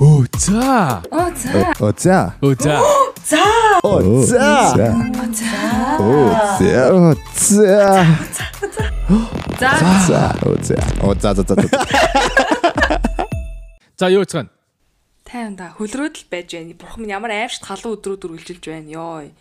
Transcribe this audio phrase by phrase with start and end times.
[0.00, 1.02] Оо за.
[1.10, 1.72] Оо за.
[1.80, 2.32] Оо за.
[2.42, 2.78] Оо за.
[3.26, 3.42] За.
[3.84, 4.36] Оо за.
[6.00, 6.88] Оо за.
[6.90, 8.06] Оо за.
[9.60, 9.70] За.
[10.06, 10.34] За.
[10.46, 10.76] Оо за.
[11.02, 11.54] Оо за за за.
[13.98, 14.06] за.
[14.10, 14.48] Юу цаана?
[15.24, 16.74] Тайванда хөлрөөд л байж байна.
[16.78, 18.86] Бурхан минь ямар аимшигт халуун өдрүүд үргэлжилж байна.
[18.92, 19.32] Йоо.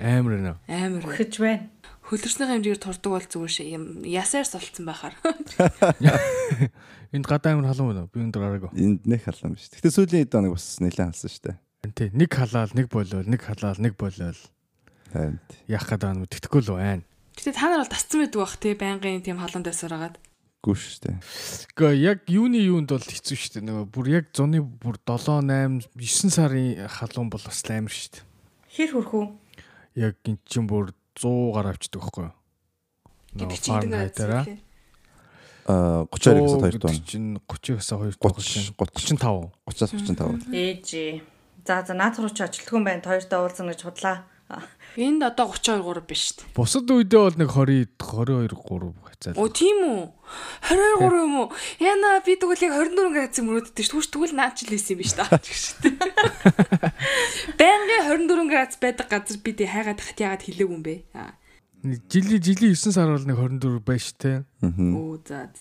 [0.00, 0.52] Амар нэ.
[0.66, 1.04] Амар.
[1.06, 1.68] Хэж байна.
[2.10, 3.74] Хөлрсний хэмжээгээр турдаг бол зүгээр шээ.
[3.78, 5.14] Юм ясаар солилцсон байхаар.
[7.14, 8.10] Энд гадаа амар халуун байна уу?
[8.10, 8.70] Би өндөр гараагүй.
[8.74, 9.70] Энд нэг халуун биш.
[9.70, 11.56] Гэтэ сүүлийн хэд хоног бас нэлээд халсан шүү дээ.
[11.94, 14.40] Тэ нэг халаал, нэг болол, нэг халаал, нэг болол.
[15.14, 15.38] Харин.
[15.70, 17.06] Яах гээд байгаа юм тэгтгэхгүй л байна.
[17.38, 20.16] Гэтэ та нар бол тасцсан байдаг бах тий байнгын тийм халуун дэсээр хагаад.
[20.60, 21.16] Гүү шүү дээ.
[21.78, 23.66] Гэхдээ яг юуны юунд бол хэцүү шүү дээ.
[23.70, 28.26] Нөгөө бүр яг зуны бүр 7, 8, 9 сарын халуун бол бас амар шүү дээ.
[28.76, 29.24] Хэр хөрхүү?
[30.04, 32.34] Яг эн чинь бүр 100 гараа авчдаг байхгүй юу?
[33.36, 34.58] Гэдэг чинь нь.
[35.68, 37.04] Аа 32-аас 2 гэдэг дуун.
[37.04, 39.52] чинь 30-аас 2 дуун 30, 35.
[39.68, 40.48] 30-аас 35.
[40.50, 41.12] Ээжээ.
[41.68, 43.04] За за наад руу ч ажилтгүй байна.
[43.04, 44.24] Хоёртой уулзна гэж бодлаа.
[44.98, 46.50] Энд одоо 32 3 биш шүү дээ.
[46.58, 49.38] Бусад үедээ бол нэг 20 22 3 хацаа.
[49.38, 50.10] Оо тийм үү?
[50.66, 51.54] 22 3 юм уу?
[51.78, 54.02] Яна би тэгвэл яг 24 градус мөрөөддөг шүү.
[54.02, 55.30] Түгш тэгвэл наач л байсан юм биш та.
[57.60, 61.06] Байнгын 24 градус байдаг газар би тэг хайгаад тахт яагаад хэлээгүй юм бэ?
[62.10, 64.42] Жилийн жилийн 9 сар бол нэг 24 байж тээ.
[64.66, 65.54] Оо за.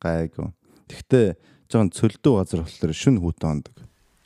[0.00, 0.48] Гайгүй.
[0.88, 1.36] Гэхдээ
[1.68, 3.76] жоохон цөлдөө газар болохоор шүн хүүтэн ондог.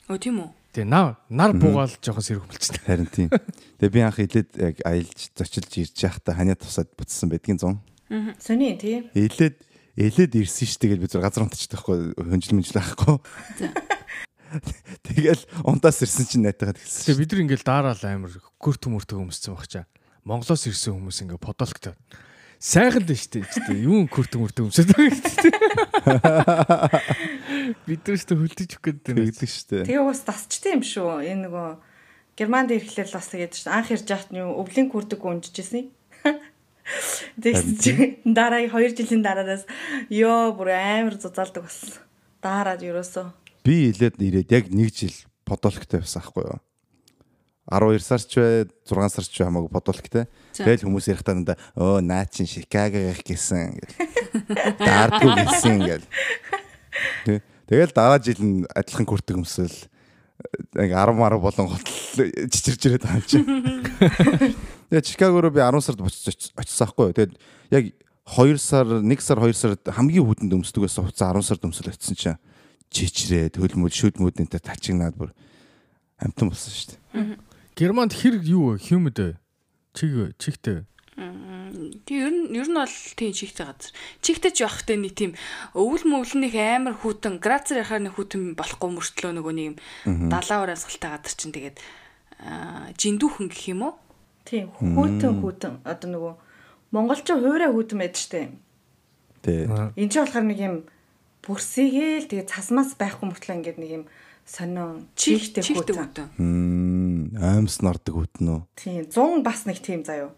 [0.07, 0.60] Оо тийм үү?
[0.71, 2.79] Тэгээ нар нар буугаал жоохон сэрэг хөлцсөн.
[2.87, 3.27] Харин тийм.
[3.79, 7.83] Тэгээ би анх илээд яг аялж зочилж ирж яхта ханиа тусаад буцсан байдгийн зун.
[8.39, 9.03] Сони тий.
[9.11, 9.59] Илээд
[9.99, 13.19] илээд ирсэн ш тэгээд би зүр газар унтчих байхгүй хөнжил мөнжил байхгүй.
[15.11, 17.03] Тэгэл унтаас ирсэн чинь найтагаад хэлсэн.
[17.07, 19.85] Тэгээ бид нар ингээл daarаал амар гүрт мөртөг өмссөн баг чаа.
[20.23, 21.95] Монголоос ирсэн хүмүүс ингээ подолктой.
[22.61, 23.73] Сайхан л штэ штэ.
[23.73, 25.55] Юу гүрт мөртөг өмсөд байгаа гэдэг.
[27.89, 29.25] Бид нар штэ хөлдөж өгөх гэдэг юм.
[29.33, 29.81] Тэгдэг штэ.
[29.89, 31.25] Тэгээ бас тасчтай юм шүү.
[31.25, 31.69] Энэ нөгөө
[32.37, 33.73] Германд ирэхлээр л бас тэгээд шүү.
[33.73, 35.89] Анх ирж яхад нь юу өвлийн хүрдэг унжижсэн.
[37.41, 39.65] Тэгсэн чи дараа 2 жилийн дараараас
[40.13, 41.97] ёо бүр амар зузаалдаг бас.
[42.45, 43.25] Дараад ерөөсөө.
[43.65, 45.17] Би илээд ирээд яг 1 жил
[45.49, 46.61] подолктой байсан байхгүй юу?
[47.71, 50.27] 12 сар ч бай 6 сар ч хамаагүй подолктой.
[50.51, 50.67] За.
[50.67, 53.95] Тэгэл хүмүүс ярих танада өө наа чин Шикаго гэх гэсэн гэл.
[54.83, 56.03] Дардгүй гэсэн.
[57.23, 57.39] Тэ.
[57.71, 59.71] Тэгэл дараа жил нь адилхан хүртэг өмсөл
[60.75, 63.39] яг 10 10 болон готл чичирж ирээд байгаа чи.
[64.91, 67.15] Тэгээ Чикаго руу би 10 сард очиж юу?
[67.15, 67.39] Тэгээд
[67.71, 67.85] яг
[68.27, 72.15] 2 сар 1 сар 2 сард хамгийн хүдэнд өмсдөг байсан хуцаа 10 сард өмсөл очсон
[72.19, 72.39] чинь
[72.91, 75.31] чичрээ төлмөл шүдмүүд энэ тачигнаад бүр
[76.19, 77.50] амтан болсон шүү дээ.
[77.75, 78.83] Германд хэр юу вэ?
[78.91, 79.29] Humid вэ?
[79.93, 80.27] Чиг вэ?
[80.37, 80.83] Чигтэй.
[82.05, 83.91] Тэг ер нь ер нь бол тийм чигтэй газар.
[84.19, 85.31] Чигтэй ч явахтай нэг тийм
[85.75, 89.75] өвөл мөвлөнийх амар хүүтэн грацер яхаар нэг хүүтэн болохгүй мөртлөө нөгөө нэг юм
[90.27, 91.77] далаа ураас галтай газар чинь тэгээд
[92.99, 93.93] жиндүүхэн гэх юм уу?
[94.43, 96.33] Тийм хүүтэн хүүтэн одоо нөгөө
[96.91, 98.51] монголчин хуурай хүүтэн байдаг штэ.
[99.45, 99.71] Тэ.
[99.95, 100.75] Энд чинь болохоор нэг юм
[101.45, 104.03] бүрсийгээл тэгээ цасмаас байхгүй мөртлөө ингээд нэг юм
[104.43, 106.27] сонио Чигтэй хүүтэн.
[107.37, 108.27] Аимс нардаг үү?
[108.75, 110.35] Тийм 100 бас нэг тийм заяо.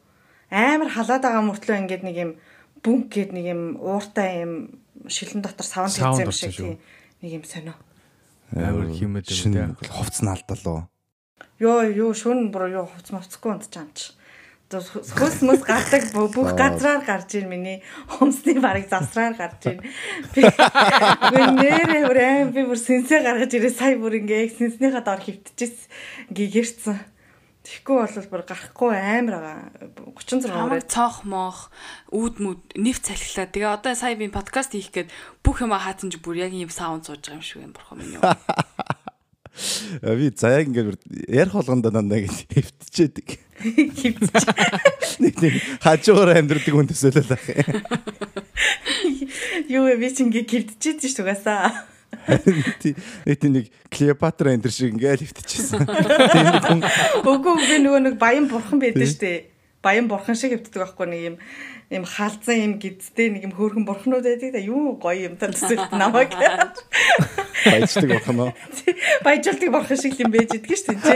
[0.54, 2.32] Амар халаад байгаа мөртлөө ингээд нэг юм
[2.86, 4.78] бүнк гээд нэг юм ууртай юм
[5.10, 6.78] шилэн дотор саван Саван хийсэн юм шиг тийм
[7.26, 7.76] нэг юм сонио.
[8.54, 9.90] Амар humid юм Шин тий.
[9.90, 10.82] хувцс наалдал уу?
[11.58, 14.14] Йоо юу шүн бүр юу хувц мовцгүй унтчих юм чи.
[14.82, 19.80] Хөөс мөс гардаг бүх газраар гарч ийн миний хумсны барыг засраар гарч ийн.
[20.34, 26.34] Би нэрээ бүр аим би бүр сэнсээ гаргаж ирээ сая бүр ингээ сэнснийхаа дор хөвтчихсэн
[26.34, 26.98] гэгэрцэн.
[27.64, 29.60] Тэгэхгүй бол бүр гарахгүй амар байгаа.
[30.20, 30.92] 36 Хамаг өрөө.
[30.92, 31.60] цоох моох
[32.12, 33.48] үүд мүд нэв цалхилаа.
[33.48, 35.08] Тэгээ одоо сая би подкаст хийх гээд
[35.48, 38.20] бүх юм хаацсан чи бүр яг ийм саунд сууж байгаа юм шиг юм бурхан минь
[40.02, 40.98] Би заяаг ингээд бүр
[41.30, 43.28] ярих болгондоо дандаа хэвтчээдэг.
[43.64, 44.50] Хөвтчих.
[45.22, 47.46] Нэг тийм хажуугаар амьдрдаг хүн төсөөлөл ах.
[49.70, 51.86] Юу вэ би чи ингээ гівдчихэд ш тугасаа.
[52.82, 56.82] Тий- Нэг тийм нэг Клеопатра энэ шиг ингээд нэг хүн
[57.26, 59.54] Үгүй би нөгөө нэг баян бурхан байдаг штэ.
[59.86, 61.36] Баян бурхан шиг хөвтдөг байхгүй нэг юм
[61.94, 65.94] юм хаалцсан юм гидтэй нэг юм хөөрхөн бурхнууд байдаг да юу гоё юм та төсөлт
[65.94, 66.34] намайг.
[67.66, 68.52] Баяждаг бахан уу?
[69.24, 71.16] Баяжуулдаг бурхан шиг юм байж идэх штэ чи.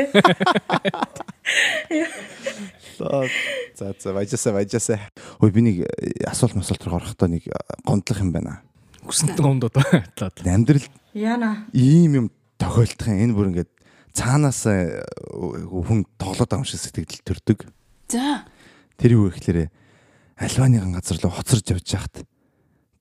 [2.97, 4.99] За за баяжасаа баяжасаа.
[5.39, 7.53] Ой би нэг э, асуулт масуулт руу орохдоо нэг э,
[7.85, 8.61] гомдлох юм байна.
[9.05, 10.41] Хүсэнт гомдод талаад.
[10.43, 11.67] Амьдрал Яна.
[11.73, 12.27] ийм юм
[12.57, 13.07] тохиолдох.
[13.07, 13.71] Энэ бүр ингээд
[14.17, 17.69] цаанаас э, хүн тоглоод байгаа юм шиг сэтгэл төрдөг.
[18.09, 18.49] За.
[18.97, 19.69] Тэр юу вэ гэхээр
[20.41, 22.25] альваныган газар руу хоцорж явж хахад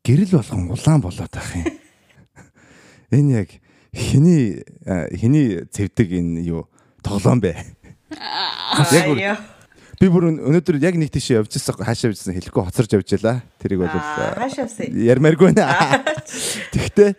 [0.04, 1.64] гэрэл болгон улаан болоод ах юм.
[3.12, 3.50] Энэ яг
[3.96, 4.60] Хиний
[5.16, 6.68] хиний цэвдэг энэ юу
[7.00, 7.56] тоглоом бэ?
[9.16, 9.40] Яг.
[9.96, 13.08] Би бүр өн- өнөөдөр яг нэг тийш явж ирсэн хаашаа явж ирсэн хэлэхгүй хоцорж явж
[13.16, 13.40] ялаа.
[13.56, 14.92] Тэрийг бол Аа, хаашаа явсан?
[14.92, 15.64] ярмааргүй нэ.
[16.76, 17.16] Тэгтээ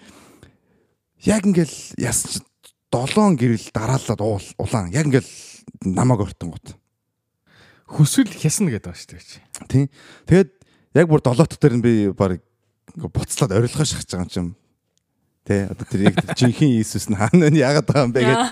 [1.25, 2.38] яг ингээл яс
[2.94, 4.22] 7 гэрэл дараалаад
[4.62, 5.31] улаан яг ингээл
[5.81, 6.78] намайг ортон гот.
[7.90, 9.66] Хүсвэл хясна гэдэг байгаа шүү дээ.
[9.66, 9.86] Тийм.
[10.30, 10.50] Тэгээд
[10.94, 12.38] яг бүр долоот дээр нь би баг
[12.94, 14.48] буцлаад орилгоо шахаж байгаа юм чим.
[15.48, 18.44] Тэ одоо тэр яг жинхэнэ Иесус нь хаана нь яагаад байгаа юм бэ гэд.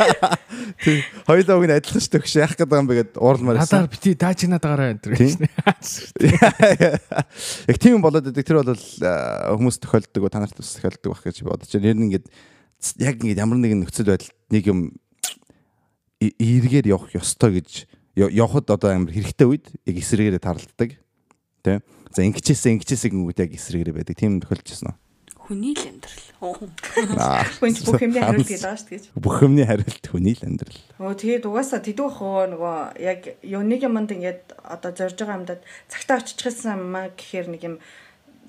[0.84, 1.04] Тийм.
[1.28, 2.40] Хоёулаа үг нь адилхан шүү дээ.
[2.40, 5.44] Яах гээд байгаа юм бэ гэд уурлмаар Надаар бити даачнаад байгаараа энэ төр Тийм.
[7.68, 8.40] Яг тийм болоод байдаг.
[8.40, 11.92] Тэр бол хүмүүс тохиолддог, та нарт бас тохиолддог байх гэж бодож байна.
[11.92, 12.26] Ер нь ингээд
[13.04, 14.80] яг ингээд ямар нэгэн нөхцөл байдал нэг юм
[16.24, 17.84] эргээр явах ёстой гэж
[18.16, 20.96] я- явахад одоо амар хэрэгтэй үед яг эсрэгээрээ таралддаг.
[21.60, 21.84] Тэ.
[22.16, 24.16] За ингэчээсээ ингэчээсээ гингүүд яг эсрэгээрээ байдаг.
[24.16, 24.96] Тийм тохиолдож байна.
[25.44, 26.24] Хүний л амьдрал.
[26.40, 26.56] Оо.
[27.20, 27.44] Аа.
[27.60, 29.12] Хүн бүх юмний хариулт гэдэг байгаа шүү дээ.
[29.20, 30.80] Бүх юмний хариулт хүний л амьдрал.
[31.04, 35.60] Өө тэгээд угаасаа тэдүүх хөө нөгөө яг юуник юмд ингээд одоо зорж байгаа юмдад
[35.92, 37.76] цагтаа очихсан маа гэхээр нэг юм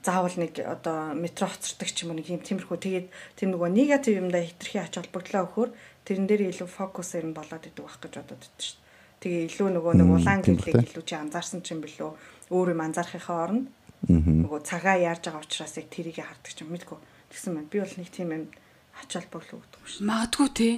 [0.05, 4.21] заавал нэг одоо метро хоцордог ч юм уу нэг юм тиймэрхүү тэгээд тийм нөгөө негатив
[4.21, 5.69] юмдаа хитрхи ач холбогдлоо өгөхөр
[6.05, 8.83] тэрэн дээр илүү фокус ирнэ болоод идэг байх гэж бодод байдаг шүү дээ.
[9.25, 12.11] Тэгээ илүү нөгөө нэг улаан гэрлийг илүү чи анзаарсан ч юм билүү
[12.53, 13.65] өөр юм анзаарахынхаа оронд.
[14.09, 16.97] Нөгөө цагаа яарж байгаа учраас яг тэрийг хардаг ч юм мэдгүй.
[17.33, 17.69] Тэгсэн байна.
[17.71, 18.45] Би бол нэг тийм юм
[19.01, 20.05] ач холбогдлоо өгдөг шүү.
[20.05, 20.69] Магадгүй те.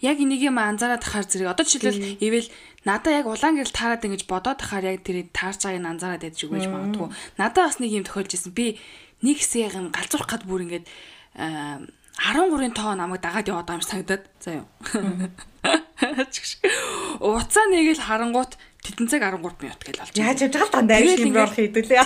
[0.00, 1.52] Яг энийг юм анзаараад тахаар зэрэг.
[1.52, 2.48] Одоо жишээлбэл ивэл
[2.88, 6.40] надаа яг улаан гэрэл таарад ингэж бодоод тахаар яг тэрийг таарч байгааг нь анзаараад ядж
[6.48, 7.08] үгэж магадгүй.
[7.36, 8.56] Надаа бас нэг юм тохиолж исэн.
[8.56, 8.80] Би
[9.20, 10.84] нэг хэсэг юм галзуурах гад бүр ингэж
[11.36, 11.84] аа,
[12.16, 14.24] 13-ын тоо намайг дагаад яваад байгаа юм шиг санагдаад.
[14.40, 14.66] За юу.
[17.20, 21.28] Уцаа нэгэл харангуут тедэн цаг 13 минут гэж болж Яаж явж байгаа л дандаа ажил
[21.28, 22.00] юм орох хэдүүлээ.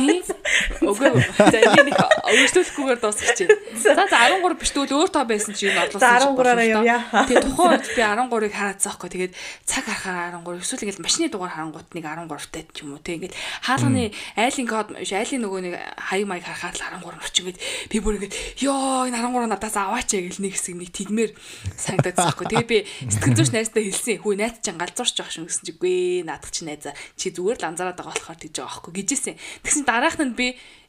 [0.83, 1.23] Үгүй ээ.
[1.39, 3.55] За энийг нэг өөрчлөлөхгүйгээр дуусгах чинь.
[3.79, 6.35] За за 13 биш тэгвэл өөр тоо байсан чи энэ орлуулсан.
[6.35, 6.99] 13-аараа явъя.
[7.31, 9.11] Тэгээ тухайн үед би 13-ыг хараацсан байхгүй.
[9.15, 13.03] Тэгээд цаг харахаар 13 эсвэл ингээл машины дугаар харангуут нэг 13-тай ч юм уу.
[13.07, 14.03] Тэг ингээл хаалганы
[14.35, 18.19] айлын код биш айлын нөгөө нэг хаяг маяг харахаар л 13 орчих ингээд би бүр
[18.19, 18.35] ингээд
[18.67, 21.31] ёо энэ 13 надаас аваач гэл нэг хэсэг нэг тэгмээр
[21.79, 22.47] санагдаад байхгүй.
[22.51, 22.79] Тэгээ би
[23.15, 24.19] сэтгэл зүйч найзтай хэлсэн.
[24.27, 27.99] Хүү найз чинь галзуурч байгаа шүү гэсэн чигүй наадах чи найзаа чи зүгээр л анзаараад
[28.01, 29.37] байгаа болохоор тэгж байгаа байхгүй гэжсэн.
[29.63, 30.47] Тэгсэн дараахад нь би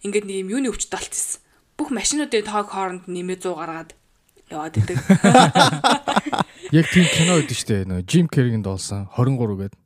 [0.07, 1.39] ингээд нэг юм юуны өвчтөд болчихсон.
[1.75, 3.91] Бүх машинуудын тоог хооронд нэмээ 100 гаргаад
[4.49, 4.97] яваад идэг.
[6.75, 9.81] Яг тийм кино өгдөө штэ нөгөө Jim Carrey-нд олсон 23 гэдэг.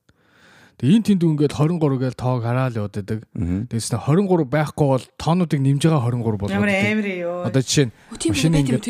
[0.79, 3.19] Тэгээ энэ тэнд ингээд 23 гээл тоог хараал яваад байдаг.
[3.35, 6.55] Тэгээс нь 23 байхгүй бол тоонуудыг нэмж байгаа 23 болоод.
[6.55, 7.43] Ямар амир юу.
[7.43, 8.85] Одоо жишээ нь юм ингээд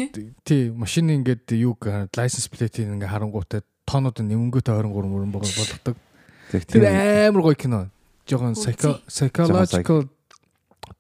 [0.46, 1.74] тий машины ингээд юу
[2.14, 5.98] license plate-ийг ингээд харангуйтай тоонууд нь нэмэнгүүтэй 23 мөрөн болгодог.
[6.50, 6.84] Тэр
[7.30, 7.90] амар гоё кино.
[8.30, 8.54] Жохон
[9.08, 10.10] psychological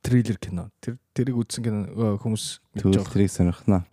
[0.03, 0.69] thriller кино.
[0.81, 2.43] Тэр тэрийг үзсэн кино хүмүүс
[2.77, 3.13] мэдж байгаа.
[3.13, 3.83] тэрийг сонирхнаа.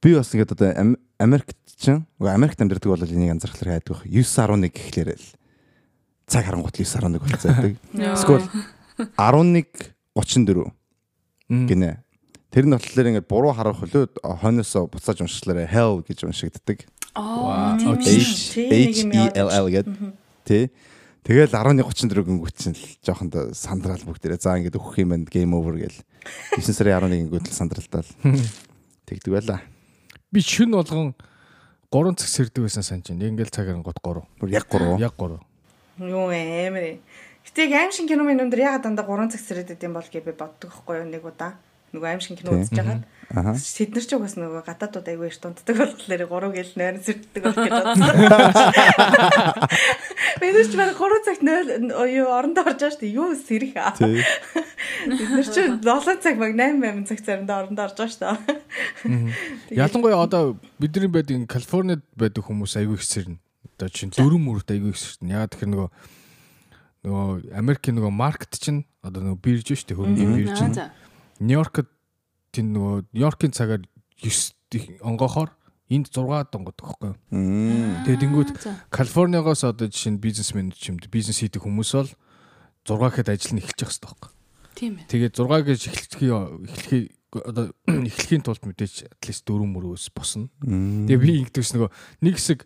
[0.00, 4.04] Би бас ингээд одоо Ам- Америкт чинь үгүй Америкт амьдардаг бол энийг анзаархлаар хайдаг.
[4.06, 5.26] 911 гэхлээр л
[6.28, 7.74] цаг харангуут 911 болцоодаг.
[7.96, 8.44] Эсвэл
[9.16, 10.72] 1134
[11.48, 11.66] Мм.
[11.66, 12.04] гинэ.
[12.52, 16.84] Тэр нь болохоор ингээд буруу харах хөлөө хойноосоо буцааж уншихлаарэ hell гэж уншигддаг.
[17.16, 19.96] H E L L гэдэг.
[20.44, 20.68] Тэ.
[21.28, 25.76] Тэгэл 1134 гингүүт чинь л жоохон сандраал бүгдээрээ за ингээд өгөх юм байна game over
[25.76, 26.00] гэл.
[26.56, 28.08] 9 сарын 11 гингүүт л сандралдаал.
[29.04, 29.60] Тэгдэг байла.
[30.32, 31.12] Би шүн болгон
[31.92, 33.28] 3 цаг сэрдэг байсан санаж байна.
[33.28, 34.24] Ингээл цаг харангуут 3.
[34.40, 34.96] Бүр яг гурав.
[34.96, 35.36] Яг 3.
[36.00, 37.04] Юу амир.
[37.44, 40.24] Гэтэ яг аим шин кино минь өндөр ягаад дандаа 3 цаг сэрээд идэм бол гэж
[40.24, 41.60] би боддог байхгүй юу нэг удаа.
[41.92, 43.04] Нөгөө аим шин кино үзэж байгаад.
[43.28, 47.60] Тэд нар ч угаас нөгөө гадаадууд аягүй их дунтдаг болохоор 3 гэл нойрон сэрддэг болох
[47.60, 48.08] гэж бодсон.
[50.40, 53.20] Бид ч баг 3 цагт юу орондоо орж байгаа шүү дээ.
[53.20, 53.92] Юу сэрэх аа.
[54.00, 55.76] Бид нар ч 7
[56.24, 58.32] цаг баг 8 8 цаг заримдаа орондоо орж байгаа шүү
[59.04, 59.76] дээ.
[59.76, 63.36] Ялангуяа одоо бидний байдаг Калифорнид байдаг хүмүүс айгүй их сэрнэ.
[63.76, 65.36] Одоо чинь дөрөв мөрөд айгүй их сэрнэ.
[65.36, 65.92] Ягаад тэгэхээр нөгөө
[67.04, 70.00] нөгөө Америкийн нөгөө маркет чинь одоо нөгөө бирж шүү дээ.
[70.00, 70.80] Хөрөнгөний бирж.
[71.38, 71.86] Нью-Йоркд
[72.58, 73.82] тийм нөгөө Нью-Йоркийн цагаар
[74.18, 75.54] 9 онгохоор
[75.88, 76.76] энд 6 донгод.
[77.30, 78.02] Мм.
[78.04, 78.22] Тэгээд
[78.58, 78.74] За.
[78.90, 82.10] Калифорниагоос одоо жишээ нь бизнесмен юм бизнес хийдэг хүмүүс бол
[82.82, 84.30] 6 гэхэд ажил нь эхэлж явах хэрэгтэй байхгүй.
[84.74, 85.06] Тийм ээ.
[85.06, 87.64] Тэгээд 6 гэж эхлэхий эхлэхий одоо
[88.10, 90.50] эхлэхийн тулд мэдээж атлист дөрөв мөрөөс босно.
[90.60, 91.90] Тэгээ би ингэдэгс нөгөө
[92.26, 92.60] нэг хэсэг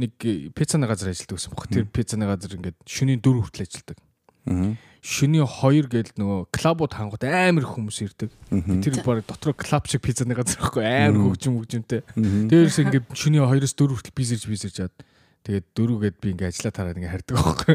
[0.00, 0.12] нэг
[0.56, 1.68] пиццаны газар ажилладаг гэсэн бохоо.
[1.68, 3.98] Тэр пиццаны газар ингээд шөнийн 4 хүртэл ажилладаг.
[5.02, 8.30] Шөнийн 2 гээл нөгөө клабууд хангууд амар их хүмүүс ирдэг.
[8.86, 12.06] Тэр баг дотроо клаб шиг пиццаны газар байхгүй амар хөгжим хөгжимтэй.
[12.14, 14.94] Дээрээс ингээд шөнийн 2-оос 4 хүртэл бизэрж бизэрж чад.
[15.42, 17.74] Тэгээд дөрүүгээд би ингээ ажиллаа тараад ингээ хардаг байхгүй.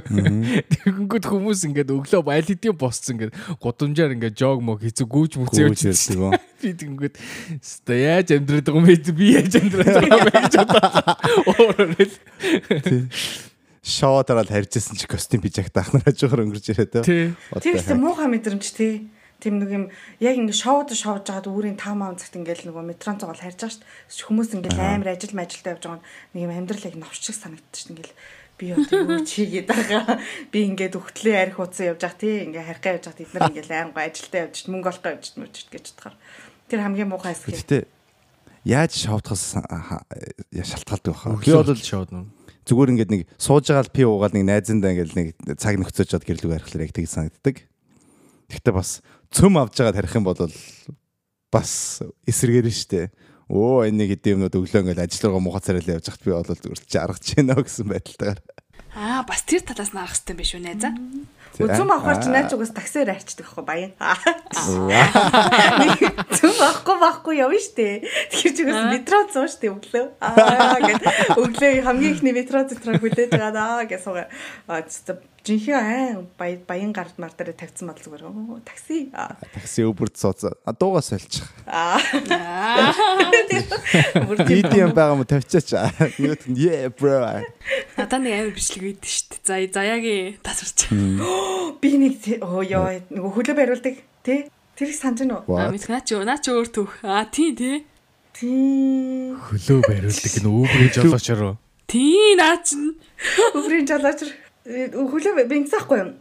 [0.88, 6.16] Тэгэнгүүт хүмүүс ингээд өглөө хэдийн босцсон ингээд гудамжаар ингээ жог мог хийцүү гүүж мүцээ ярьдаг
[6.16, 6.32] уу?
[6.64, 7.20] Би тэгэнгүүт
[7.60, 9.12] ста яаж амьдраад байгаа юм бэ?
[9.12, 11.12] Би яаж амьдраад байгаа юм бэ гэж бодлоо.
[13.88, 17.32] Шоу дараад харьжсэн чи костюм пижак таахнараа жохор өнгөрч ирээд Тий.
[17.56, 19.08] Тэр ихтэй муухай мэдрэмж тий.
[19.40, 19.86] Тэм нэг юм
[20.20, 23.80] яг ингэ шоуд шоуж жагаад үүрийн 5 маун цагт ингээл нөгөө метрон цогол харж байгаа
[24.12, 24.28] шүү.
[24.28, 26.04] Хүмүүс ингээл амар ажил мажилтай явж байгаа
[26.36, 27.92] нэг юм амьдрал яг новч шиг санагдчих шүү.
[27.96, 28.18] Ингээл
[28.60, 30.20] би одоо юу чигээд байгаа.
[30.52, 32.36] Би ингээд өгтлээ арх утсан явж байгаа тий.
[32.50, 33.22] Ингээ харихаа явж байгаа.
[33.24, 36.16] Тэд нар ингээл аймгаа ажилдаа явж чит мөнгө олохоо явж чит мөч гэж бодохоор.
[36.68, 37.56] Тэр хамгийн муухай хэсэг.
[37.56, 37.80] Гэтэ
[38.66, 41.38] яаж шоудахаас шалтгаалдаг баха.
[41.40, 42.37] Би бол шууд нөө.
[42.68, 46.28] Зүгээр ингээд нэг сууж байгаа л пи уугаад нэг найзандаа ингээд нэг цаг нөхцөөж чад
[46.28, 47.64] гэрлүүг харихлаар яг тийг санагддаг.
[48.52, 49.00] Гэхдээ бас
[49.32, 50.40] цөм авж байгаад харих юм бол
[51.52, 53.12] бас эсэргээр нь штэ.
[53.48, 56.80] Оо энэ нэг хэдийн юмнууд өглөө ингээд ажиллагаа муухай царайлаа явж хат би бол зүгээр
[56.84, 58.40] л жаргаж байна гэсэн байдалтайгаар.
[58.98, 60.90] Аа бас тэр талаас нь арах хэрэгтэй юм биш үү найзаа?
[61.62, 63.94] Үзүм авахар чи найз угаас таксиэр арчдаг байхгүй баян.
[66.34, 68.02] Зүм авахгүй байхгүй явна штэ.
[68.34, 70.18] Тэгэхээр чи угаас метро зуун штэ өглөө.
[70.18, 71.06] Аа гэд
[71.38, 74.34] өглөө хамгийн ихний метро зэтраа хүлээж байгаа даа гэж суугаа.
[74.66, 74.82] Аа
[75.48, 78.24] жинхэнэ айн бая баян гард мар дээр тавьсан бол зүгээр.
[78.28, 79.08] Оо такси.
[79.16, 79.40] Аа.
[79.56, 80.60] Такси өвөрд сууцаа.
[80.68, 81.48] А дуугаа сольчих.
[81.64, 81.96] Аа.
[84.68, 85.72] Тийм байгаа юм тавьчаач.
[86.20, 87.24] Юу yeah bro.
[87.96, 89.72] Надаа нэг амар бичлэг шүү дээ.
[89.72, 90.92] За заяагийн тасарч.
[91.80, 93.96] би нэг оо ёо нөгөө хөлөө бариулдаг
[94.28, 94.52] тий.
[94.76, 95.48] Тэр их санаж нү.
[95.48, 95.72] What?
[95.72, 96.92] мэдэх наа чи наа чи өөр түүх.
[97.08, 97.88] Аа тий тий.
[98.36, 101.56] Хөлөө бариулдаг гэнэ өвгөө жолоочоор.
[101.88, 102.76] Тий наа чи.
[103.56, 106.12] Өврийн жалаач хөлөө бинцсахгүй юм.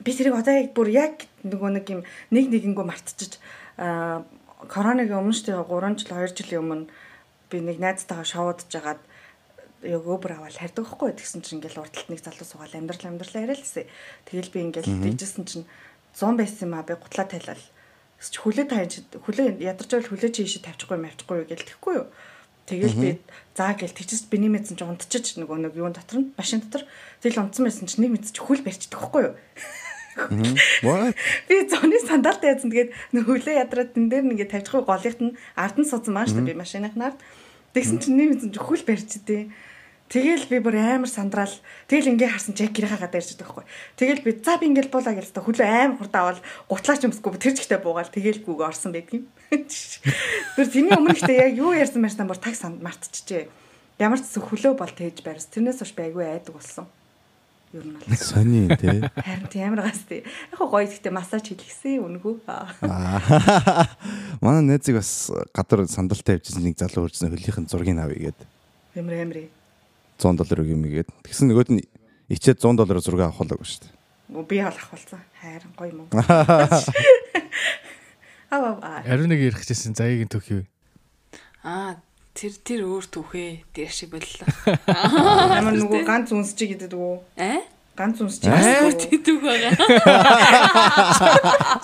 [0.00, 2.00] Би тэрийг одоо яг бүр яг нөгөө нэг юм
[2.32, 3.36] нэг нэгэнгөө мартчихж
[3.76, 4.24] аа
[4.64, 6.84] коронагийн өмнө шүү дээ 3 жил 2 жилийн өмнө
[7.52, 9.00] би нэг найзтайгаа шоудж жагаад
[9.84, 13.56] яг өөбөр аваад хардаг байхгүй тэгсэн чинь ингээл урдталт нэг залуу суугаад амьдрал амьдралаа яриа
[13.56, 13.86] л гэсэн.
[14.24, 15.68] Тэгэл би ингээл дийжсэн чинь
[16.16, 17.64] 100 байсан юм а би гутлаа тайлал.
[18.16, 22.06] Чи хөлөө тайж хөлөө ядарч хөлөө чи ийшээ тавьчихгүй юм авчихгүй юу гэл тэхгүй юу.
[22.66, 23.10] Тэгэл би
[23.54, 26.82] заа гэл тэгчээс биний мэдсэн чи унтчих нөгөө нэг юун дотор нь машин дотор
[27.22, 29.34] тэгэл унтсан байсан чи нэг мэдсэн чи хөл барьчихдаг байхгүй юу.
[31.48, 35.76] Би зуны сандалтай язан тэгээд нөх хөлөө ядраад тэн дээр нэгээ тавьчихгүй голынхт нь ард
[35.76, 37.14] нь суудсан маань шүү дээ би машиныхнаар.
[37.76, 39.42] Тэгсэн чинь нэг мэдсэн чи хөл барьчихдээ.
[40.06, 41.50] Тэгэл би бүр амар сандраал.
[41.90, 43.64] Тэгэл ингээ харсан чи гэрээ хагаад ярьж байгаа байхгүй.
[43.98, 46.38] Тэгэл би за би ингээл буулаа гэлээ хөлөө амар хурд аваад
[46.70, 49.26] гутлаач юмсгүй тэр чигтээ буугаал тэгэл гүүг орсон байдгийн.
[50.54, 53.50] Тэр тэрний өмнө ихтэй яг юу ярьсан мэрсэн бүр таг санд мартчихжээ.
[53.98, 55.50] Ямар ч зүйл хөлөө бол тээж барьс.
[55.50, 56.86] Тэрнээс хойш би айгүй айдаг болсон.
[57.74, 58.06] Юу нь бол.
[58.14, 59.02] Сони тий.
[59.10, 60.22] Харин тийм амар гас тий.
[60.22, 62.46] Яг гоё ихтэй массаж хийлгэсэн үнгүү.
[62.46, 63.86] Аа.
[64.38, 68.40] Манай найзыг бас гадар сандалтай явжсэн нэг залуу хурцсан хөлийнхэн зургийг авъя гээд
[68.96, 69.48] Ямар амир.
[70.18, 71.08] 100 доллар өгье мэгээд.
[71.24, 71.84] Тэгсэн нөгөөд нь
[72.32, 73.92] ичээд 100 доллараар зураг авахлаагүй шүү дээ.
[74.48, 75.20] Би бол ахвалцсан.
[75.40, 76.08] Хайран гоё юм.
[78.50, 79.02] Аа аа.
[79.06, 80.64] Ариун нэг ярихчихсэн заяагийн түүх юу?
[81.62, 81.98] Аа
[82.34, 84.46] тэр тэр өөр түүхээ дээр шиг боллоо.
[84.86, 87.16] Ямар нөгөө ганц үнсч гэдэг үү?
[87.38, 87.62] Аа?
[87.96, 88.44] Ганц үнсч.
[88.46, 89.72] Өөр түүх байгаа.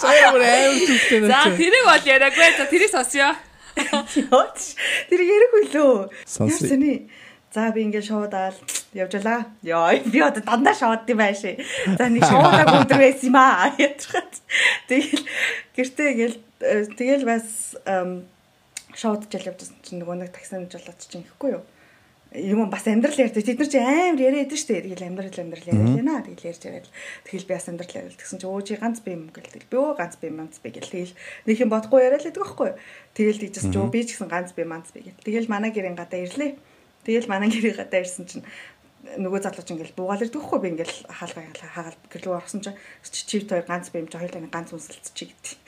[0.33, 2.51] Бүр аим түүхтэй За тэрийг бол яриаггүй.
[2.59, 3.33] За тэрийг сонсё.
[3.75, 4.77] Йооч.
[5.09, 6.13] Тэр ярих үлөө.
[6.29, 7.09] Сонсъё.
[7.53, 8.57] За би ингээд шоудаал
[8.97, 9.45] явжалаа.
[9.61, 11.61] Йоо би одоо дандаа шоуд юм байшээ.
[12.01, 13.69] За нэг шоудаг өдөр байсан юм аа.
[14.89, 15.25] Тэгэл
[15.77, 17.77] гэртээ ингээл э, тэгэл бас
[18.97, 21.65] шоудчаал явжсэн чинь нөгөө нэг таксинд жолоод чинь ихгүй юу?
[22.35, 23.45] юм бас амьдрал ярьдаг.
[23.45, 24.85] Тэд нар чи амар яриад шүү дээ.
[24.89, 26.25] Тэгэл амьдрал амьдрал яриад байна.
[26.25, 26.89] Тэгэл ярьж яриад.
[27.29, 29.53] Тэгэл би бас амьдрал яриад гэсэн чи өө чи ганц би юм гэл.
[29.69, 30.89] Би өө ганц би манц би гэл.
[30.89, 31.13] Тэгэл
[31.45, 32.81] нэг юм бодохгүй яриад л байдаг байхгүй юу?
[33.13, 35.21] Тэгэл тийчс чи өө би ч гэсэн ганц би манц би гэл.
[35.29, 36.57] Тэгэл манай гэрийн гадаа ирлээ.
[37.03, 38.47] Тэгэл манай гэрийн гадаа ирсэн чинь
[39.03, 43.51] нөгөө залууч ингээл буугаал ирдэг байхгүй би ингээл хаалгаа хаагаал гэрлүү орсон чинь чи чивт
[43.51, 45.59] хоёр ганц би юм чи хоёулаа ганц үнсэлцчихий гэдэг.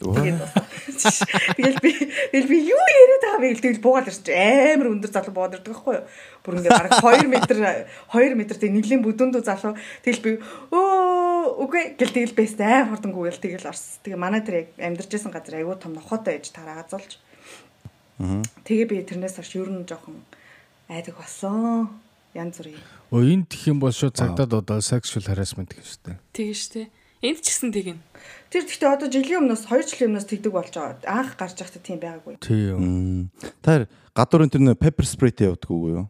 [0.00, 1.90] Тэгэл би
[2.32, 5.56] тэгэл би юу яриад байгаа вэ гэл тэгэл буугаад ирсэн чи амар өндөр залуу буугаад
[5.60, 6.04] ирдэг байхгүй юу?
[6.44, 10.32] Бүр ингээд бараг 2 м 2 м тэг нэглийн бүдүүндүү залуу тэгэл би
[10.72, 14.00] өө үгүй гэл тэгэл бэст амар хурдангүү гэл тэгэл орс.
[14.04, 17.20] Тэгээ манай тэр яг амьдарч байсан газар айгүй том нохотой ээж тараагаа зулж.
[18.64, 20.20] Тэгээ би тэрнээс хойш ер нь жоохон
[20.88, 21.88] айдаг болсон.
[22.34, 22.82] Янз бүрийн.
[23.14, 26.18] Өө энэ тэх юм бол шууд цагдаад одоо sexual harassment гэж штэ.
[26.34, 26.82] Тэгэн штэ.
[27.24, 28.02] Энд ч гэсэн тэгнэ.
[28.50, 31.00] Тэр гэхдээ одоо жилийн өмнөөс 2 жилийн өмнөөс тэгдэг болж байгаа.
[31.08, 32.36] Анх гарч байхдаа тийм байгаагүй.
[32.42, 33.30] Тийм.
[33.64, 36.06] Та гадуурын тэр нэ pepper spray-тэй явдаг үгүй юу?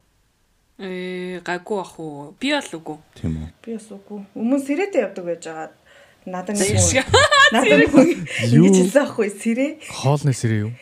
[0.74, 2.34] Э гайгүй ах уу.
[2.40, 2.98] Би бол үгүй.
[3.14, 3.48] Тийм үү.
[3.62, 4.26] Би бас үгүй.
[4.34, 5.70] Өмнө сэрээтэй явдаг байж байгаа.
[6.24, 7.04] Надад нэг хүн-
[7.54, 7.84] надад
[8.48, 9.72] ингэж хэлсэн аахгүй сэрээ.
[9.92, 10.72] Хоолны сэрээ юу?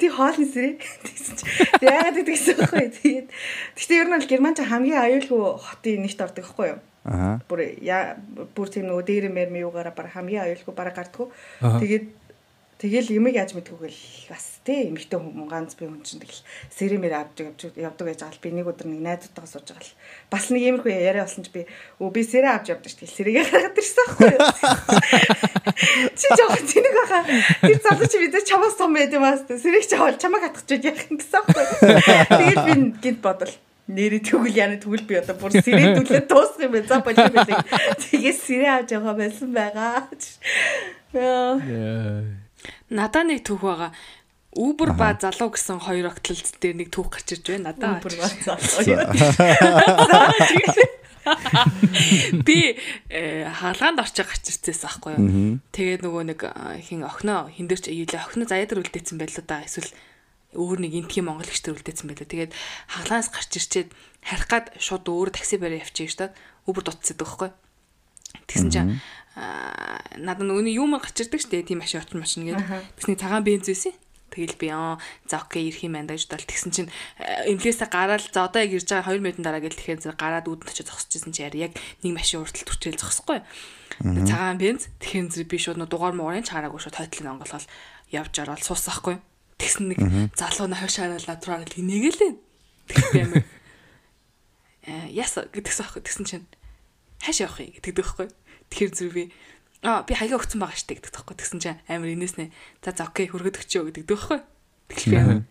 [0.00, 0.74] Тий хоолны сэрээ.
[0.80, 1.44] Тэгсэн чи
[1.84, 2.86] Яагаад гэдэгсэн байхгүй.
[2.96, 3.26] Тэгээд
[3.76, 6.80] гэхдээ ер нь бол Герман ч хамгийн аюулгүй хотын нэгт ордог байхгүй юу?
[7.06, 7.38] Аа.
[7.44, 8.16] Бүр яа
[8.56, 11.28] бүр тийм нөгөө дээр мэр муугаараа баг хамгийн аюулгүй бараг гардггүй.
[11.60, 12.04] Тэгээд
[12.76, 16.44] тэгэл юмыг яаж мэдгүйгээл бас тий эмэгтэй хүн ганц би хүн чинь тэгэл
[16.76, 19.96] сэрэмэр авч явж явдаг байж байгаа л би нэг өдөр нэг найзуудтайгаа сууж байгаа л
[20.28, 21.62] бас нэг иймэрхүү яриа болсон чи би
[22.04, 24.32] өө би сэрэ авч явдаг шүү дээ сэрээгээ гаргаад ирсэн байхгүй
[26.20, 27.18] чи жоох тэнэг баха
[27.64, 30.82] тэр залуу чи бид чамаас том байд юм аа сэрэг ч авал чамаг хатгах гэж
[30.84, 31.64] яах юм гэсэн байхгүй
[32.28, 33.56] тэгэл би гинт бодвол
[33.86, 36.90] нэрээ тэгвэл яна тэгвэл би одоо бүр сэрээ дүүлээ дуусах юм байна.
[36.90, 37.62] За болоо билээ.
[38.02, 40.10] Тэгээ сэрээ авч яваа байсан байгаа.
[41.14, 42.42] Яа.
[42.90, 43.92] Надаа нэг түүх байгаа.
[44.56, 47.76] Uber ба залуу гэсэн хоёр огтлолт дээр нэг түүх гарч ирж байна.
[47.76, 48.56] Надаа Бүр бацаа.
[52.46, 52.78] би
[53.10, 55.58] э, хаалгаанд орчих гарч ирчихсэн байхгүй юу.
[55.74, 56.40] Тэгээд нөгөө нэг
[56.86, 59.60] хин охиноо хиндэрч ийлээ охиноо заяа дээр үлдээсэн байлоо да.
[59.66, 59.90] Эсвэл
[60.54, 62.30] өөр нэг энтхий монгол ихтэй үлдээсэн байлоо.
[62.30, 62.52] Тэгээд
[62.88, 63.90] хаалгаанаас гарч ирчээд
[64.22, 66.36] харих гад шууд өөр такси барь явчих шүү дээ.
[66.70, 67.56] Uber дутцдаг байхгүй юу.
[68.44, 69.00] Тэгсэн чинь
[69.36, 72.68] аа надад нөгөө юм гарч ирдэг штэ тийм машин очих машин гэдэг.
[72.96, 73.96] Тэгсний цагаан бенз байсан.
[74.32, 76.90] Тэгэл би аа за окей ирэх юм байна гэж бодол тэгсэн чинь
[77.20, 80.68] эмлээсээ гараад за одоо яг ирж байгаа 2 минутын дараа гэл тэгэхээр зэрэг гараад үүдэн
[80.68, 81.72] очиж зогсчихсэн чинь яг
[82.04, 83.40] нэг машин уртал төрчөөл зогсохгүй.
[84.02, 87.66] Цагаан бенз тэгэхээр зэрэг би шууд дугаар муурын чараагүй шууд хойтлын онголол
[88.12, 89.16] явж ороод суусахгүй.
[89.56, 89.98] Тэгсэн нэг
[90.36, 92.32] залуу нь хойшаараа латраа гэл нэгэлээ.
[92.92, 93.44] Тэгсэн би амир
[94.86, 96.46] э яса гэдэгсэн аахгүй тэгсэн чинь
[97.26, 98.28] хааш явах юм гэдэг дөхөхгүй.
[98.70, 99.24] Тэгэхээр зүр би
[99.82, 102.54] аа би хаяга өгсөн байгаа штэ гэдэг тоххой тэгсэн чинь амар инээснэ.
[102.80, 104.40] За за окей хөргөд өгчөө гэдэг дөхөхгүй.
[104.94, 105.42] Тэгэл би амар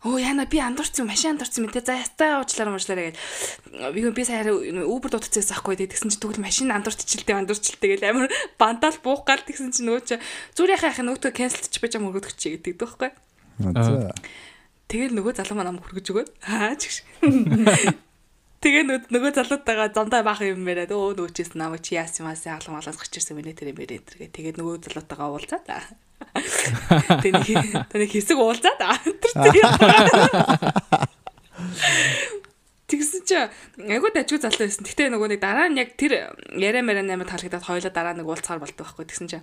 [0.00, 4.48] Оо яна би андуурсан машин андуурсан мэт за ястаа уучлаарай муучлаарай гэж би би сая
[4.48, 9.76] Uber дутцээс ахгүй тэгсэн чинь тэгвэл машин андуурчилтэй андуурчилтэй гэл амар бантаал буух гал тэгсэн
[9.76, 10.16] чинь нөгөө чи
[10.56, 12.80] зүр яхаа яхаа нөгөөдөө cancelч байж ам хөргөд өгчээ гэдэг.
[13.60, 14.16] За.
[14.88, 17.04] Тэгэл нөгөө залуу маань ам хөргөж өгөөд аа чигш.
[18.60, 22.30] Тэгээ нөгөө нөгөө залуутайгаа зандаа баах юм яриад өө нөгөө чийс намайг чи яасан юм
[22.36, 24.36] аасан аглан малаас гарч ирсэн мэнэ тэр юм яриад тэргээ.
[24.36, 25.80] Тэгээд нөгөө залуутайгаа уулзаа та.
[27.24, 27.56] Тэний
[27.88, 29.00] тэний хэсэг уулзаа та.
[32.84, 33.48] Тэгсэн чи
[33.80, 34.84] айгуу дажгүй залуу байсан.
[34.84, 38.60] Гэтэ нөгөө нэг дараа нь яг тэр яриа мэрэ наймаа таалагдаад хоёлоо дараа нэг уулзахаар
[38.60, 39.40] болдог байхгүй тэгсэн чи.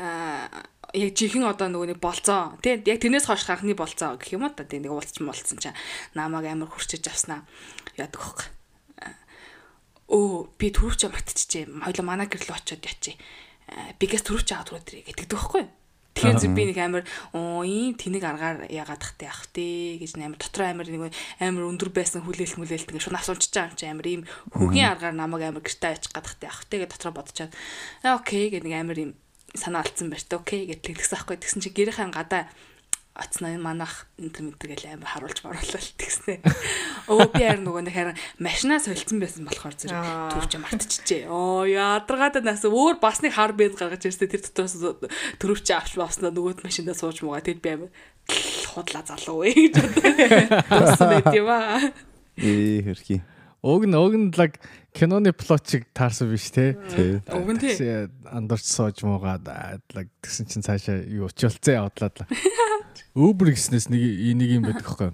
[0.00, 0.48] Аа.
[0.96, 2.56] Яг жихэн одоо нөгөө нэг болцоо.
[2.64, 4.64] Тий яг тэрнээс хойш анхны болцоо гэх юм уу та.
[4.64, 5.76] Тий нэг уулзч молцсон чаа
[6.16, 7.44] намайг амар хурчиж авснаа.
[8.00, 8.56] Яадаг хөөх
[10.06, 13.18] өө би түрүүч мартчихжээ хоёлоо манай гэр рүү очиод ячи
[13.98, 15.64] бигээс түрүүч аваад түрүү гэдэг дөхөхгүй
[16.16, 17.04] Тэгэхээр зү би нэг амар
[17.34, 21.90] оо ийм тэнэг аргаар яагаад тахтай ах тий гэж амар дотор амар нэг амар өндөр
[21.92, 24.22] байсан хүлээлт мүлээлт гэж шунаас унчиж байгаа юм чи амар ийм
[24.54, 27.52] хөгийн аргаар намайг амар гэртээ очих гадахтай ах тий гэж дотор бодчихад
[28.00, 29.12] окей гэх нэг амар ийм
[29.58, 32.48] санаа алдсан байрт окей гэж тэгсэн аахгүй тэгсэн чи гэрийн гадаа
[33.16, 36.44] оцноо манах энэ тэр гэл амар харуулж маруулал тэгснэ.
[37.08, 41.22] Өө би харин нөгөө нэг харин машинаа солилцсон байсан болохоор зэрэг төрч мартчихжээ.
[41.32, 44.76] Оо ядаргаад нас өөр бас нэг хар бенз гаргаж ирсэн тэр дотроос
[45.40, 47.90] төрөвч авч бавснаа нөгөөд машиндаа сууж муугаа тэд би амар
[48.76, 49.74] худлаа залуу ээ гэж
[50.68, 51.88] бодсон байт юм аа.
[52.36, 53.24] Ээ хэрхий.
[53.64, 54.60] Уг нь уг нь лаг
[54.96, 56.72] киноны плотчиг таарсан биш те.
[57.28, 58.08] Уг нь тий.
[58.24, 59.44] Андарч сууж муугаад
[59.92, 62.28] тэгсэн чинь цаашаа юу очилцээ явдлаад л.
[63.16, 64.00] Uber гэснээс нэг
[64.40, 65.12] нэг юм байдаг хөөхгүй.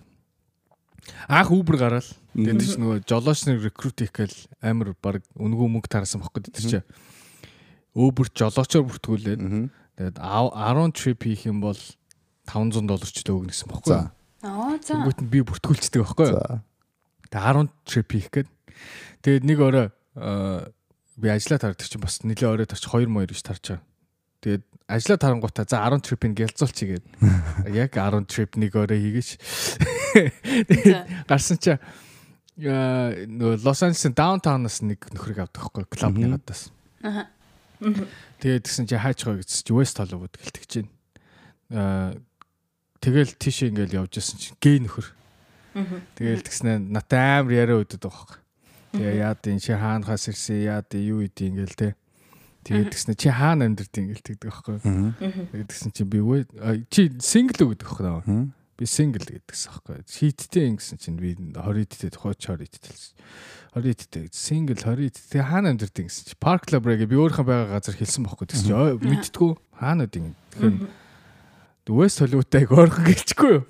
[1.27, 2.11] Анх Uber гараал.
[2.35, 6.83] Тэгээд тийч нөгөө жолооч нар рекрут хийх гээл амар баг үнгүү мөнгө таарсан бохоггүй тэр
[6.83, 6.87] чинь.
[7.93, 11.79] Uber жолоочоор бүртгүүлээд тэгээд 10 trip хийх юм бол
[12.49, 13.91] 500 доллар ч л өгнө гэсэн бохоггүй.
[13.93, 14.15] За.
[14.47, 15.03] Аа за.
[15.03, 16.39] Нь би бүртгүүлцдэг байхгүй юу?
[16.39, 16.63] За.
[17.29, 18.49] Тэгээд 10 trip хийх гээд.
[19.23, 20.71] Тэгээд нэг орой аа,
[21.17, 23.85] би ажиллаа тардаг чинь бас нэлээ орой тарч 2 моёр гэж тарч байгаа.
[24.43, 27.07] Тэгээд ажиллаа тарангуудаа за 10 trip-ийг гэлзуулчих гээд
[27.87, 29.31] яг 10 trip нэг орой хийгээч.
[30.69, 36.75] Тэгээд гарсан чи аа, нөгөө Лос Анжелесийн даунтаунаас нэг нөхрийг авдаг байхгүй клубны гадаас.
[37.01, 37.31] Аха.
[38.43, 40.91] Тэгээд тэгсэн чи хаач гоо гэсэн чи West Hollywood гэлтэж чинь.
[41.71, 42.15] Аа
[43.03, 45.07] тэгэл тийш ингээл явж исэн чи гей нөхөр.
[46.19, 48.42] Тэгэл тэгснэ натаа амар яриа байгаа байхгүй.
[48.93, 51.89] Тэгээ яад энэ чи хаанахаас ирсэн яад юу идэв ингээл те.
[52.63, 54.77] Тэгээд тэгснэ чи хаана амьдэрдэг ингээл тэгдэг байхгүй.
[55.51, 56.47] Тэгээд тэгсэн чи би үе
[56.93, 58.53] чи сингл үү гэдэг байхгүй.
[58.79, 59.97] Би сингл гэдэгсэн байхгүй.
[60.07, 63.09] Хиттэй ингэсэн чинь би 20 идтэй тухайч 20 идтэй л.
[63.83, 67.81] 20 идтэй сингл 20 идтэй тэгээ хаана амьдэрдэг гэсэн чи парк лабрагээ би өөрийнхөө байгаа
[67.83, 68.47] газар хэлсэн байхгүй.
[68.47, 69.51] Тэгсэн чи мэдтгүү
[69.81, 70.35] хаана гэдэг юм.
[71.83, 73.63] Тэгэхээр West Hollywood-тай ойрхон гэлчихгүй юу?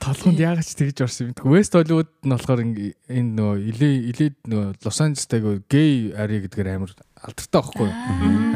[0.00, 1.36] Толгонд яагаад ч тэгж орсон юм.
[1.44, 3.36] West Hollywood нь болохоор энэ
[3.68, 7.94] илээ илээд нөө Лос Анжелестай гей ари гэдгээр амар алдартай байхгүй юу?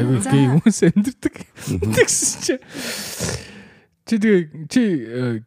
[0.01, 1.35] Айгүй гей хүмүүс амьдэрдэг.
[2.01, 2.55] Тэгсэн чи
[4.05, 4.83] Чи тэгээ чи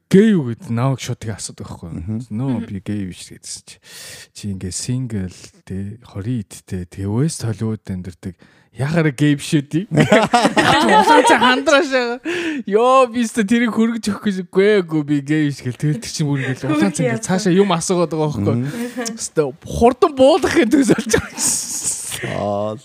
[0.09, 2.25] гей юу гэд нааг шууд тэгээ асуудаг байхгүй.
[2.33, 3.77] Нөө би гей биш гэдсэн чи.
[4.33, 5.29] Чи ингээ сингл
[5.61, 8.33] тэ 20 идтэй тэгээ West Hollywood амьдэрдэг
[8.73, 9.85] яхаар гей биш үү?
[9.93, 11.93] Улаан цаа хандрааш.
[12.65, 16.73] Йоо би өстө тэрийг хөргөж өгөх гэжгүй би гей биш гэл тэгэл чи бүр ингээл
[16.73, 19.13] улаан цаа ингээ цаашаа юм асуугаад байгаа байхгүй.
[19.17, 21.96] Өстө хурдан буулгах гэдэг төсөлж байгаа.
[22.25, 22.77] Аа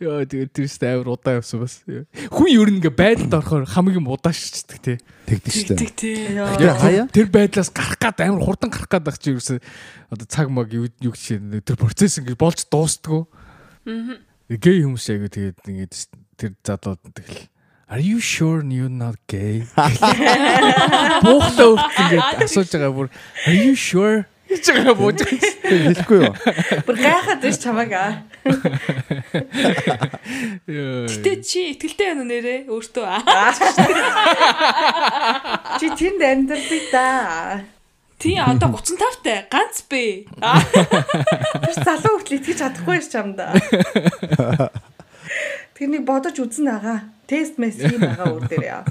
[0.00, 1.82] Яа тэгээд тэр ч амар удаан явсан бас.
[1.84, 4.98] Хүн ер нь ингээ байдалд орохоор хамгийн удаан шичдэг тий.
[5.28, 5.76] тэгдэж штэ.
[5.76, 6.32] Тэг тий.
[7.14, 9.58] Тэр байдлаас гарах гад амар хурдан гарах гад байх чи ерөөсөө
[10.10, 13.22] одоо цаг маг юу гэж тэр процесс ингээ болж дуустдгүй.
[13.86, 14.18] Аа.
[14.48, 15.94] Гей хүмүүс айгу тэгээд ингээд
[16.36, 17.48] тэр залууд тэгэл
[17.88, 19.64] Are you sure you're not gay?
[21.24, 23.08] Буухтаа үрт ингээд асууж байгаа бүр
[23.46, 24.28] Are you sure?
[24.54, 25.50] Гэж байгаа бууж байгаа.
[25.66, 26.34] хэлэхгүй юу?
[26.86, 28.12] Бүр гайхаад биш чамааг аа.
[30.64, 33.06] Гэтэ чи итгэлтэй байна уу нэрээ өөртөө.
[35.82, 37.08] Чи тэнд амьдрдаг да.
[38.18, 40.30] Тий одоо 35 тай ганц бэ.
[40.30, 43.52] Тэр залуу хүртэл итгэж чадахгүй ш чамда.
[45.74, 46.98] Тэрнийг бодож үзнэ агаа.
[47.26, 48.82] Тест мэс юм агаа өөр дээр яа.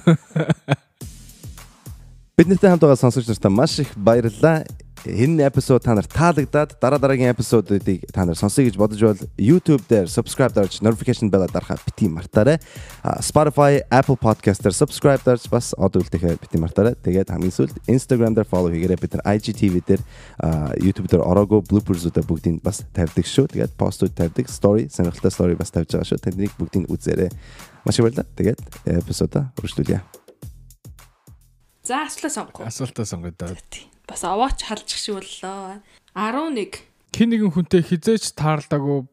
[2.38, 4.68] Бид нартай хамт байгаа сонсогч нартай маш их баярлалаа.
[5.06, 9.84] Энэ эпизод та нарт таалагдаад дараа дараагийн эпизодуудыг та нар сонсъё гэж бодож бол YouTube
[9.84, 12.60] дээр subscribe дарж notification bell дарахаа бити мартаарай.
[13.20, 16.96] Spotify, Apple Podcast дээр subscribe дарж бас од үлдэхээ бити мартаарай.
[17.04, 18.96] Тэгээд хамгийн сүүлд Instagram дээр follow хийгээрэй.
[19.04, 20.02] Бид нар IGTV дээр
[20.80, 23.52] YouTube дээр ороогүй bloopers-уудаа бүгдийг бас тавьдаг шүү.
[23.52, 26.24] Тэгээд постууд тавьдаг, story, сонирхолтой story бас тавьж байгаа шүү.
[26.24, 27.28] Тэднийг бүгдийг үзээрэй.
[27.84, 28.32] Маш их баярлалаа.
[28.40, 30.00] Тэгээд эпизодаа үргэлжлүүлье.
[31.84, 32.64] За асуулаа сонгох.
[32.64, 33.52] Асуултаа сонгоод даа.
[34.08, 35.80] Бас овооч халж шиг боллоо.
[36.16, 36.84] 11.
[37.16, 39.08] Хин нэгэн хүнтэй хизээч таарлаагүй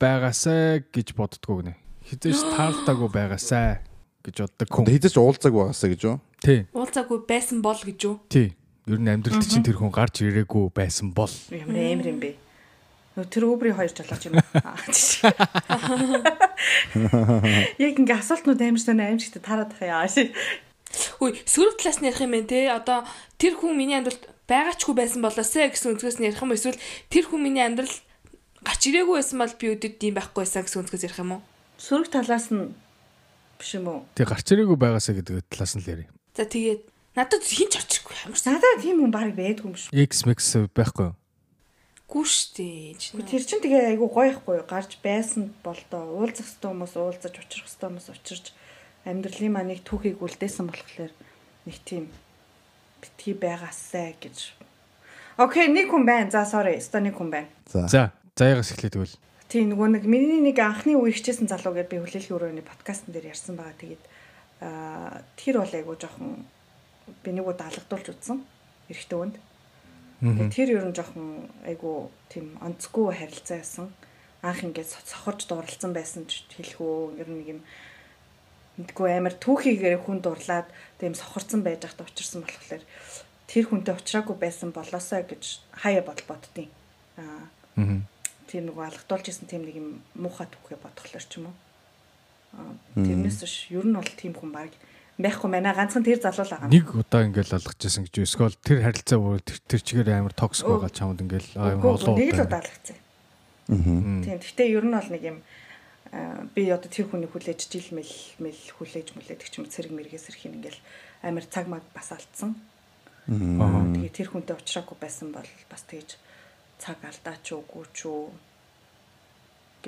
[0.00, 1.76] байгаасай гэж боддгоо гинэ.
[2.08, 3.84] Хизээч таарлаагүй байгаасай
[4.24, 4.88] гэж боддог хүн.
[4.88, 6.16] Хизээч уулзаг байгаасаа гэж юу?
[6.40, 6.64] Тий.
[6.72, 8.24] Уулзаагүй байсан бол гэж юу?
[8.32, 8.56] Тий.
[8.88, 12.34] Ер нь амьдралд чинь тэр хүн гарч ирээгүй байсан бол Ямар амар юм бэ?
[13.28, 14.40] Тэр өвбрийн хоёр жолооч юм.
[17.78, 20.08] Яг ингээ асуултнууд амар сонь амар шигтэй тараад тахаа яа.
[21.22, 22.66] Хүй сөрөг талаас нь ярих юм бэ те.
[22.74, 23.06] Одоо
[23.38, 27.46] тэр хүн миний амьдралд байгаачгүй байсан болоосэ гэсэн үгээс нь ярих юм эсвэл тэр хүн
[27.46, 27.94] миний амьдрал
[28.66, 31.42] гач ирээгүй байсан бол би өдөд ийм байхгүй байсан гэсэн үгээс ярих юм уу?
[31.78, 32.74] Сөрөг талаас нь
[33.54, 34.02] биш юм уу?
[34.18, 36.10] тий гарч ирээгүй байгаасай гэдэг талаас нь л ярив.
[36.34, 36.82] За тэгээд
[37.14, 39.94] надад хин ч очихгүй ямар ч Надад тийм хүн баг байдгүй юм шүү.
[39.94, 41.14] X max байхгүй.
[41.14, 41.22] юу?
[42.12, 42.92] гүү штэ.
[43.24, 47.64] Тэр чин тэгээ айгу гоё ихгүй гарч байсан бол доо уулзах хэвээр хүмүүс уулзаж учрах
[47.64, 48.46] хэвээр хүмүүс учирч
[49.04, 51.12] амьдралын маань нэг түүхийг үлдээсэн болохоор
[51.66, 52.10] нэг тийм
[53.02, 54.54] битгий байгаасай гэж.
[55.38, 56.30] Окей, нэг хүн байна.
[56.30, 57.50] За sorry, өстой нэг хүн байна.
[57.66, 57.88] За.
[57.88, 58.02] За,
[58.38, 59.18] заяагаас эхлэе тэгвэл.
[59.50, 63.36] Тийм нөгөө нэг миний нэг анхны үе хичээсэн залуу гэдээ би хүлээлгийн өрөөний подкастн дээр
[63.36, 63.76] ярьсан байгаа.
[63.76, 64.02] Тэгээд
[64.64, 66.46] аа тэр бол айгу жоохон
[67.20, 68.40] би нэг удаа алгадуулж үзсэн.
[68.88, 69.36] Эрэхтэй үнд.
[70.22, 73.92] Тэгээд тэр ер нь жоохон айгу тийм онцгүй харилцаа байсан.
[74.40, 77.20] Анх ингээд сохорж дууралцсан байсан ч хэлэх үү.
[77.20, 77.60] Ер нь нэг юм
[78.80, 80.68] мэдгүй амар түүхийгээр хүн дурлаад
[81.00, 82.82] тийм сохорцсон байж байхдаа учирсан болохоор
[83.50, 85.42] тэр хүнтэй уулзраагүй байсан болоосаа гэж
[85.82, 86.68] хаяа бодол боддیں۔
[87.20, 87.44] Аа
[87.76, 88.00] Аа.
[88.48, 91.56] тийм нэг алгадуулж исэн тийм нэг юм муухай түүхээ бодглоор ч юм уу.
[92.56, 94.72] Аа тэрнээс биш ер нь бол тийм хүн баг
[95.20, 96.68] байхгүй манай ганцхан тэр залуу л байгаа.
[96.72, 100.92] Нэг удаа ингээл алгаж байсан гэж эсвэл тэр харилцаа бүр тэр, чигээр амар токсик байгаа
[100.92, 102.48] чамд ингээл амар олон нэг л удаа.
[102.48, 102.96] удаа алгацсан.
[103.68, 105.44] Тийм гэхдээ ер нь бол нэг юм аа,
[106.12, 110.28] би одоо тэр хүний хүлээж жил мэл мэл хүлээж мүлээдэг ч юм уу, цэрэг мэрэгээс
[110.28, 110.80] ирэх юм ингээл
[111.24, 112.52] амар цаг маг бас алдсан.
[113.32, 113.88] Аа.
[113.96, 116.20] Тэгээ тэр хүнтэй уулзраагүй байсан бол бас тэгэж
[116.76, 118.28] цаг алдаач уугүй ч үү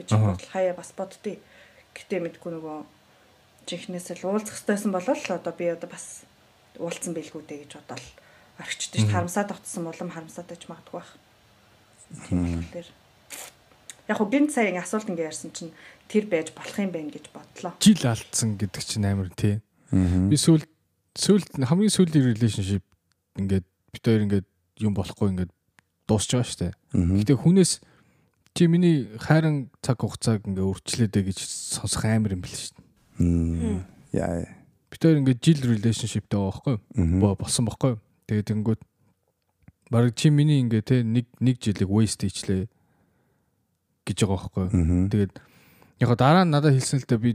[0.00, 1.44] гэж бодол хаяа бас боддتي.
[1.92, 2.78] Гэтэ мэдгүй нөгөө
[3.68, 6.24] жинхнээс л уулзах хэрэгтэйсэн болол одоо би одоо бас
[6.80, 8.04] уулцсан байлгүй дээ гэж бодоод
[8.64, 9.12] орчдөө шүү.
[9.12, 11.12] Харамсаад автсан улам харамсаад байж магадгүй байх.
[12.24, 12.88] Тийм болохоор
[14.08, 15.72] яг хөө гинт сая асуулт ингэ ярьсан чинь
[16.08, 17.72] тэр байж болох юм байна гэж бодлоо.
[17.80, 19.60] Жил алдсан гэдэг чинь амар тий.
[19.90, 20.64] Би сүүл
[21.16, 22.84] сүүл хамгийн сүүлийн relationship
[23.38, 24.46] ингээд бид хоёр ингээд
[24.84, 25.52] юм болохгүй ингээд
[26.04, 26.74] дуусч байгаа штэ.
[26.92, 27.80] Гэтэ хүнээс
[28.52, 31.38] чи миний хайран цаг хугацааг ингээ өрчлөөдэй гэж
[31.78, 32.80] сонсох амар юм бэл штэ.
[34.12, 34.44] Яа.
[34.92, 37.94] Бид хоёр ингээ жил relationshipтэй байгаа байхгүй болсон байхгүй?
[38.28, 38.80] Тэгээд тэнгүүд
[39.90, 42.66] баг чи миний ингээ те нэг нэг жилиг waste хийчлээ
[44.04, 44.66] гэж байгаа байхгүй?
[45.10, 45.32] Тэгээд
[46.00, 47.32] яг го дараа нь надад хэлсэн л дээ би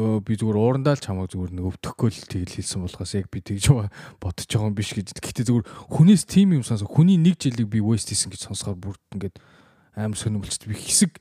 [0.00, 3.66] би зүгээр уурандаа л чамайг зүгээр нэг өвдөхгүй л тэгэл хэлсэн болохоос яг би тэгж
[4.22, 5.18] бодож байгаа юм биш гэж.
[5.18, 8.96] Гэтэ зүгээр хүнээс тим юм сонсоо хүний нэг жилиг би waste хийсэн гэж сонсохоор бүр
[9.18, 9.36] ингээд
[9.98, 11.18] амар сонирмолчт би хэсэг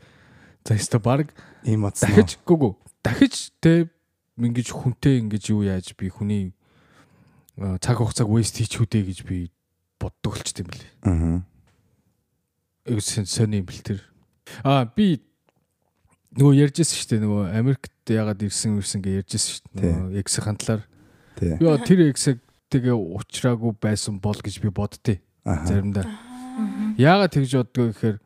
[0.64, 1.34] за яста баг
[1.66, 2.14] Ийм атсан.
[2.14, 3.90] дахиж гүгү дахиж те
[4.38, 6.54] ингэж хүнтэй ингэж юу яаж би хүний
[7.82, 9.38] цаг хугацааг waste хийчихүү дээ гэж би
[10.00, 10.94] боддог болчт юм бэлээ.
[11.10, 11.42] Аа.
[12.98, 14.02] Сони юм бэл тэр.
[14.66, 15.22] А би
[16.38, 19.94] нөгөө ярьжсэн шүү дээ нөгөө Америкт ягаад ирсэн ирсэн гэж ярьжсэн шүү дээ.
[19.98, 20.84] Нөгөө X-ийн талаар.
[21.38, 21.54] Тий.
[21.62, 25.20] Яа тэр X-ийг тэгээ уучраагүй байсан бол гэж би боддتي.
[25.46, 25.66] Аа.
[25.66, 26.06] Заримдаа.
[26.98, 28.18] Яагаад тэгж боддгоо гэхээр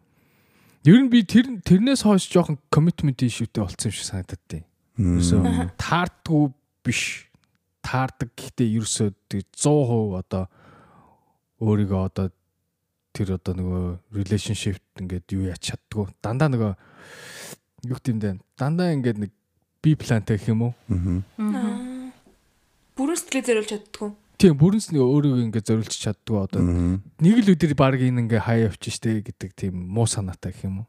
[0.84, 4.64] ер нь би тэр тэрнээс хойш жоохон commitment ишүүтэй болцсон юм шиг санагдаад тий.
[5.00, 6.44] Ерөөсөө таардгүй
[6.84, 7.32] биш.
[7.84, 10.44] Таардаг гэхдээ ерөөсөө тэг 100% одоо
[11.64, 12.28] өөрийгөө одоо
[13.14, 13.84] тэр одоо нөгөө
[14.18, 16.10] relationship ингээд юу яч чаддгүй.
[16.20, 16.74] Дандаа нөгөө
[17.88, 18.32] юу гэдэм бэ?
[18.58, 19.32] Дандаа ингээд нэг
[19.86, 20.74] би плантай гэх юм уу?
[20.90, 22.10] Аа.
[22.98, 24.10] Бүрэн сэтгэлээ зориулж чаддгүй.
[24.42, 28.68] Тийм бүрэнс нэг өөрийгөө ингээд зориулж чаддгүй одоо нэг л өдөр баг энэ ингээ хаяа
[28.74, 30.88] явчих штэ гэдэг тийм муу санаатай гэх юм уу?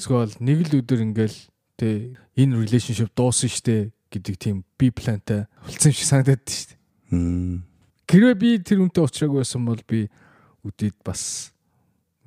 [0.00, 1.38] Эсвэл нэг л өдөр ингээл
[1.76, 6.74] тэ энэ relationship дууссан штэ гэдэг тийм би плантай болсон юм шиг санагдаад штэ.
[8.10, 10.10] Хэрвээ би тэр үнтэй уулзраагүй байсан бол би
[10.64, 11.52] үдээд бас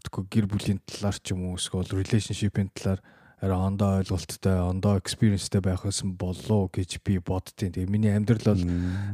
[0.04, 3.00] тэгэхгүй гэр бүлийн талаар ч юм уу эсвэл relationship-ийн талаар
[3.44, 8.64] арай ондоо ойлголттой, ондоо experience-тэй байх байсан болоо гэж би боддیں۔ Тэгээ миний амьдрал бол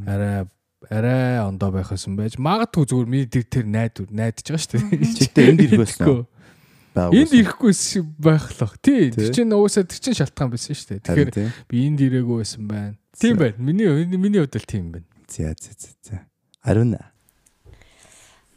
[0.06, 0.46] арай
[0.88, 5.14] арай ондоо байх байсан байж магадгүй зүгээр миний тэр тэр найд найдаж байгаа шүү дээ.
[5.18, 6.26] Чигтээ энд ирэх байсан?
[6.96, 7.74] Энд ирэхгүй
[8.18, 8.74] байх лох.
[8.82, 9.12] Тий.
[9.12, 11.04] Тэр чинь уусаа тэр чинь шалтгаан байсан шүү дээ.
[11.04, 12.96] Тэгэхээр би энд ирээгүй байсан байна.
[13.18, 13.58] Тийм байна.
[13.58, 15.08] Миний миний хувьд л тийм байна.
[15.28, 16.16] За за за за.
[16.64, 16.98] Ариун.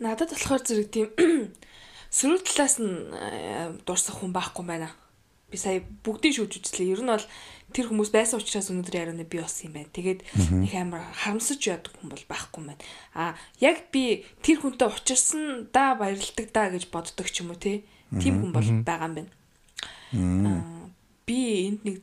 [0.02, 1.08] Надад болохоор зэрэг тийм
[2.18, 3.14] сөрөг талаас нь
[3.86, 4.90] дурсах хүн байхгүй байна.
[5.46, 6.92] Би сая бүгдийг шүүж үзлээ.
[6.98, 7.26] Ер нь бол
[7.70, 9.94] тэр хүмүүс байсан учраас өнөөдөр ярианы би болсон юм байна.
[9.94, 10.20] Тэгээд
[10.66, 12.82] их амар харамсаж яадаг хүн бол байхгүй байна.
[13.14, 17.86] А яг би тэр хүнтэй учирсан да баярлдаг да гэж боддог ч юм уу тий.
[18.18, 19.30] Тийм хүн бол байгаа юм байна.
[21.24, 21.96] Би энд нэг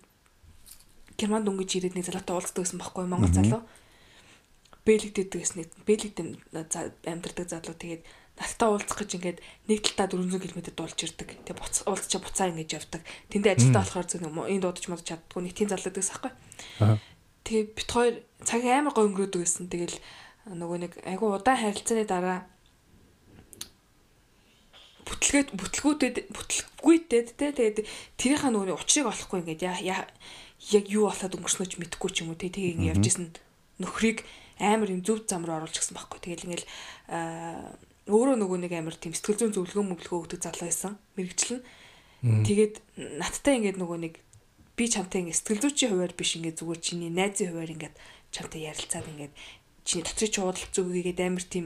[1.19, 3.61] Германд өнгөж ирээд нэг залуутай уулздаг гэсэн байхгүй Монгол залуу.
[4.89, 6.29] Бэлэгдээд гэсэн нэг бэлэгдэн
[7.05, 8.01] амьдардаг залуу тэгээд
[8.39, 11.29] надтай уулзах гэж ингээд нэг талдаа 400 км дуулж ирдэг.
[11.45, 13.03] Тэгээ буц уулзчаа буцаа ингэж явдаг.
[13.29, 16.31] Тэндээ ажилдаа болохоор зөв энэ дуудаж модж чаддгүй нэг тийм залуу дээс аахгүй.
[17.43, 18.15] Тэгээ бит хоёр
[18.47, 19.67] цаг амар гой өнгөрөөдөг гэсэн.
[19.67, 19.97] Тэгэл
[20.55, 22.47] нөгөө нэг айгу удаан харилцааны дараа
[25.03, 31.73] бүтлгээд бүтлгүүтэд бүтлггүйтэд те тэгээд тэрийнхаа нөгөө учрыг олохгүй ингээд яг юу болоод өнгөрснөө ч
[31.81, 33.27] мэдэхгүй ч юм уу те тэгээ ингээд явж исэн
[33.81, 34.21] нөхрийг
[34.59, 36.19] амар юм зөв зам руу оруулж гисэн байхгүй.
[36.19, 36.67] Тэгэл ингээл
[38.11, 40.99] өөрөө нөгөө нэг амар тийм сэтгэл зүйн зөвлөгөө мөглөгөө өгдөг залуу байсан.
[41.15, 41.63] Мэрэгчлэн
[42.43, 42.75] тэгээд
[43.23, 44.13] надтай ингээд нөгөө нэг
[44.75, 47.95] би чамтай ингээд сэтгэл зүйчийн хуваар биш ингээд зүгээр чиний найзын хуваар ингээд
[48.35, 49.33] чамтай ярилцаад ингээд
[49.87, 51.65] чиний дотрын чуудал зүгийгээд амар тийм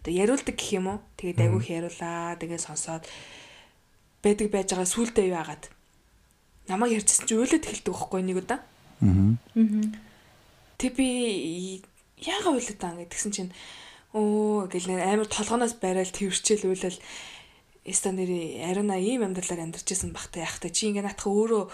[0.00, 0.98] одоо яриулдаг гэх юм уу?
[1.20, 3.04] Тэгээд айгүйх яриулаа тэгээд сонсоод
[4.24, 5.68] байдаг байж байгаа сүулдэ юу агаад?
[6.72, 8.60] Намайг ярьчихсан чи уйлаад эхэлдэг байхгүй нэг удаа.
[9.04, 9.36] Аа
[10.78, 11.82] тэг би
[12.22, 13.52] яага уйлаад таа гэдгсэн чинь
[14.16, 16.96] Оо гэл амар толгоноос барайл тэрчээл уйлал
[17.84, 21.64] Эста нэр ариуна ийм амьдралаар амьдарч исэн бахтай яхтай чи ингээ наатах өөрөө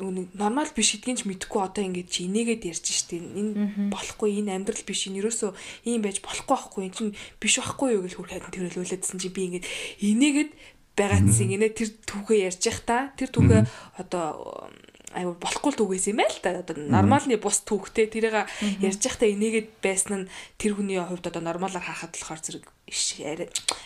[0.00, 3.20] нормал биш гэдгийг ч мэдэхгүй одоо ингээд чи инээгээд ярьж штэ.
[3.20, 5.52] Энэ болохгүй энэ амьдрал биш энэ ерөөсөө
[5.84, 9.68] ийм байж болохгүй байхгүй энэ чинь биш байхгүй юу гэж хүрхэд тэрэлүүлээдсэн чи би ингээд
[10.00, 10.50] инээгээд
[10.96, 11.52] байгаадсэн.
[11.52, 13.12] Инээ тэр түүхээ ярьж явах та.
[13.20, 13.60] Тэр түүхээ
[14.00, 14.72] одоо
[15.12, 18.48] аюу болохгүй түүгээс юм байл та одоо нормалны бус түүхтэй тэрийг
[18.80, 22.64] ярьж байхдаа энийгэд байсан нь тэр хүний хувьд одоо нормалаар харахад болохоор зэрэг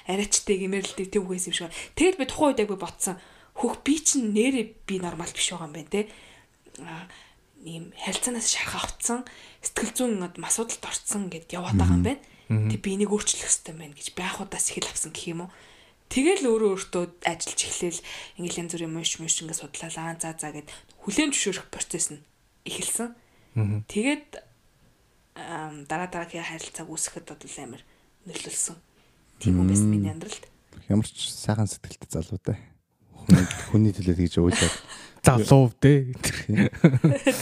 [0.07, 1.75] арайчтай гэмэрлэлтэй түүгээс юм шиг.
[1.99, 3.17] Тэгэл би тухайн үед яг би ботсон
[3.57, 6.03] хөх би чинь нэрээ би нормал биш байгаа юм байна те.
[7.65, 9.25] Ийм харилцаанаас шарах авцсан
[9.65, 12.23] сэтгэл зүйн асуудалд орцсон гэд яваад байгаа юм байна.
[12.71, 15.51] Тэг би энийг өөрчлөх хэрэгтэй байна гэж би анхудаас их л авсан гэх юм уу.
[16.07, 18.01] Тэгэл өөрөө өөртөө ажиллаж эхлээл
[18.38, 20.71] ингээл янз бүрийн муш муш ингээд судлалаа за за гэд
[21.03, 22.23] хүлээн зөвшөөрөх процесс нь
[22.62, 23.11] эхэлсэн.
[23.90, 24.29] Тэгээд
[25.90, 27.83] дараа дараагийн харилцааг үүсгэхэд бол амар
[28.25, 28.77] нөлөөлсөн.
[29.42, 30.45] Тийм юм байсан миний амьдралд.
[30.88, 32.57] Ямар ч сайхан сэтгэлтэй залуу даа.
[33.71, 34.77] Хүний төлөө тэгж ууйлаад
[35.27, 36.14] залуу дээ.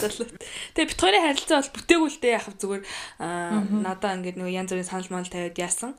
[0.01, 0.27] Залуу.
[0.75, 2.83] Тэгээ бит хоёрын харилцаа бол бүтээгүүлтэй яхав зүгээр
[3.85, 5.93] надаа ингээд нөгөө янз бүрийн санал манал тавиад яасан.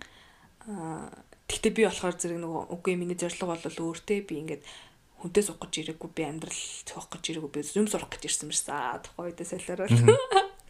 [1.46, 4.64] Тэгтээ би болохоор зэрэг нөгөө үгүй миний зорилго бол өөртөө би ингээд
[5.22, 8.74] хүнтэй суух гэж ирээгүй би амьдрал цоох гэж ирээгүй би юм сурах гэж ирсэн мэрсэн.
[8.74, 9.94] Аа тухай үедээ солиорол.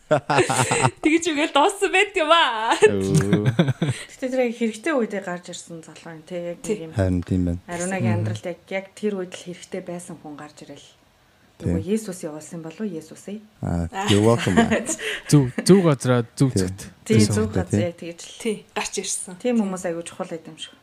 [0.06, 2.78] Тэгэж үгээл дууссан байт юм аа.
[2.78, 6.92] Гэтэ тэр хэрэгтэй үедээ гарч ирсэн залуу юм те яг нэг юм.
[6.94, 7.62] Харин тийм байна.
[7.66, 10.88] Арунагийн амьдралд яг яг тэр үед л хэрэгтэй байсан хүн гарч ирэл.
[11.56, 13.40] Нөгөө Есүс явуулсан болов Есүс ээ.
[13.64, 14.60] Аа you're welcome.
[15.32, 16.92] Зүг зүг газраа зүг зүгт.
[17.08, 18.36] Тий зүг газраа тэгж л.
[18.44, 19.40] Тий гарч ирсэн.
[19.40, 20.76] Тийм хүмүүс аягүй чухал байд юм шиг.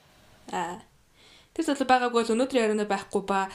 [0.49, 0.81] Аа
[1.53, 3.53] Тэр залуу байгаагүй бол өнөөдрийн ярианаа байхгүй ба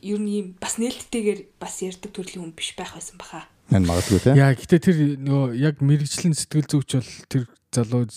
[0.00, 3.44] ер нь ийм бас нээлттэйгээр бас ярьдаг төрлийн хүн биш байх байсан баха.
[3.68, 4.32] Энэ магадгүй те.
[4.32, 8.08] Яа гэтээ тэр нөгөө яг мэрэгчлэн сэтгэл зүйч бол тэр залуу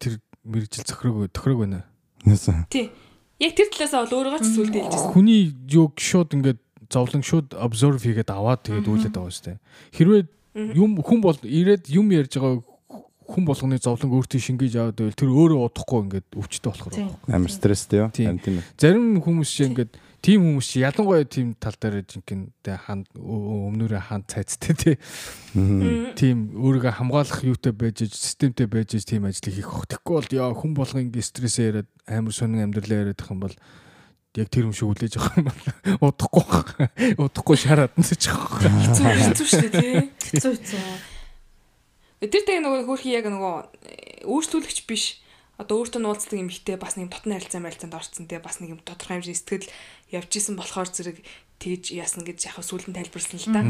[0.00, 0.16] тэр
[0.48, 1.84] мэрэгжил зохирог тохирог байна.
[2.72, 2.88] Тий.
[3.36, 5.12] Яг тэр талаасаа бол өөрийгөө ч сүлд хэлжсэн.
[5.12, 9.58] Хүний юг шууд ингээд зовлон шууд observe хийгээд аваад тэгээд үйлээд байгаа шүү дээ.
[9.96, 10.22] Хэрвээ
[10.74, 12.64] юм хүн бол ирээд юм ярьж байгаа
[13.28, 16.94] хүн болгоны зовлон өөртөө шингээж аваад байвал тэр өөрөө удахгүй ингээд өвчтөй болохоор.
[16.96, 17.08] Тийм.
[17.12, 17.36] байна.
[17.36, 18.08] Амар стресстэй юу?
[18.08, 18.40] Тийм.
[18.80, 19.92] Зарим хүмүүс чинь ингээд
[20.24, 24.96] тийм хүмүүс чи ялангуяа тийм тал дээр жинхэнэ тэ ханд өмнөрөө ханд цайцтай тий.
[26.16, 29.84] Тийм өөрийгөө хамгаалах юутай байж системтэй байж тийм ажлыг хийх хөх.
[29.92, 33.54] Тэгэхгүй бол яа хүн болгон ингэ стрессээ яриад амар сонин амьдралаа яриад их юм бол
[34.38, 36.46] яг тэр юм шиг үлээж байгаа юм бол удахгүй
[37.18, 38.70] удахгүй шараад нэж байгаа.
[38.88, 39.96] Хэцүү хэцүү шүү дээ тий.
[40.38, 40.82] Хэцүү хэцүү.
[42.30, 43.54] Тэр тэг нөгөө хөрхи яг нөгөө
[43.86, 45.22] э, өөрчлөлөгч биш.
[45.58, 48.80] Одоо өөртөө нуулцдаг юм ихтэй бас нэг дотны харилцаа харилцаанд орцсон те бас нэг юм
[48.82, 49.70] тодорхой хэмжээний сэтгэл
[50.14, 51.18] явж исэн болохоор зэрэг
[51.58, 53.62] тэгж яасна гэж яг сүүлэн тайлбарсан л да.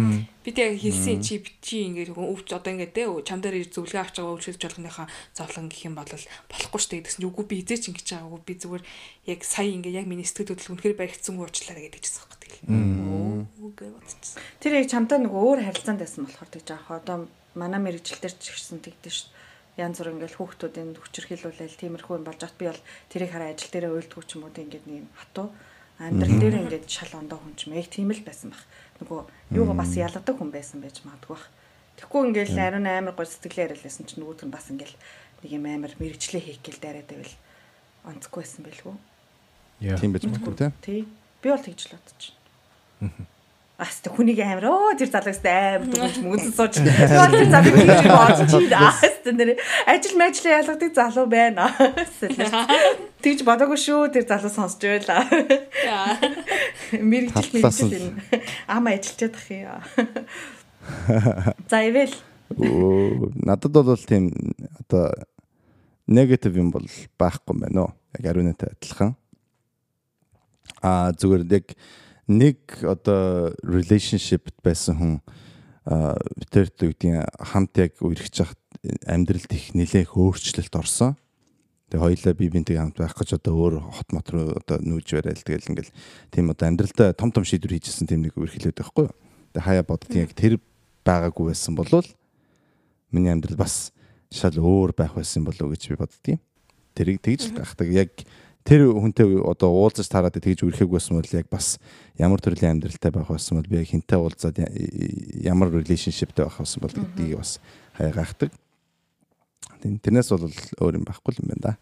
[0.44, 4.36] Би тэг хэлсэн чи чи ингээд өвч одоо ингээд те чам дээр зөвлөгөө авч байгаа
[4.36, 8.06] өвчлөж болгоныхаа зовлон гэх юм бол болохгүй шүү дээ гэсэн чинь үгүй би эзээч ингэж
[8.12, 8.84] байгаа үгүй би зүгээр
[9.32, 12.60] яг сая ингээд яг миний сэтгэл хөдлөл үнэхээр баригдсангүй уучлаарай гэдэг чийсэн хэрэг тэгэл.
[12.68, 14.42] Оо гэ бодчихсон.
[14.60, 17.16] Тэр яг чамтай нөгөө өөр харилцаанд байсан болохоор тэгж аах одоо
[17.56, 19.32] манай мэрэгжил дээр ч ихсэн тэгдэж ш.
[19.78, 23.94] Янз бүр ингээл хүүхдүүдийн хүчрхийлүүлэл тиймэрхүү юм болж ат би бол тэрийг хараа ажил дээрээ
[23.94, 25.54] уйлдгүй ч юм уу ингээд нэг хатуу
[25.98, 28.62] амьдрал дээр ингээд шал ондоо хүн ч юм яг тийм л байсан баг.
[29.02, 29.20] Нөгөө
[29.58, 31.44] юугаа бас ялгадаг хүн байсан байж магадгүй баг.
[31.98, 34.96] Тэгэхгүй ингээл ариун амар гоо сэтгэлээр ярьлаасан чинь нөгөөд нь бас ингээл
[35.42, 37.34] нэг юм амар мэрэгчлээ хийх гээл дараад байвал
[38.06, 38.94] онцгүй байсан байлгүй.
[39.98, 40.70] Тийм байж магадгүй.
[40.82, 41.00] Тий.
[41.42, 42.22] Би бол тэгж л бодож
[43.02, 43.26] байна.
[43.78, 46.82] Ас тэ хүнийг амар оо тэр залгаас амар дүгнж мөнгөнд сууж.
[46.82, 49.50] Бол тэр залгыг хийж бодож чи аас тэ нэр
[49.86, 51.70] ажил мэжлээ ялгадаг залуу байна.
[53.22, 55.22] Тэгж бодоогүй шүү тэр залуу сонсч байла.
[56.90, 57.86] Мэргэжил Таллаасан.
[57.86, 59.78] мэргэжил энэ ам ажиллаж ядах юм.
[61.70, 62.18] За ивэл
[62.58, 64.34] Оо надад бол тийм
[64.82, 65.14] одоо
[66.10, 67.92] негатив юм бол байхгүй байна уу?
[68.18, 69.14] Яг ариунатай адилхан.
[70.82, 71.78] А зүгээр яг
[72.28, 75.14] нэг одоо relationship байсан хүн
[75.88, 76.20] а
[76.52, 78.60] тэр үгдийн хамт яг үерхэж хахад
[79.08, 81.16] амьдралд их нэлээх өөрчлөлт орсон.
[81.88, 85.40] Тэгээ хоёлаа бие биентэйгээ хамт байх гэж одоо өөр хот мот руу одоо нүүж барайл
[85.40, 85.96] тэгэл ингээл
[86.28, 89.16] тийм одоо амьдралдаа том том шийдвэр хийжсэн тийм нэг үргэлжлээд байхгүй юу.
[89.56, 90.60] Тэгээ хаяа боддгийн яг тэр
[91.08, 92.04] байгаагүй байсан болвол
[93.08, 93.96] миний амьдрал бас
[94.28, 96.40] шал өөр байх байсан болов уу гэж би боддгийн.
[96.92, 97.88] Тэрийг тэгж л гахдаг.
[97.88, 98.12] Яг
[98.68, 101.80] тэр хүнтэй одоо уулзаж тараад тэгж үрхээг байсан бол яг бас
[102.20, 104.60] ямар төрлийн амьдралтай байх байсан бол би яг хинтээ уулзаад
[105.40, 107.58] ямар relationshipтэй байх байсан бол гэдгийг бас
[107.96, 108.52] хаяа гахдаг.
[109.80, 110.52] Тэн- Тэрнээс бол
[110.84, 111.72] өөр юм байхгүй юм байна да.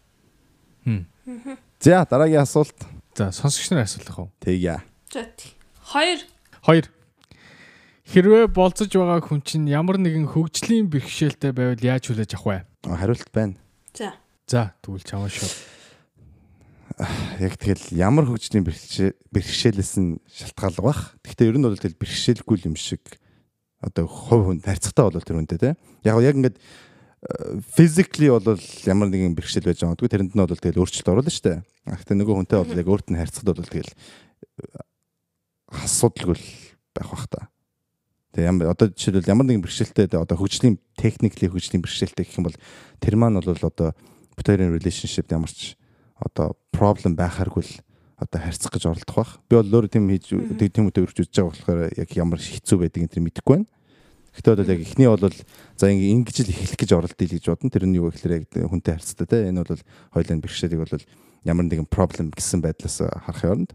[0.87, 1.03] Хм.
[1.83, 2.77] За дараагийн асуулт
[3.17, 4.29] За сонсогч нар асуулах уу?
[4.39, 4.79] тэгье.
[5.11, 5.51] За тий.
[5.83, 6.19] Хоёр
[6.63, 6.85] Хоёр.
[8.07, 12.87] Хэрвээ болцож байгаа хүн чинь ямар нэгэн хөгжлийн бэрхшээлтэй байвал яаж хүлээж авах вэ?
[12.87, 13.55] Хариулт байна.
[13.91, 14.15] за.
[14.47, 15.51] За тэгвэл чамаа шууд.
[16.97, 21.01] Яг тэгэл ямар хөгжлийн бэрхшээ бэрхшээлээс нь шалтгаалга бах.
[21.21, 23.05] Гэхдээ ер нь бол тэгэл бэрхшээлгүй юм шиг
[23.77, 25.69] одоо хувь хүн харьцагтай бол тэр үнтэй те.
[26.01, 26.57] Яг яг ингээд
[27.69, 28.57] physically бол
[28.89, 30.09] ямар нэгэн бэрхшээл байж байгаа.
[30.09, 31.61] Тэрэнд нь бол тэгэл өөрчлөлт оруулна дээ.
[31.85, 33.93] Гэхдээ нөгөө хүнтэй бол яг өөрт нь харьцахад бол тэгэл
[35.69, 36.45] асуудалгүй л
[36.97, 37.49] байх бах та.
[38.33, 42.57] Тэгээ ямар одоо жишээлбэл ямар нэгэн бэрхшээлтэй одоо хөгжлийн техникли хөгжлийн бэрхшээлтэй гэх юм бол
[43.01, 43.93] тэр маань бол одоо
[44.37, 45.77] бүтээрийн relationship ямар ч
[46.19, 47.73] одоо проблем байхааргүй л
[48.17, 49.31] одоо харьцах гэж оролдох бах.
[49.49, 53.13] Би бол өөр тийм хийж тийм үедээ өрч үзэж байгаа болохоор яг ямар хэцүү байдгийг
[53.13, 53.69] энэ мэдэхгүй байна.
[54.33, 55.37] Гэхдээ бол яг эхний бол
[55.77, 57.69] за ингэ ингэж л эхлэх гэж оролдъё гэж бодно.
[57.69, 59.49] Тэр нь юу гэхээр яг хүнтэй харьцтай те.
[59.49, 59.81] Энэ бол
[60.13, 61.05] хоёулын бэрхшээлийг бол
[61.45, 63.71] ямар нэгэн проблем гэсэн байдлаас харахын оронд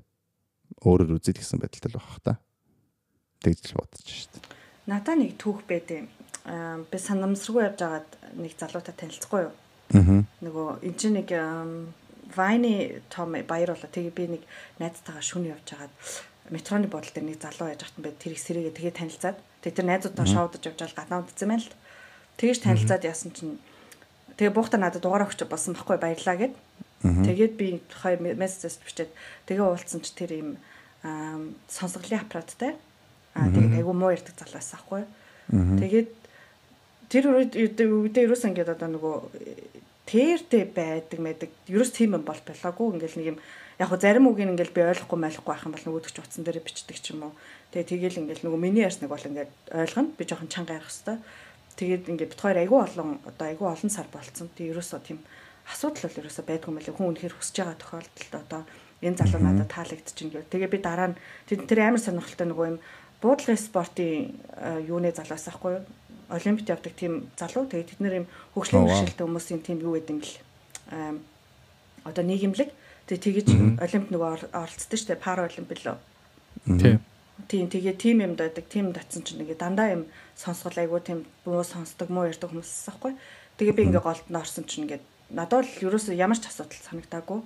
[0.83, 2.39] өөрөөр үзэл гэсэн байдалтай л байх та.
[3.47, 4.43] Тэгж л бодож шүү дээ.
[4.91, 6.11] надаа нэг түүх байдیں۔
[6.47, 9.55] Аа би санамсаргүй явж байгаад нэг залуутай танилцахгүй юу?
[9.95, 10.25] Аа.
[10.43, 11.29] нөгөө энэ чинь нэг
[12.37, 13.91] Вайны том баяр болоо.
[13.91, 14.43] Тэгээ би нэг
[14.79, 15.95] найзтайгаа шүн явж хагаад
[16.51, 19.87] метроны бодол дээр нэг залуу яаж хатан байд тэр их сэрээгээ тэгээ танилцаад тэгээ тэр
[19.87, 21.75] найзуудаа шоудаж явж байгаа гадаа удсан байна л.
[22.37, 23.57] Тэгэж танилцаад яасан чинь
[24.37, 26.55] тэгээ буухта надад дугаар өгч болсон байхгүй баярлаа гэд.
[27.03, 29.11] Тэгээд би хоёр мессеж бичээд
[29.47, 30.59] тэгээ уулзсан чи тэр
[31.03, 32.75] ам, сонсголын аппараттай.
[33.35, 35.03] Аа тэгээд айгу муу ярьдаг залуу байсан байхгүй.
[35.53, 36.11] Тэгээд
[37.13, 39.17] тэр үед үедээ ерөөс ингээд одоо нөгөө
[40.07, 41.51] тэртэй байдаг мэдэг.
[41.71, 43.39] Ерөөс тийм юм бол болоогүй ингээл нэг юм
[43.79, 46.63] яг хо зарим үг ингээл би ойлгохгүй майлахгүй байх юм бол нөгөөдөг ч утсан дээр
[46.63, 47.33] бичдэг ч юм уу.
[47.71, 50.15] Тэгээ тэгэл ингээл нөгөө миний ярьсныг бол ингээд ойлгоно.
[50.19, 51.23] Би жоохон чанга ярих хэвээр.
[51.79, 54.51] Тэгээд ингээд бит хоёр айгүй олон одоо айгүй олон сар болцсон.
[54.53, 55.19] Тэгээ ерөөсөө тийм
[55.71, 58.63] асуудал бол ерөөсөө байдгүй байна хүн үнэхээр хүсэж байгаа тохиолдолд одоо
[59.03, 60.53] энэ залуу надад таалагдчихэв гэвэл.
[60.53, 61.17] Тэгээ би дараа нь
[61.49, 62.79] тэр амар сонирхолтой нөгөө юм
[63.23, 65.83] буудлагын спортын э, юуны залуус аахгүй юу?
[66.33, 67.69] Олимпиад явдаг тийм залуу.
[67.69, 68.27] Тэгээд тэд нэр юм
[68.57, 70.41] хөгжлийн бэрхшээлтэй хүмүүсийн тийм юу гэдэг юм бэл.
[70.91, 71.13] Аа
[72.09, 72.71] одоо нийгэмлэг.
[73.07, 75.21] Тэгээд тэгэж олимп нөгөө оролцдог шүү дээ.
[75.21, 75.97] Пара олимп лөө.
[76.81, 76.99] Тийм.
[77.49, 78.65] Тийм тэгээ тим юм дайдаг.
[78.69, 80.03] Тим татсан чинь ингээ дандаа юм
[80.35, 83.13] сонсгол айгуу тийм муу сонсдог, муу ярьдаг хүмүүс аахгүй.
[83.59, 85.01] Тэгээ би ингээ голд нь орсон чинь ингээ
[85.35, 87.41] надад л ерөөсөө ямар ч асуудал санагдаагүй.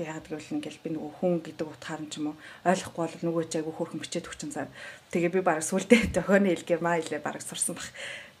[0.00, 3.20] Тэг яагаад гэвэл ингээл би нөгөө хүн гэдэг утгаар нь ч юм уу ойлгохгүй бол
[3.20, 4.72] нөгөө ч айгу хөөрхөн бичээд өгчин цаа.
[5.12, 7.84] Тэгээ би баг сүлдээ тохионы илгээ маа илээ баг сурсан баг.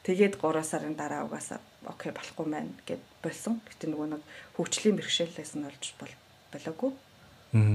[0.08, 3.60] Тэгээд 3 сарын дараа угаасаа окей болохгүй маань гэд болсон.
[3.68, 4.22] Гэтэ нөгөө нэг
[4.56, 6.14] хөгжлийн бэрхшээлээс нь олж бол
[6.48, 6.90] болоогүй.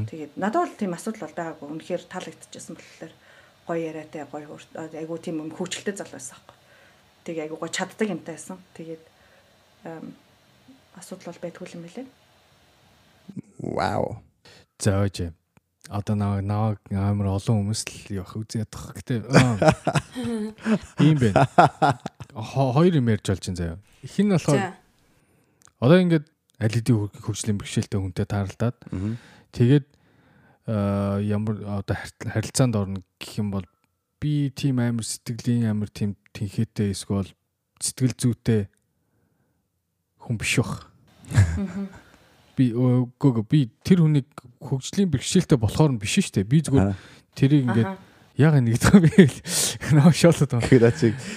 [0.10, 1.68] Тэгээд надад бол тийм асуудал бол байгаагүй.
[1.70, 3.14] Үнэхээр таалагдчихсан болохоор
[3.70, 4.58] гоё яриатай гоё
[4.98, 6.58] айгу тийм юм хөгжилтэй зал байсан байхгүй.
[7.30, 8.58] Тэгээ айгу гоё чаддаг юмтай байсан.
[8.74, 9.04] Тэгээд
[10.98, 12.25] асуудал бол байдгүй юм билээ.
[13.66, 14.22] Вау.
[14.78, 15.34] За өөж.
[15.90, 19.26] Одоо наваг наваг амар олон хүмүүс л явах үзээд тах гэдэг.
[21.06, 21.46] Ийм байна.
[22.34, 23.78] Хоёр юм ярьж болж байна заяа.
[24.02, 24.74] Их нь болохоор
[25.82, 26.26] одоо ингээд
[26.62, 28.78] аль хэдийн хөгжлийн бэрхшээлтэй хүнтэй тааралдаад
[29.54, 29.86] тэгээд
[30.66, 33.66] ямар одоо харилцаанд орно гэх юм бол
[34.18, 37.30] би тийм амар сэтгэлийн амар тийм тэнхээтэй эсвэл
[37.78, 38.62] сэтгэл зүйтэй
[40.18, 40.90] хүн биш бах.
[42.56, 44.28] Би гоо би тэр хүнийг
[44.64, 46.50] хөгжлийн бэрхшээлтэй болохоор нь биш шүү дээ.
[46.50, 46.96] Би зүгээр
[47.36, 47.92] тэрийг ингээд
[48.40, 49.28] яг нэгдэг би
[49.96, 50.68] нөө шоолоод байна.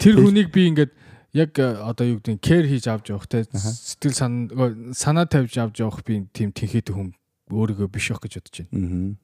[0.01, 0.93] Тэр хүнийг би ингээд
[1.35, 6.01] яг одоо юу гэдэг нь кэр хийж авч явах те сэтгэл санаа тавьж авч явах
[6.03, 7.13] би тийм тэнхээтэй хүн
[7.53, 9.19] өөрийгөө биш байх гэж бодож байна.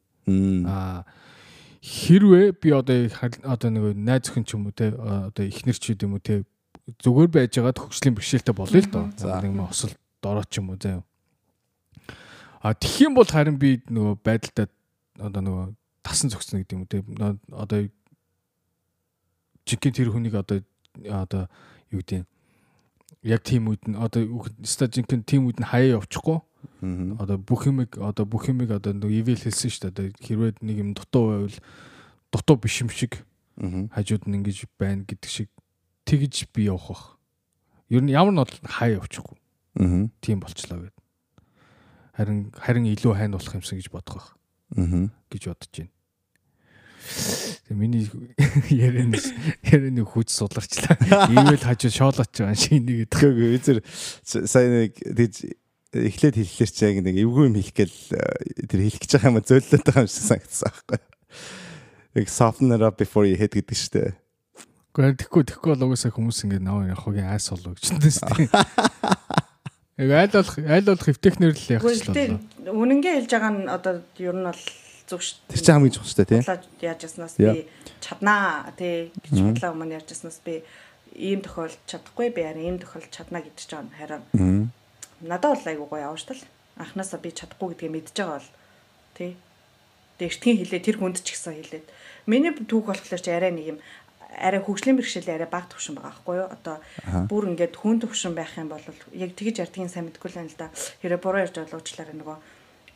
[0.68, 1.04] Аа
[1.84, 3.08] хэрвээ би одоо
[3.44, 6.44] одоо нэг найз өхөн ч юм уу те одоо ихнэр ч юм уу те
[6.88, 9.04] зүгээр байж байгаад хөгжлийн бэрхшээлтэй болъё л доо.
[9.12, 9.92] Нэг мөн осол
[10.24, 11.04] дороо ч юм уу заяа.
[12.64, 14.72] А тэгэх юм бол харин би нөгөө байдалтай
[15.20, 15.66] одоо нөгөө
[16.00, 17.04] тасан зогсно гэдэг юм үү те.
[17.52, 17.84] Одоо
[19.68, 20.64] жинхэнэ тэр хүнийг одоо
[21.04, 21.52] одоо
[21.92, 22.24] юу гэдэг
[23.20, 26.40] яг тийм үед нь одоо ста жинхэнэ тийм үед нь хаяа явчихгүй.
[27.20, 29.92] Одоо бүх юмыг одоо бүх юмыг одоо нөгөө ивэл хэлсэн шүү дээ.
[29.92, 31.58] Одоо хэрвээ нэг юм дутуу байвал
[32.32, 33.28] дутуу биш юм шиг
[33.92, 35.48] хажууд нь ингэж байна гэдэг шиг
[36.08, 37.04] тэгж би явах бах.
[37.92, 39.36] Ер нь ямар нь бол хаяа явчихгүй.
[40.24, 41.03] Тийм болчлоо гэдэг
[42.14, 44.28] харин харин илүү хайн болох юмсан гэж бодох байх.
[44.78, 45.10] Аа.
[45.30, 45.90] гэж бодож байна.
[47.68, 48.08] Тэгээ миний
[48.70, 49.18] ярианы
[49.66, 50.96] ярианы хүч судларчлаа.
[51.28, 53.78] Ивэл хажуу шоолооч байгаа шиг нэг тэгэхгүй эзэр
[54.24, 55.52] сайн нэг тийж
[55.92, 57.98] эхлээд хэллээр чи яг нэг эвгүй юм хэлэх гээл
[58.66, 60.98] тэр хэлэх гэж байгаа юм зөөллөд байгаа юм шиг санагдсан байхгүй.
[62.14, 64.14] Яг soften it up before you hit гэдэг штэ.
[64.94, 68.48] Гэхдээ тэгэхгүй тэгэхгүй бол угаасаа хүмүүс ингэ наа явахгийн айс болоо гэж байна штэ.
[68.48, 68.54] Яг
[69.98, 72.28] айл болох айл болох эвтехнэр л явах шүү дээ.
[72.66, 74.62] Үнэнгээ хэлж байгаа нь одоо ер нь бол
[75.06, 75.52] зүг шүү дээ.
[75.54, 76.42] Тэр чинь хамгийн чухал шүү дээ, тийм.
[76.82, 77.50] Яаж яснаас би
[78.02, 80.66] чаднаа тий гэж бодлоо өмнө ярьж яснаас би
[81.14, 84.72] ийм тохиолж чадахгүй би харин ийм тохиолж чадна гэдэг чинь харин
[85.22, 86.42] надад бол айгуу гоё явж тал.
[86.74, 88.50] Анханасаа би чадахгүй гэдгийг мэдж байгаа бол
[89.14, 89.38] тий
[90.18, 91.86] дэгтгийн хилээ тэр хүнд ч гэсэн хилээд
[92.30, 93.78] миний түүх болохоор чи арай нэг юм
[94.38, 96.48] арай хөгжлийн бэрхшээл арай бага төвшин байгаа байхгүй юу?
[96.50, 96.76] Одоо
[97.30, 100.58] бүр ингээд хүн төвшин байх юм бол яг тэгж ардгийн сайн мэдгүй л юм л
[100.58, 100.70] да.
[101.02, 102.38] Хэрэг буруу ярьж боловчлаараа нөгөө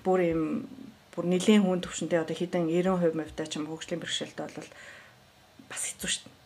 [0.03, 0.43] бүр юм
[1.13, 4.71] бүр нэлийн хүн төвшөнтэй одоо хідэн 90% мөвтэй ч юм хөгжлийн бэрхшээлтэй бол
[5.69, 6.39] бас хэцүү шүү дээ.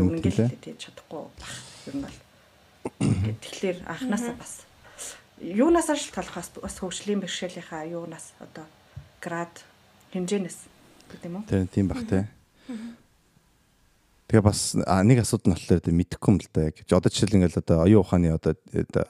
[0.00, 1.54] Ингээд тийж чадахгүй бах
[1.88, 2.18] юм бол.
[3.40, 4.68] Тэгэхээр анханасаа бас
[5.40, 8.66] юунаас шалтгаалах бас хөгжлийн бэрхшээлийнхаа юунаас одоо
[9.18, 9.64] град
[10.12, 10.58] хэмжээнээс
[11.10, 11.44] гэдэг юм уу?
[11.48, 12.24] Тийм бах тий.
[14.32, 16.80] Тэгээ бас нэг асуудал нь болохоор мэдэхгүй юм л да яг.
[16.88, 18.56] Одоо жишээл ингээл одоо оюун ухааны одоо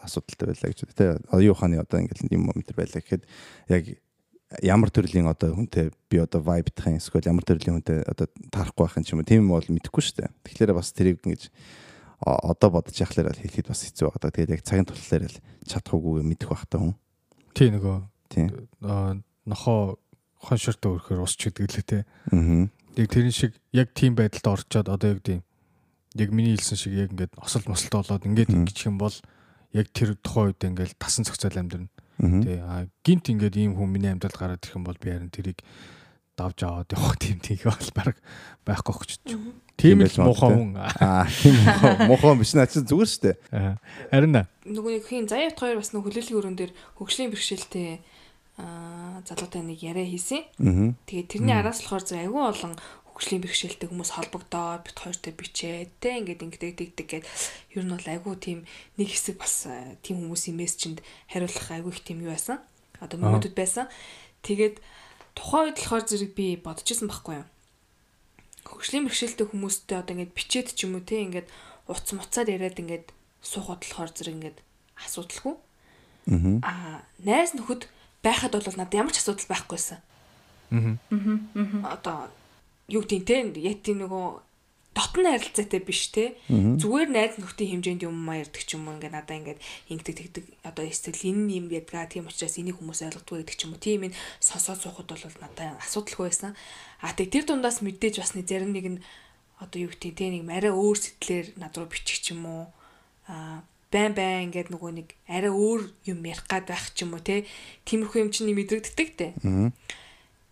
[0.02, 0.98] асуудалтай байлаа гэж үү.
[0.98, 3.22] Тэ оюун ухааны одоо ингээл юм юм тэр байлаа гэхэд
[3.70, 4.02] яг
[4.66, 8.98] ямар төрлийн одоо хүнтэй би одоо vibe тахын эсвэл ямар төрлийн хүнтэй одоо таарахгүй байх
[8.98, 9.30] юм ч юм уу.
[9.30, 10.34] Тийм бол мэдэхгүй шүү дээ.
[10.42, 11.54] Тэгэхээр бас тэрийг ингэж
[12.18, 14.34] одоо бодож яхахлаар хэлэхэд бас хэцүү байгаа.
[14.34, 15.38] Тэгээд яг цагийн тултлаар л
[15.70, 16.98] чадахгүйгээ мэдэх байх та хүн.
[17.54, 17.98] Тий нөгөө.
[18.26, 18.50] Тий.
[19.46, 20.02] Нохоо
[20.42, 21.98] хоншортой өрхөөр ус ч гэдэг лээ те.
[22.34, 22.66] Аа
[22.96, 25.40] яг тэрэн шиг яг тийм байдалд орчоод одоо яг тийм
[26.14, 29.14] яг миний хэлсэн шиг яг ингээд осол мосолт болоод ингээд ингэчих юм бол
[29.72, 31.88] яг тэр тухайн үед ингээд тасан цогцол амьдрна.
[32.20, 32.60] Тий.
[32.60, 35.64] А гинт ингээд ийм хүн миний амьдралд гараад ирэх юм бол би харин тэрийг
[36.36, 38.16] давж аваад явах тийм тийх бол баг
[38.68, 39.40] байхгүй гэж бодчих.
[39.80, 40.76] Тийм л муухай хүн.
[41.00, 41.56] Аа тийм
[42.08, 43.36] муухай биш наа чи зүгээр шүү дээ.
[44.12, 44.36] Харин
[44.68, 48.11] нөгөө нэг хин заяат хоёр бас нөгөө хөлөөллийн өрөн дээр хөгжлийн бэрхшээлтэй аа
[48.58, 50.44] залуутай нэг яриа хийсэн.
[51.06, 52.74] Тэгээд тэрний араас болохоор зөв айгүй олон
[53.12, 57.24] хөгжлийн бэрхшээлтэй хүмүүс холбогдоод бит хоёртой бичээд тэ ингээд ингээд дигдэг гээд
[57.76, 58.58] ер нь бол айгүй тийм
[58.96, 59.68] нэг хэсэг бас
[60.00, 62.60] тийм хүмүүсийн мессежинд хариулах айгүй их тийм юу байсан.
[63.00, 63.88] Одоо мөнгөд байсан.
[64.44, 64.80] Тэгээд
[65.36, 67.46] тухайн үед болохоор зэрэг би бодчихсон байхгүй юу?
[68.66, 71.48] хөгжлийн бэрхшээлтэй хүмүүстэй одоо ингээд бичээд ч юм уу те ингээд
[71.90, 73.06] уц муцаар яриад ингээд
[73.42, 74.58] суухад болохоор зэрэг ингээд
[75.02, 75.54] асуудалгүй.
[76.62, 77.90] Аа найз нөхөд
[78.22, 80.00] байхад бол надад ямар ч асуудал байхгүйсэн.
[80.72, 81.92] Аа.
[81.92, 82.30] Одоо
[82.88, 84.26] юу гэдэг те яг тийм нөгөө
[84.92, 86.36] дотн харилцаатай биш те.
[86.48, 89.56] Зүгээр найз нөхдийн хэмжээнд юм маярдаг ч юм уу ингээ надаа ингээ
[89.88, 93.72] ингэдэг тэгдэг одоо эсвэл энэ юм ядгаа тийм учраас энийг хүмүүс ойлгодгүй гэдэг ч юм
[93.72, 93.80] уу.
[93.80, 96.52] Тийм энэ сонсоод суухад бол надаа асуудалгүй байсан.
[97.00, 99.02] А тэг тэр дундаас мэдээж бас нэг зарим нэг нь
[99.56, 102.64] одоо юу гэдэг те нэг арай өөр сэтгэлээр над руу бичих ч юм уу.
[103.32, 107.22] А байн байн ингээд нөгөө нэг арай өөр юм ярих гад байх ч юм уу
[107.22, 107.44] те?
[107.84, 109.28] Тиймэрхүү юм чинь мэдрэгддэг те.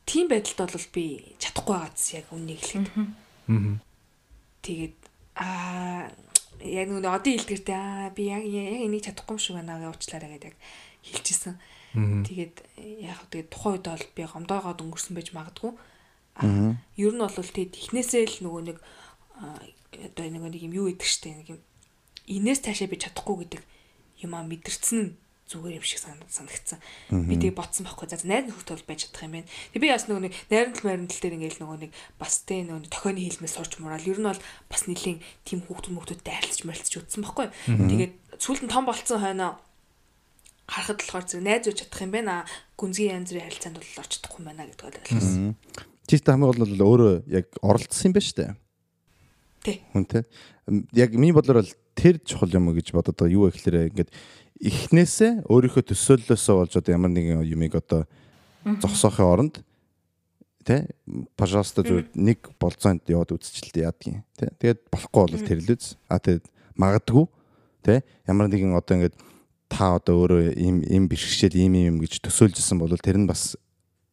[0.04, 1.04] Тийм байдалд бол би
[1.40, 3.88] чадахгүй байгаадс яг үнийг хэлэхэд аа
[4.60, 4.96] Тэгээд
[5.40, 6.12] аа
[6.60, 10.30] яг нэг одын илдгэртэй аа би яг яг энийг чадахгүй юм шиг байна гэж уучлаарай
[10.36, 10.56] гэдэг яг
[11.00, 11.54] хэлчихсэн.
[11.96, 12.56] Тэгээд
[13.00, 15.72] яг тэгээд тухайн үед бол би гомдоогоод өнгөрсөн байж магадгүй.
[16.44, 18.78] Аа ер нь бол тэгээд эхнээсээ л нөгөө нэг
[19.40, 21.60] одоо нэг юм юу идэг штэ нэг юм
[22.30, 23.62] инээс цаашаа би чадахгүй гэдэг
[24.22, 25.10] юм а мэдэрсэн нь
[25.50, 26.78] зүгээр юм шиг санагдсан.
[27.10, 28.06] Би тэгээ ботсон байхгүй.
[28.06, 29.50] За найз нөхөд бол байж чадах юм байна.
[29.74, 33.20] Тэгээ би бас нөгөө нэг найрамдал майрамдал дээр ингээл нөгөө нэг бас тэ нөгөө тохионы
[33.26, 34.06] хэлмээс сурч мураал.
[34.06, 37.46] Ер нь бол бас нэлийн тим хүүхдүүд мөхтүүдтэй харилцаж морилцож үтсэн байхгүй.
[37.66, 39.58] Тэгээд сүүлд нь том болцсон хойноо
[40.70, 42.46] харахад болохоор зэрэг найз үуч чадах юм байна.
[42.78, 45.58] Гүнзгий янз бүрийн харилцаанд бол орч чадахгүй юм байна гэдэг бол ойлгосон.
[46.06, 48.52] Чиштэй хамгийн гол бол өөрөө яг оролцсон юм байна шүү дээ.
[49.66, 49.76] Тий.
[49.90, 50.24] Хүн тэ.
[50.94, 53.36] Яг миний бодлоор бол тэр чухал юм гэж бодод байгаа.
[53.36, 54.10] Юу гэхээр ингээд
[54.60, 58.08] эхнээсээ өөрийнхөө төсөөллөөсөө болж одоо ямар нэгэн юмыг одоо
[58.64, 59.54] зогсоохын оронд
[60.64, 60.88] тэ
[61.36, 64.52] пожалуйста зөв нэг болцоонд яваад үзчихэлтэй яадгийн тэ.
[64.60, 66.44] Тэгээд болохгүй бол тэр л үз а тэгээд
[66.76, 67.24] магадгүй
[67.84, 69.16] тэ ямар нэгэн одоо ингээд
[69.68, 73.56] та одоо өөрөө им им бэрхшээл им им гэж төсөөлжсэн бол тэр нь бас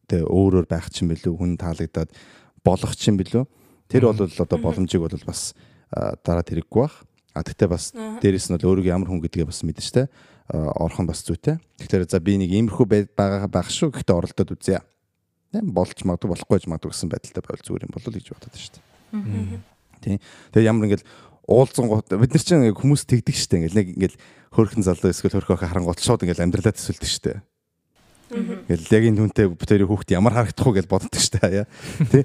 [0.08, 2.12] тэ өөрөөр байх чинь билүү хүн таалагдаад
[2.64, 3.44] болох чинь билүү.
[3.88, 5.52] Тэр бол одоо боломжийг бол бас
[6.24, 7.07] дараа тэрэггүй бах
[7.38, 10.02] а тэгтээ бас дээрэс нь бол өөрийгөө ямар хүн гэдгээ бас мэдэн штэ
[10.48, 11.60] орхон бас зүйтэй.
[11.76, 14.80] Тэгэхээр за би нэг иймэрхүү байгаа байх шүү гэхдээ оролдоод үзье.
[15.52, 18.52] Тийм болж магадгүй болохгүй ч магадгүй гэсэн байдалтай байвал зүгээр юм болов уу гэж бодод
[18.56, 19.60] дээ.
[20.00, 20.18] Тийм.
[20.56, 21.08] Тэгээ ямар ингээл
[21.44, 23.58] уулзсан гот бид нар чинь хүмүүс тэгдэг дээ.
[23.60, 24.20] Ингээл нэг ингээл
[24.56, 27.38] хөрхэн залуу эсвэл хөрхөө харангуут шууд ингээл амьдралаа төсөлдөг дээ.
[28.68, 31.64] Ингээл яг энэ хүнтэй бүтээр хүүхд ямар харагдах уу гэж боддог дээ.
[32.12, 32.24] Тий.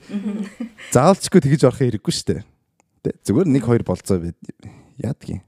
[0.91, 2.43] Заавалчгүй тэгж орох хэрэггүй дээ.
[3.23, 4.19] Зүгээр нэг хоёр болцоо
[4.99, 5.41] яадгийн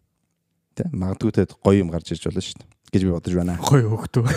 [0.75, 3.55] Тэ магадгүй те гоё юм гарч ирж болно шүү дээ гэж би бодож байна.
[3.63, 4.27] Гоё хөхтөө.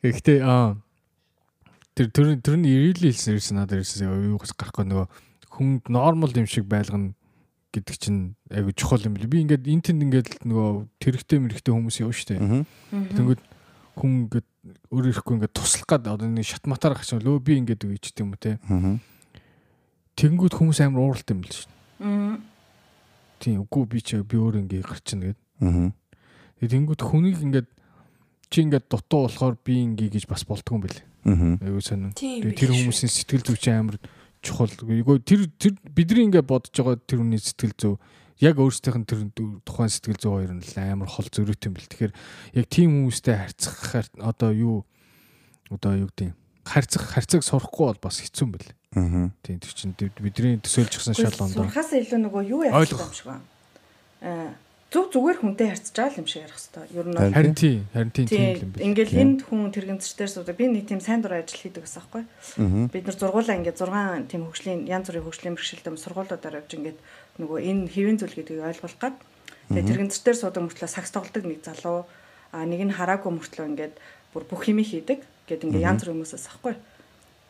[0.00, 0.80] Гэхдээ аа
[1.92, 5.06] тэр тэр тэрний ирээлийн хэлсэн ирсэн надад ирсэн юугаас гарахгүй нөгөө
[5.52, 7.12] хүн нормал юм шиг байлгана
[7.76, 9.28] гэдэг чинь айгу чухал юм бэл.
[9.28, 12.64] Би ингээд энэ тэнд ингээд нөгөө тэрэгтэй мэрэгтэй хүмүүс явна шүү дээ.
[13.16, 13.40] Тэнгүүд
[14.00, 14.48] хүн ингээд
[14.92, 18.32] өөр ирэхгүй ингээд туслах гад одоо нэг шат матаар гарч лөө би ингээд ч юм
[18.32, 18.60] уу те.
[20.16, 21.70] Тэнгүүд хүмүүс амар ууралт юм л шүү.
[23.36, 25.40] Тийм үгүй би ч би өөр ингээ гарчна гэд.
[25.60, 25.92] Аа.
[26.56, 27.68] Тэгээд тэнгууд хүнийг ингээд
[28.48, 31.00] чи ингээд дутуу болохоор би ингээ гэж бас болдгоо юм бэл.
[31.28, 31.60] Аа.
[31.60, 32.16] Айгуу сонин.
[32.16, 34.00] Тэгээд тэр хүмүүсийн сэтгэл зүй чи амар
[34.40, 34.72] чухал.
[34.72, 37.94] Үгүй тэр тэр бидний ингээ бодож байгаа тэр хүний сэтгэл зүй
[38.40, 39.20] яг өөрсдийнх нь тэр
[39.64, 41.92] тухайн сэтгэл зүй хоёр нь амар хол зөрүүтэй юм бэл.
[41.92, 42.12] Тэгэхээр
[42.60, 44.76] яг тийм хүмүүстэй харьцах одоо юу
[45.72, 48.75] одоо юу гэдэг харьцах харьцаг сурахгүй бол бас хэцүү юм бэл.
[48.96, 49.30] Аа.
[49.44, 51.68] Тийм тэр чинь бидний төсөөлжсэн шалгоонд.
[51.68, 53.44] Хаас илүү нөгөө юу ярих юм шиг байна.
[54.24, 56.94] Аа зүг зүгээр хүнтэй харьцаж юм шиг ярих хэвээр.
[56.94, 58.86] Ер нь харин тийм харин тийм юм байна.
[58.86, 60.56] Ингээл энд хүн тэрэгцчдэр суудаг.
[60.56, 62.24] Би нэг тийм сайн дур ажил хийдэг гэсэн байхгүй.
[62.94, 66.98] Бид нар зургуулаа ингээд 6 тийм хөгжлийн янз бүрийн хөгжлийн бэрхшээлтэй сургуулиудаар явж ингээд
[67.42, 69.16] нөгөө энэ хэвэн зүйл гэдгийг ойлгуулах гад.
[69.74, 72.06] Тэгээ тэрэгцчдэр суудаг мөртлөө сакс тоглодог нэг залуу
[72.54, 73.94] а нэг нь хараагүй мөртлөө ингээд
[74.30, 75.20] бүр бүх хэмээ хийдэг
[75.50, 76.78] гэд ингээд янз бүр хүмүүсээс ахгүй.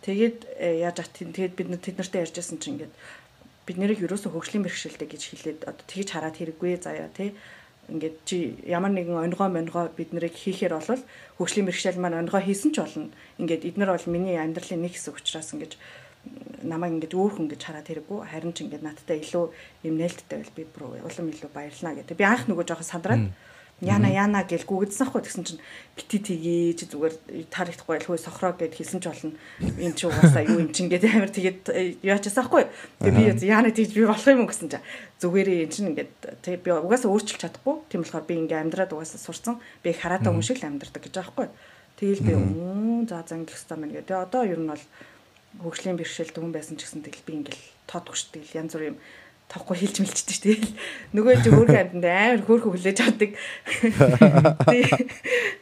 [0.04, 2.94] Тэгээд э, яаж ат тэгээд бид тэд нартай ярьжсэн чинь ингээд
[3.66, 7.34] бид нэрийг юусоо хөгжлийн бэрхшээлтэй гэж хэлээд одоо тэгж хараад хэрэггүй заяа тий
[7.88, 11.02] ингээд чи ямар нэгэн онгоо монгоо бид нарыг хийхээр бол
[11.38, 13.10] хөгжлийн бэрхшээл маань онгоо хийсэн ч болно.
[13.38, 15.78] Ингээд эднэр бол миний амьдралын нэг хэсэг учраас ингээд
[16.66, 18.18] намайг ингээд өөр хүн гэж хараад хэрэггүй.
[18.26, 19.44] Харин ч ингээд надтай илүү
[19.86, 22.18] юм нээлттэй байл би бүр улам илүү баярлнаа гэдэг.
[22.18, 23.24] Би анх нөгөө жоохон сандраад
[23.84, 25.60] Яна яна гэж гүгдсэн ахгүй тэгсэн чинь
[25.92, 29.36] бити тгийж зүгээр тарихтахгүй л хөөе сохроо гэд хэлсэн ч болно.
[29.60, 32.72] Энд чи угаасаа юу юм чин гэдэг амар тэгээд э, яачаасан ахгүй.
[33.04, 34.86] Тэгээ би яна тэгж би болох юм уу гэсэн чинь
[35.20, 37.84] зүгээрээ эн чин ингээд тэг би угаасаа өөрчилж чадахгүй.
[37.92, 39.60] Тийм болохоор би ингээ амьдраад угаасаа сурцсан.
[39.84, 41.48] Би хараатай хүн шиг л амьдрдаг гэж байгаа хгүй.
[42.00, 44.16] Тэгэл би өө за за ингэх хэрэгтэй мэн гэдэг.
[44.24, 44.84] Одоо ер нь бол
[45.60, 48.56] хөгжлийн бэрхшээлтэй хүн байсан ч гэсэн тэгэл би ингээл тоодох шүү дээ.
[48.56, 48.96] Янз бүрийн
[49.46, 50.74] тавхгүй хэлж мэлчдэг шүү дээ.
[51.14, 53.30] Нөгөө чи хөөрхөн амьтанд амар хөөрхөн хүлээж авдаг.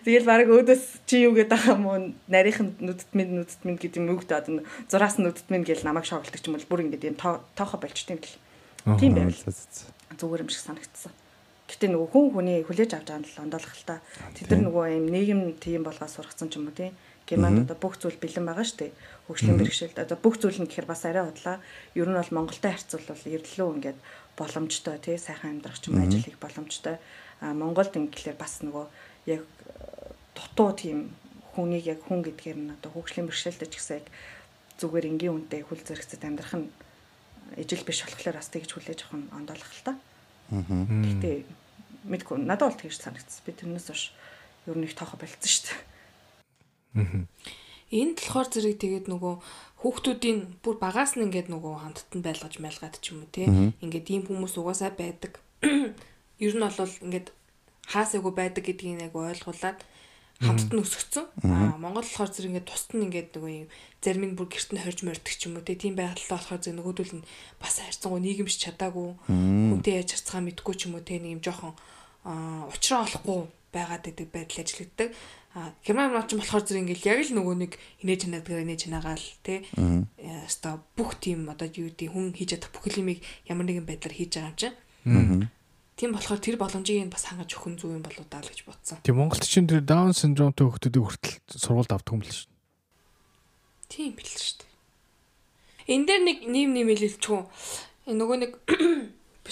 [0.09, 2.17] Тэгэл баг өөдөөс чи юу гэдэг байгаа юм уу?
[2.33, 6.09] Нарийнх нь нүдт минь нүдт минь гэдэг юм үг зураас нь нүдт минь гэл намайг
[6.09, 8.41] шоглдог ч юм бол бүр ингэдэг юм тоохо болчтой юм бэл.
[8.97, 9.37] Тийм байвал
[10.17, 11.13] зүгээр юм шиг санагдсан.
[11.65, 14.05] Гэтэ нөгөө хүн хүний хүлээж авч байгаа нь л ондоолох л та.
[14.37, 16.93] Тэд нар нөгөө юм нийгэм тийм болгоо сургацсан ч юм уу тийм.
[17.25, 18.93] Германд одоо бүх зүйл бэлэн байгаа шүү дээ.
[19.25, 21.65] Хөгжлийн бэрхшээлд одоо бүх зүйл нь гэхээр бас арай удлаа.
[21.97, 23.99] Ер нь бол Монголтой харьцуулбал эрдлөө ингээд
[24.37, 27.01] боломжтой тий сайхан амьдрах ч юм ажил хийх боломжтой.
[27.41, 28.85] А Монголд ингээд бас нөгөө
[29.33, 29.49] яг
[30.37, 31.17] дутуу тийм
[31.57, 34.07] хүнийг яг хүн гэдгээр нь одоо хөгжлийн бэрхшээлтэй ч гэсэн яг
[34.77, 36.69] зүгээр энгийн үнтэй хүл зэрэгцэд амьдрах нь
[37.57, 39.93] ижил биш болохоор бас тэгж хүлээж авах нь ондоолох л та.
[40.53, 40.61] Аа.
[40.61, 41.49] Гэтэ
[42.05, 43.41] мэдгүй надад бол тэгж санагдсан.
[43.47, 44.13] Би тэрнээс хойш
[44.67, 47.64] ер нь их тоохо болцсон шүү дээ.
[47.91, 49.35] Энэ болохоор зэрэг тэгээд нөгөө
[49.85, 53.45] хүүхдүүдийн бүр багаас нь ингээд нөгөө хамттан байлгаж мэлгаад ч юм уу те.
[53.85, 55.41] Ингээд ийм хүмүүс угаасаа байдаг.
[56.45, 57.29] Ер нь бол ингээд
[57.93, 59.79] хаасаагүй байдаг гэдгийг яг ойлгуулад
[60.41, 61.25] хамттан өсгцэн.
[61.45, 63.69] Аа Монгол болохоор зэрэг ингээд тусад нь ингээд нөгөө юм
[64.01, 65.77] зарим нь бүр гэрт нь хорж мордог ч юм уу те.
[65.77, 67.27] Тийм байгалаа болохоор зэрэг нөгөөдөл нь
[67.61, 71.21] бас харьцангуй нийгэмш чадаагүй хүнтэй яаж харцгаа мэдгүй ч юм уу те.
[71.23, 71.77] Нэг юм жоохон
[72.73, 75.09] уучраа олохгүй байгаад байдаг байдал ажиллагддаг.
[75.55, 79.63] А Герман маач болохоор зэрэг ингээл яг л нөгөө нэг инээж чанаадаг инээж чанаагаал тий.
[80.19, 84.35] Яста бүх тийм одоо юу гэдэг хүн хийж чадах бүх юмыг ямар нэгэн байдлаар хийж
[84.35, 85.47] байгаа юм чинь.
[85.95, 88.99] Тийм болохоор тэр боломжийг бас хангаж өгөх зүг юм болоо даа л гэж бодсон.
[89.07, 92.51] Тийм Монголд чинь тэр даун синдромтой хүмүүсийг хүртэл сургуульд авдаг юм л шүү.
[93.95, 94.75] Тийм бил шүү дээ.
[95.95, 97.41] Энд дээр нэг нэм нэм хэлэлцгүй.
[98.11, 98.53] Нөгөө нэг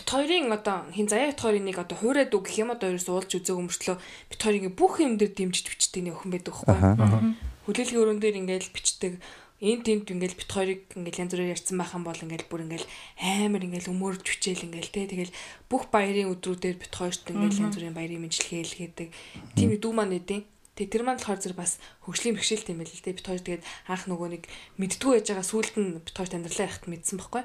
[0.03, 3.07] бит хоёрын одоо хин заяа бит хоёрын нэг одоо хуурайд үг гэх юм одоо ерөөс
[3.07, 3.97] уулж үзээг өмөртлөө
[4.35, 7.39] бит хоёрын бүх юм дээр дэмжиж бичдэг нэг охин байдаг байхгүй.
[7.71, 9.23] Хүлээлгийн өрөн дээр ингээл бичдэг.
[9.63, 12.91] Энд тент ингээл бит хоёрыг ингээл янз бүрээр ярьсан байхan бол ингээл бүр ингээл
[13.23, 15.37] амар ингээл өмөрж хүчээл ингээл те тэгэл
[15.71, 19.09] бүх баярын өдрүүдээр бит хоёрт ингээл янз бүрийн баярын мэдлэгээ хэлгээдэг.
[19.55, 20.43] Тийм дүү маань үдийн
[20.83, 23.15] Тэгээ тэр маань болохоор зэрэг бас хөгжлийн бэрхшээлтэй юм байл л дээ.
[23.15, 24.43] Бит хоёр тэгээд анх нөгөө нэг
[24.83, 27.43] мэддгүү байж байгаа сүулт нь бит хоёр амьдралаа яхад мэдсэн байхгүй.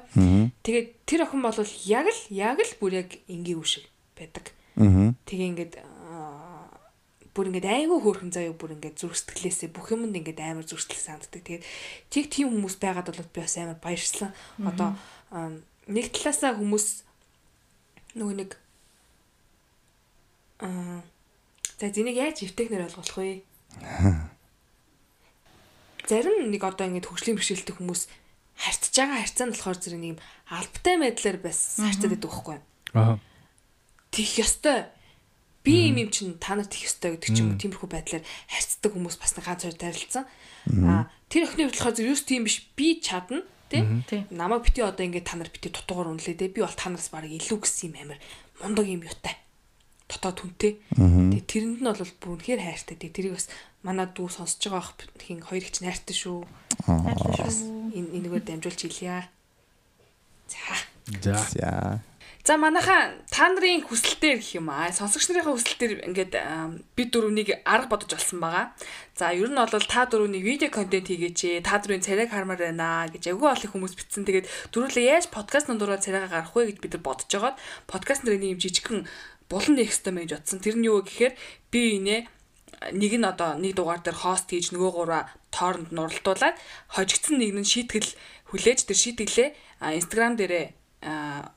[0.66, 1.54] Тэгээд тэр охин бол
[1.86, 3.86] яг л яг л бүр яг энгийн үе шиг
[4.18, 4.50] байдаг.
[4.74, 5.74] Тэгээ ингээд
[7.30, 11.22] бүр ингээд айгүй хөөрхөн заяа бүр ингээд зүрх сэтгэлээсээ бүх юмд ингээд амар зүрх сэтгэл
[11.22, 11.38] санддаг.
[11.46, 11.64] Тэгээд
[12.10, 14.34] тийг тийм хүмүүс байгаад бол би бас амар баярлсан.
[14.58, 14.98] Одоо
[15.86, 16.86] нэг талаасаа хүмүүс
[18.18, 18.50] нөгөө нэг
[20.58, 21.06] аа
[21.78, 23.46] За зэнийг яаж эвтэхнэр ойлгох вэ?
[26.10, 28.10] Зарим нэг одоо ингэж хөгжлийн бэрхшээлтэй хүмүүс
[28.58, 30.18] харьцаж байгаа харьцаа нь болохоор зэрэг нэг
[30.50, 32.64] албатай байдлаар бас харьцаад байдаг байхгүй юу?
[32.98, 33.22] Аа.
[34.10, 34.90] Тих ёстой.
[35.62, 38.90] Би юм юм чинь та нарт их ёстой гэдэг ч юм уу тиймэрхүү байдлаар харьцдаг
[38.98, 40.24] хүмүүс бас нэг ганц хоёр тарилцсан.
[40.82, 43.84] Аа тэр охины хувьд болохоор зөв юус тийм биш би чадна тий.
[44.34, 46.50] Намайг бити одоо ингээд та нар бити дутуугаар үнэлээ тий.
[46.50, 48.18] Би бол та нараас баг илүү гэсэн юм амир
[48.64, 49.36] мундаг юм юутай
[50.08, 50.72] дотоод хүнтэй.
[50.96, 52.96] Тэгээ тэрэнд нь бол бүр үнэхээр хайртай.
[52.96, 53.46] Тэгээ тэрийг бас
[53.84, 56.48] манай дүү сонсож байгаа хин хоёр их ч найртай шүү.
[56.88, 57.92] Шүү.
[57.92, 59.28] Энэ энэгээр дамжуулж хэлье.
[60.48, 60.74] За.
[61.20, 62.00] За.
[62.48, 64.88] За манайхаа та нарын хүсэлтээр гэх юм аа.
[64.88, 66.32] Сонсогч нарын хүсэлтээр ингээд
[66.96, 68.72] бид дөрөвнийг арга бодож олсон байгаа.
[69.12, 71.60] За ер нь бол та дөрөвний видео контент хийгээч.
[71.60, 74.24] Та дөрвийн царайг хармаар байна гэж агуу олон хүмүүс битсэн.
[74.24, 78.56] Тэгээд дөрвөлээ яаж подкаст нундураа царайгаа гарах вэ гэж бид нар бодож байгаад подкаст нарын
[78.56, 79.04] юм жижигхэн
[79.48, 80.60] булан ёстой мэж бодсон.
[80.60, 81.34] Тэр нь юу гэхээр
[81.72, 82.22] би инээ
[82.92, 86.56] нэг нь одоо нэг дугаар дээр хост хийж нөгөө гураа тооронд нуралтуулаад
[86.94, 88.12] хожигдсан нэг нь шийтгэл
[88.54, 89.48] хүлээж тэр шийтгэлээ
[89.98, 90.78] инстаграм дээрээ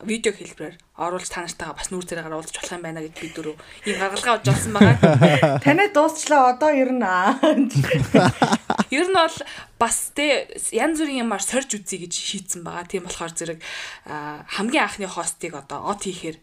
[0.06, 3.58] видео хэлбэрээр оруулж та нартайгаа бас нүүр зэрэг уулзах болох юм байна гэж би дөрөв
[3.90, 5.58] ийм гаргалгаа болж олсон байгаа.
[5.66, 7.02] Танай дуусчлаа одоо ер нь
[8.94, 9.38] Ер нь бол
[9.82, 12.86] бас тэ янз бүрийн юмар сорж үзье гэж шийдсэн байгаа.
[12.86, 13.60] Тийм болохоор зэрэг
[14.06, 16.38] хамгийн анхны хостыг одоо от хийхээр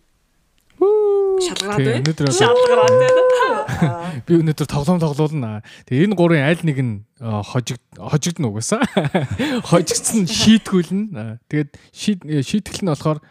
[0.78, 2.32] шалгараад байна.
[2.32, 3.22] Шалгараад байна.
[4.26, 5.62] Би өнөөдөр тоглоом тоглоулна.
[5.86, 8.82] Тэгээ энэ гурын аль нэг нь хожиг хожигдно угаасаа.
[9.70, 11.38] Хожигдсан шийтгүүлнэ.
[11.46, 13.22] Тэгээд шийтгэл нь болохоор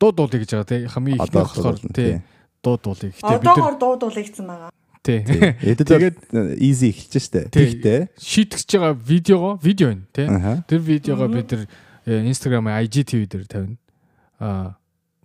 [0.00, 0.86] дуу дуулъя гэж байгаа тий.
[0.90, 2.22] Хамгийн их болохоор тий.
[2.62, 3.12] Дуу дуулъя.
[3.14, 4.70] Гэтэ бид Одоогоор дуу дуулъя гэсэн байгаа.
[5.02, 5.20] Тий.
[5.22, 6.16] Тэгээд
[6.58, 7.50] easy эхэлж штэ.
[7.50, 10.26] Тэгтээ шийтгэж байгаа видеого видео байна тий.
[10.66, 11.66] Тэр видеого бид нар
[12.06, 13.78] Instagram IGTV дээр тавина.
[14.42, 14.81] Аа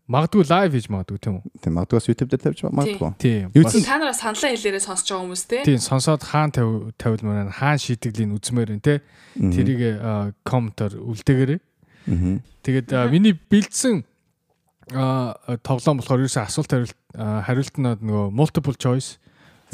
[0.07, 1.59] Магадгүй лайв хийж магадгүй тийм үү?
[1.59, 3.09] Тийм магадгүй YouTube дээр тавьж магадгүй.
[3.19, 3.51] Тийм.
[3.51, 5.59] Юусэн та нараас саналаа хэлээрээ сонсож байгаа хүмүүс те.
[5.67, 6.51] Тийм сонсоод хаан
[6.95, 9.03] тавилмаар хаан шийтгэлийн үзмээр нь те.
[9.35, 9.99] Тэрийг
[10.47, 11.59] комментор үлдээгээрээ.
[12.63, 14.07] Тэгээд миний бэлдсэн
[15.67, 16.95] тоглоом болохоор ерөөсөө асуулт хариулт
[17.43, 19.19] хариулт нь нөгөө multiple choice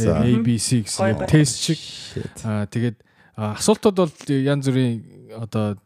[0.01, 1.77] A B C гэсэн тест шиг.
[2.41, 2.97] Тэгээд
[3.37, 5.77] асуултууд бол янз бүрийн одоо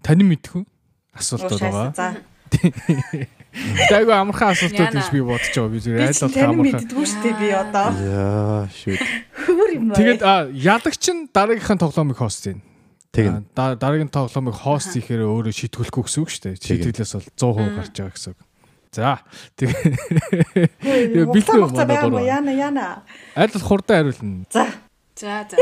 [0.00, 0.64] танин мэдхүн
[1.12, 2.16] асуултууд байгаа.
[3.50, 4.96] Тэйгөө амархан асуултууд Яна.
[5.00, 5.72] гэж би бодож байгаа.
[5.74, 6.64] Би зүгээр айл тань амархан.
[6.70, 7.88] мэддэггүй шүү дээ би одоо.
[7.98, 9.00] Яа, шүүд.
[9.42, 9.98] Хөр юм байна.
[9.98, 12.62] Тэгээд а, ялагч нь дараагийнхын тоглоомыг хост ийн.
[13.10, 13.42] Тэгнь.
[13.58, 16.62] Дараагийн тоглоомыг хост хийхээр өөрөө шийтгүүлэхгүй гэсэн үг шүү дээ.
[16.62, 18.40] Шийтгэлээс бол 100% гарч байгаа гэсэн үг.
[18.94, 19.18] За.
[19.58, 22.26] Тэгээ байгаа юм гурав.
[22.26, 23.02] яана яана.
[23.34, 24.46] Аль бол хурдан хариулна.
[24.50, 24.66] За.
[25.18, 25.58] За за.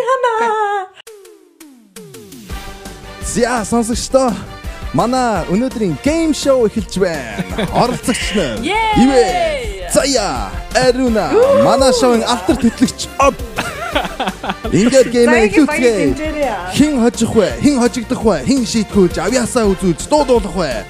[3.24, 4.57] За, сонсогчдоо
[4.94, 7.44] манай өнөөдрийн гейм шоу эхэлж байна.
[7.82, 8.64] Оролцогч нь!
[9.02, 11.32] Ивэ, Зая, Аруна,
[11.64, 13.34] манай шоуын алтар төтлөгч Об.
[14.72, 16.72] Ингээд геймээ дэмжээрэй.
[16.76, 17.48] Хин хожих вэ?
[17.60, 18.44] Хин хожигдох вэ?
[18.44, 20.84] Хин шийтгэж авьяасаа үзүүлж дуудуулах вэ?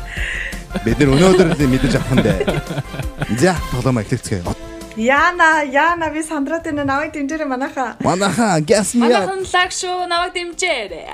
[0.85, 2.41] Бид нар өнөөдөр л мэдэж авах нь дээ.
[3.41, 4.68] За, тоглоом эхлүүлцгээе.
[4.99, 7.95] Яна яна би сандраад энэ навыг дэмжээрэй манайха.
[8.03, 9.23] Манайхаа гяс мия.
[9.23, 11.07] Манайхан лаг шүү намайг дэмжээрэй.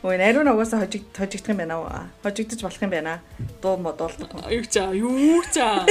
[0.00, 1.92] Ой нариун угаасаа хожиг хожигдох юм байна уу?
[2.24, 3.20] Хожигдож болох юм байна.
[3.60, 4.32] Дуу модуулдаг.
[4.48, 5.84] Юу чаа, юу чаа.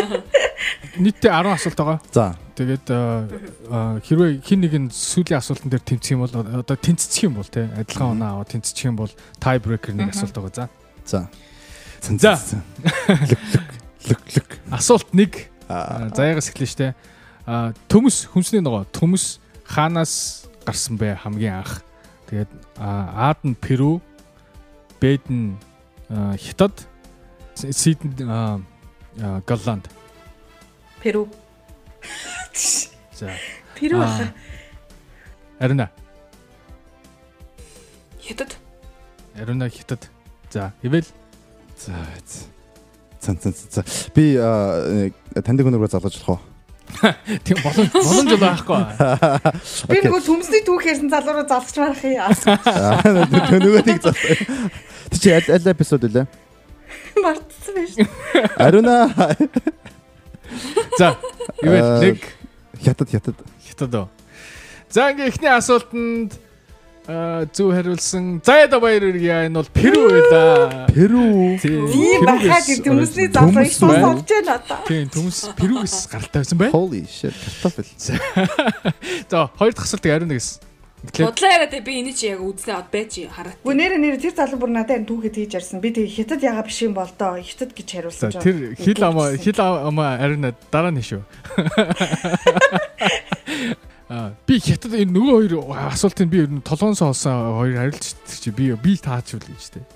[0.97, 2.01] Нийтдээ 10 асуулт байгаа.
[2.09, 3.30] За, Тэгээд а,
[3.69, 7.45] а, хэрвээ хин нэг нь сүүлийн асуултан дээр тэмцэх юм бол одоо тэнцчих юм бол
[7.45, 10.69] те адилхан оноо аваад тэнцчих юм бол tie breaker нэг асуулт байгаа.
[11.05, 11.30] За.
[12.01, 12.34] за.
[12.34, 12.61] За.
[13.30, 13.45] Лүк
[14.09, 14.49] лүк лүк.
[14.74, 16.09] Асуулт 1 Аа.
[16.11, 16.93] заяагаас эхлэв штэ.
[17.45, 21.81] А төмс хүмсний нөгөө төмс хаанаас гарсан бэ хамгийн анх.
[22.29, 24.01] Тэгээд а, Ад нь Перу,
[25.01, 25.57] Бэд нь
[26.09, 26.75] Хятад,
[27.55, 28.15] Сид нь
[29.47, 29.89] Голланд.
[31.01, 31.27] Перу.
[33.13, 33.31] За.
[33.75, 34.33] Перу баха.
[35.59, 35.89] Арина.
[38.21, 38.57] Хятад.
[39.35, 40.09] Арина Хятад.
[40.51, 41.05] За, ивэл
[41.77, 41.93] За.
[43.19, 43.85] Цан цан цан.
[44.15, 45.09] Би аа,
[45.45, 46.50] таньдаг өнөөгөө залгаж болох уу?
[47.45, 48.81] Тийм боломж боломж бол байхгүй.
[49.91, 52.17] Би нөгөө төмсний түүх ярьсан залуураа залгаж марах юм.
[53.51, 54.17] Төнөөгөө нэг зал.
[55.11, 56.25] Тэг чи аль аль эпизод үлээ?
[57.21, 57.93] Мартсан байж.
[58.57, 58.95] Аруна
[60.97, 61.15] За,
[61.63, 62.19] ивэл Аа, нэг
[62.83, 63.37] хятад хятад.
[63.67, 63.95] Хятад.
[63.95, 64.07] оо.
[64.89, 66.35] За, ингээ эхний асуултанд
[67.05, 68.41] зөв хариулсан.
[68.45, 69.49] Заяада баяр үргээ.
[69.49, 70.87] Энэ бол Перу байлаа.
[70.93, 71.57] Перу.
[71.57, 74.77] Тийм Тийм байхад төмсний залуу их сонсож байна одоо.
[74.85, 76.69] Тийм, төмс Перугээс гаралтай байсан бай.
[76.69, 77.33] Holy shit.
[77.61, 77.85] Картофел.
[79.29, 80.61] За, хоёр дахь асуултыг ариун нэгс.
[81.01, 83.57] Тэгэхээр Бодлоо яриад би энийг чи яг үзнэ од байж хараад.
[83.65, 85.81] Гү нэр нэр тэр залуу бүр надад энэ түүхэд хийж ярьсан.
[85.81, 87.41] Би тэгээ хятад яга биш юм бол доо.
[87.41, 88.37] Хятад гэж хариулсан.
[88.37, 91.25] тэр хил ама хил ама ариун дараа нь шүү.
[94.12, 98.51] А би хятад энэ нөгөө хоёр асуултыг би ер нь толгоонсоо олсон хоёр харилцдаг чи
[98.51, 99.88] би би таач үл гэж тээ.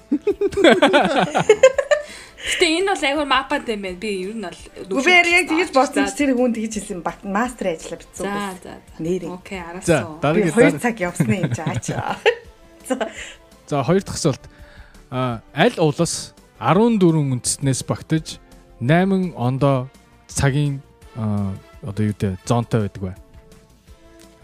[2.46, 4.00] Гэтэ энэ бол айгүй мапад юм байна.
[4.00, 4.56] Би ер нь бол
[4.88, 7.04] Гү би яг тэгэж бодсон ч тэр хүн тэгэж хэлсэн.
[7.04, 8.24] Бак мастер ажилла битсэн.
[8.24, 8.80] За за.
[9.04, 9.36] Нэрээ.
[9.36, 10.32] Окей, За, арасан.
[10.32, 12.16] Би 2 цаг явсны юм жаачаа.
[13.68, 14.44] За хоёр дахь асуулт.
[15.12, 16.32] А аль улс
[16.64, 18.40] 14 үндэстнээс багтаж
[18.80, 19.92] 8 ондоо
[20.32, 20.80] цагийн
[21.84, 23.25] одоо юу дээ зонтой байдаг вэ?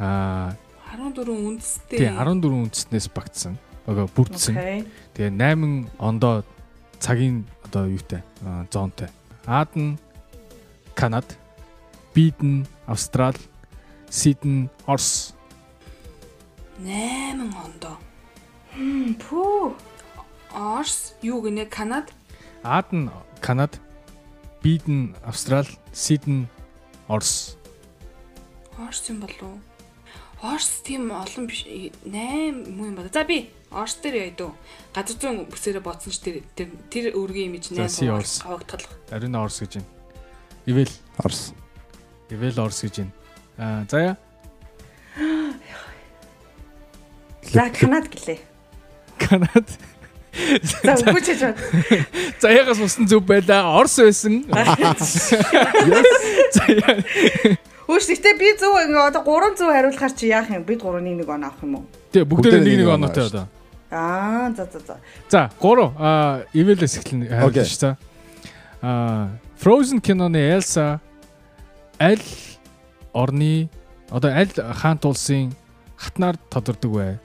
[0.02, 0.58] А
[0.98, 1.98] 14 үндэстэй.
[2.02, 3.62] тий 14 үндэстнээс багтсан.
[3.86, 4.58] Ага бүрдсэн.
[5.14, 6.42] Тэгээ 8 ондоо
[6.98, 9.14] цагийн одоо юутай а, зонтой.
[9.46, 10.02] Ад нь
[10.98, 11.38] Канад,
[12.14, 13.38] Бид нь Австрал,
[14.10, 15.34] Сид нь Орос.
[16.82, 17.98] 8 ондоо.
[19.22, 19.78] Пүү.
[20.54, 22.12] Орс юу гинэ Канад?
[22.64, 23.80] Ад нь Канад,
[24.62, 26.46] Бид нь Австрал, Сид нь
[27.08, 27.56] Орос.
[28.78, 29.60] Орс юм болов уу?
[30.42, 33.10] Орс тийм олон биш 8 муу юм байна.
[33.14, 34.52] За би Орс дээр яйдуу.
[34.94, 36.42] Газар зүүн бүсээрээ бодсон ч тэр
[36.90, 38.42] тэр өргөн имиж За, 8 see Орс.
[38.42, 38.82] хавагдтал.
[39.14, 39.88] Ариун Орос гэж байна.
[40.66, 41.54] Ивэл Орс.
[42.34, 43.14] Ивэл Орос гэж байна.
[43.62, 44.18] Аа заяа
[47.52, 48.40] За Канад гэлээ.
[49.22, 49.68] Канад.
[50.86, 51.54] За үгүй ч гэж.
[52.42, 53.78] Заяагаас усан зүв байла.
[53.78, 54.46] Орос байсан.
[56.56, 57.04] Заяа.
[57.92, 60.64] Хөөш гэхдээ би зөв ингээ одоо 300 хариулахаар чи яах юм?
[60.64, 61.86] Бид 3-1 нэг он авах юм уу?
[62.16, 63.46] Тэгээ бүгдээ нэг нэг нэг оноотой оноо одоо.
[63.92, 64.96] Аа за за за.
[65.28, 67.28] За 3 аа Ивэлээс Окей.
[67.28, 68.00] хариулж та.
[68.80, 71.04] Аа Frozen киноны Elsa
[72.00, 72.24] аль
[73.12, 73.68] орны
[74.08, 75.52] одоо аль хаант улсын
[76.00, 77.20] хатнаар тодордог вэ?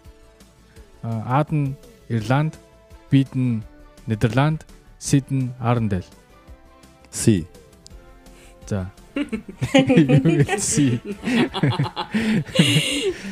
[1.07, 1.79] Аа Ад нь
[2.11, 2.59] Ирланд,
[3.07, 3.62] Бид нь
[4.11, 4.67] Нидерланд,
[4.99, 6.03] Сид нь Арндел.
[7.14, 7.47] Си.
[8.67, 8.91] За.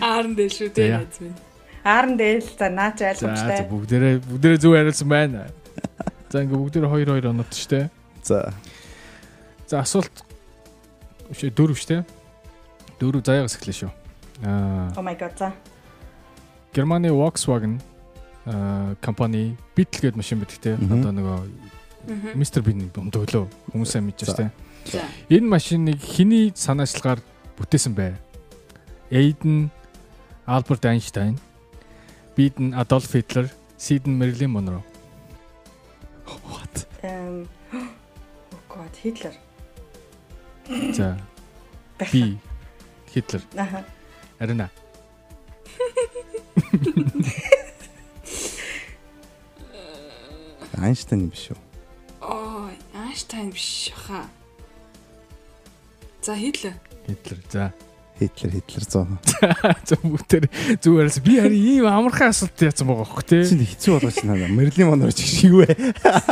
[0.01, 1.35] Аарн дээр шүү дээ найз минь.
[1.85, 3.57] Аарн дээр л за наач За ойлгомжтой.
[3.61, 5.47] за, бүгдээрээ бүгдээрээ зөв хариулсан байна.
[6.33, 7.89] За ингээ бүгдээрээ 2 2 оноод штэ.
[8.25, 8.53] За.
[9.69, 10.25] За асуулт
[11.31, 12.05] үшээ дөрөв штэ.
[13.01, 13.91] Дөрөв заяагаас эхлэв шүү.
[14.45, 15.53] Аа Oh my god за.
[16.75, 17.81] Германы Volkswagen
[18.49, 20.75] аа компани Beetle гэдэг машин байдаг те.
[20.81, 21.39] Одоо нөгөө
[22.37, 23.47] Мистер Бин өмдөглөө.
[23.73, 24.33] Хүмүүсээ мэдэж За.
[24.33, 24.45] штэ.
[24.49, 24.51] За.
[25.29, 27.21] Энэ машиныг хэний санаачлагаар
[27.57, 28.15] бүтээсэн бэ?
[29.11, 29.71] Эйден
[30.47, 31.41] Альберт Эйнштейн,
[32.37, 34.85] Биден Адольф Хитлер, Сиден Мерлин Монро.
[36.27, 36.87] What?
[37.03, 39.35] Эм oh god Хитлер.
[40.93, 41.19] За,
[42.13, 42.39] би
[43.13, 43.43] Хитлер.
[43.57, 43.85] Аха.
[44.39, 44.71] Арина.
[50.77, 51.59] Айнштейн биш үү?
[52.21, 54.27] Оо, Айнштайн биш хаа.
[56.25, 56.73] За Хитлер.
[57.07, 57.39] Хитлер.
[57.53, 57.73] За.
[58.19, 59.07] Хитлер Хитлер зоо.
[59.85, 60.49] За бүгдээр
[60.81, 63.43] зүгээрс би харин ийм амархан асуулт яасан байгаа хөх те.
[63.45, 64.49] Чи хэцүү болгож байна.
[64.49, 65.69] Мерлин Монро ч шиг вэ?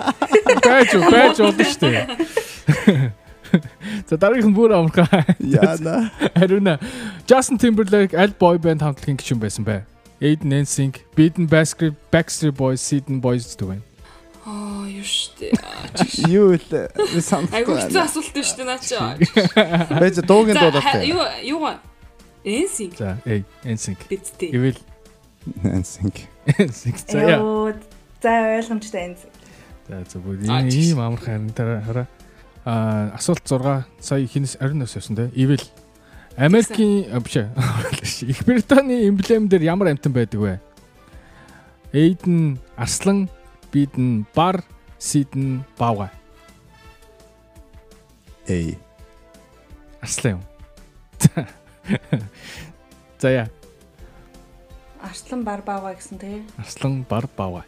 [0.65, 3.13] Байж уу, байж болно штэ.
[4.09, 5.29] За дараагийнх нь бүр амархан.
[5.45, 6.09] Яна.
[6.41, 6.81] Арина.
[7.29, 9.85] Justin Timberlake аль boy band хамтлагийн гишүүн байсан бэ?
[10.25, 13.85] Aiden NSYNC, Beaten Backstreet Boys, Seaton Boys гэдэг байна.
[14.45, 15.55] Аа, юу штэ.
[16.27, 18.97] Юу л би санахгүй Айгу хэцүү асуулт шүү дээ наа чи.
[20.03, 21.71] Байж дуугийн ха- юу юу
[22.45, 23.19] Энсинг За,
[23.63, 23.99] NSYNC.
[24.11, 24.51] бидтэй.
[24.51, 24.79] Ивэл
[25.63, 26.27] Нансинг.
[26.59, 26.99] NSYNC.
[27.07, 27.39] За яа.
[27.39, 27.73] Йоо.
[28.23, 29.17] За ойлгомжтой энэ.
[29.87, 30.27] За зөв.
[30.51, 32.07] Аа, Ийм амархан харин хараа.
[32.67, 35.31] Аа, асуулт 6 сая хинэс ариунаас явсан те.
[35.39, 35.63] Ивэл
[36.37, 38.23] Америкийн биш.
[38.27, 40.61] Их Британий эмблем дээр ямар амтан байдаг вэ?
[41.93, 43.29] Эйден арслан,
[43.73, 44.63] бидэн бар,
[44.99, 46.11] сидэн баага.
[48.47, 48.79] Эй.
[50.01, 50.43] Арслан юм.
[53.23, 53.47] За яа.
[55.03, 56.43] Арслан бар баага гэсэн тий.
[56.59, 57.65] Арслан бар баага.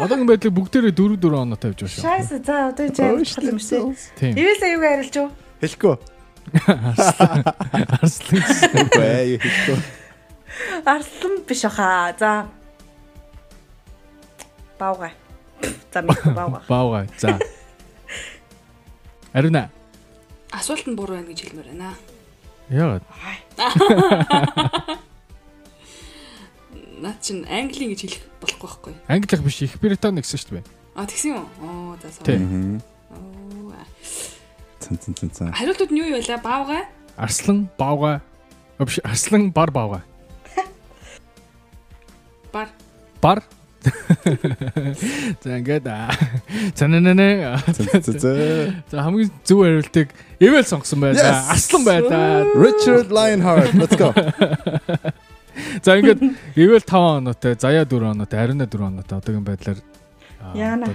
[0.00, 2.02] Одоогийн байдлыг бүгдээрээ 4 4 оноо тавьж байна шүү.
[2.02, 3.92] Шайс за одоо чи амжилт юм.
[4.16, 4.32] Тийм.
[4.38, 5.28] Ивэлээ юу арилж юу?
[5.60, 5.96] Хэлэхгүй.
[8.00, 8.42] Арслан.
[8.80, 9.78] Үгүй ээ юу хэлэхгүй.
[10.88, 12.14] Арслан биш хаа.
[12.16, 12.48] За.
[14.80, 15.10] Баага.
[15.92, 16.62] За мэд баага.
[16.72, 17.00] Баага.
[17.20, 17.36] За.
[19.36, 19.68] Ариуна.
[20.50, 21.92] Асуулт нь буруу байна гэж хэлмээр байна.
[22.72, 23.04] Яагаад?
[27.00, 28.94] Наад чинь английн гэж хэлэх болохгүй байхгүй.
[29.08, 30.64] Англих биш Их Британи гэсэн шүү дээ.
[30.96, 31.96] А тэгсэн юм уу?
[31.96, 32.36] Оо за Тий.
[32.36, 32.44] sorry.
[32.44, 32.80] Мгм.
[33.12, 33.72] Оо.
[34.80, 35.52] Цэн цэн цэн цэн.
[35.56, 36.38] Хариултууд нь юу байлаа?
[36.44, 36.78] Баавга.
[37.16, 38.20] Арслан баага.
[38.76, 40.02] А, Биш арслан бар баага.
[42.52, 42.68] Бар.
[43.22, 43.40] Бар.
[45.42, 45.86] За ингээд
[48.20, 48.84] цэн.
[48.90, 50.08] За хамгийн зөв хариултыг
[50.40, 51.16] ивэл сонгосон байна.
[51.16, 51.50] Yes!
[51.54, 52.44] Арслан байлаа.
[52.56, 53.72] Richard Lionheart.
[53.76, 54.12] Let's go.
[55.84, 56.20] За ингээд
[56.56, 59.78] ивэл 5 оноотой, заяа 4 оноотой, ариуна 4 оноотой одоогийн байдлаар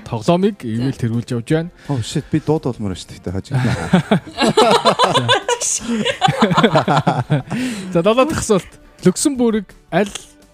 [0.09, 1.69] тоглоомыг ивэл тэргүүлж явж байна.
[1.89, 3.57] Oh shit би дуудуулмаар шүү дээ хажиг.
[7.93, 8.71] За 7 дахь асуулт.
[9.05, 10.09] Люксембург аль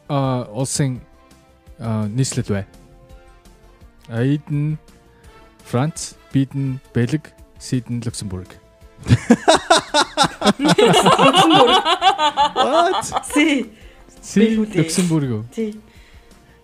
[0.10, 1.00] улсын
[1.82, 2.66] нийслэл вэ?
[4.10, 4.78] Айден
[5.66, 8.48] Франц, Биден Бэлэг, Сиден Люксембург.
[12.56, 13.24] What?
[13.34, 13.70] Си.
[14.22, 14.56] Си?
[14.56, 15.44] Люксембург уу?
[15.56, 15.80] Тий.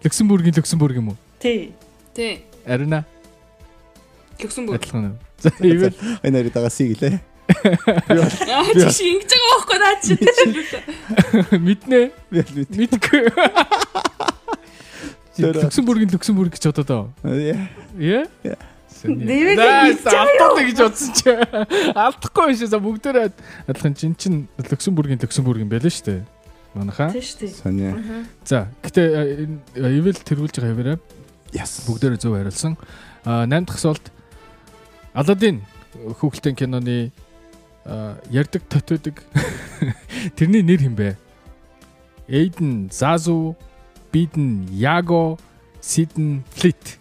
[0.04, 1.18] Люксембургийн Люксембург юм уу?
[1.40, 1.74] Тий.
[2.14, 2.44] Тий.
[2.66, 3.06] Арина
[4.40, 4.82] Люксембург.
[4.82, 5.18] адилхан уу?
[5.42, 5.94] За ивэл
[6.24, 7.20] Энэ нарийн дагаа си гэлээ.
[7.48, 10.14] Аа чи ингэж байгаа байхгүй наа чи.
[11.58, 12.12] мэднэ.
[12.76, 13.24] Мэдгүй.
[15.38, 17.06] Тэр- Люксембургийн Люксембург гэж бодоод аа.
[17.98, 18.26] Яа.
[19.06, 21.30] Байгаа алдаа гэж бодсон чи.
[22.06, 23.30] Алдахгүй биш за бүгдээрээ
[23.70, 26.22] адилхан чин чин Люксембургийн Люксембург юм байлаа шүү дээ.
[26.74, 27.12] Манайхаа.
[27.14, 27.54] Тий шүү дээ.
[27.62, 27.94] Соня.
[28.44, 29.46] За гэтээ
[29.78, 30.98] ивэл тэргүүлж байгаа хэвээрээ
[31.54, 31.86] Yes.
[31.88, 32.74] бүгдээрээ зөв хариулсан.
[33.24, 34.06] А 8 дахь асуулт
[35.14, 35.62] Аладдин
[35.96, 37.12] хүүхэлдэйн киноны
[38.30, 39.24] ярддаг тотодог
[40.38, 41.16] тэрний нэр хэм бэ?
[42.28, 43.56] Эйден Зазу,
[44.12, 45.38] Биден Яго,
[45.82, 46.98] Сиден Флит.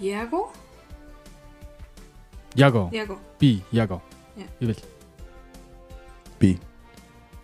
[0.00, 0.52] Яго?
[2.54, 2.90] Яго.
[2.92, 3.18] Яго.
[3.40, 4.02] Би Яго.
[4.60, 4.78] Ивэл
[6.40, 6.58] Би.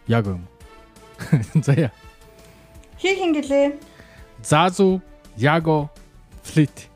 [0.07, 0.47] Яго юм.
[1.65, 1.91] За яа.
[2.99, 3.79] Хий хингэлээ.
[4.43, 5.01] Зазу,
[5.37, 5.91] Яго,
[6.43, 6.91] Флит.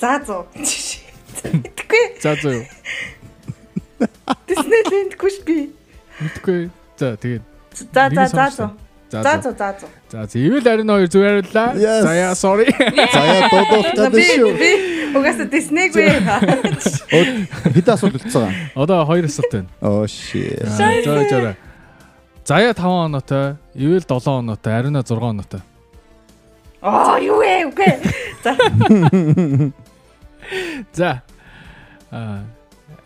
[0.00, 0.44] За зөө.
[0.58, 2.04] Итгэхгүй.
[2.20, 2.64] Зазу юу?
[4.48, 5.70] Диснейленд гүш би.
[6.20, 6.68] Мэдгүй.
[6.98, 8.70] За тэгээд За за за.
[9.10, 9.52] За За за.
[9.52, 9.86] за.
[10.10, 11.08] За за ивэл ариун хоёр.
[11.08, 12.00] Yes.
[12.02, 12.66] За яа sorry.
[13.14, 14.50] За, гэдэг Би шүү.
[14.58, 14.70] би
[15.14, 16.06] угаасаа Диснейгүй.
[17.74, 18.54] Хэд асуулт үлдсэн байгаа?
[18.74, 19.68] Одоо хоёр асуулт байна.
[19.82, 20.64] Oh shit.
[20.66, 20.90] За
[21.30, 21.54] за.
[22.44, 25.60] Заяа 5 оноотой, ивэл 7 оноотой, ариуна 6 оноотой.
[26.82, 27.70] Аа юу вэ?
[27.70, 27.92] Үгүй.
[28.44, 28.52] За
[30.92, 31.22] За.
[32.10, 32.42] А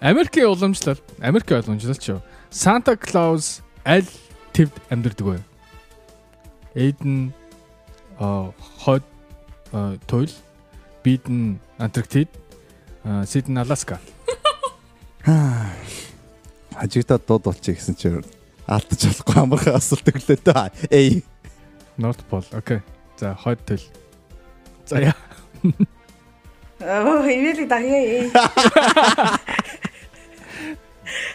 [0.00, 2.20] Америкийн уламжлал, Америкийн уламжлал ч юу.
[2.50, 4.08] Санта Клаус аль
[4.58, 5.38] твд амьдардаг?
[6.74, 7.32] Эйден
[8.18, 8.50] а,
[8.82, 9.04] хойд
[10.10, 10.32] туйл,
[11.04, 12.28] бид нь Антарктид,
[13.04, 14.00] а, Сид нь Аласка.
[16.74, 18.24] Хажигдаа дууд болчих гэсэн чинь
[18.66, 20.90] алдаж болохгүй амархан асуулт өглөө дөө.
[20.90, 21.22] Эй.
[21.96, 22.50] North Pole.
[22.50, 22.82] Окей.
[23.18, 23.86] За хойд туйл.
[24.86, 25.14] За яа.
[26.82, 28.26] Оо, ивэл дагьяа.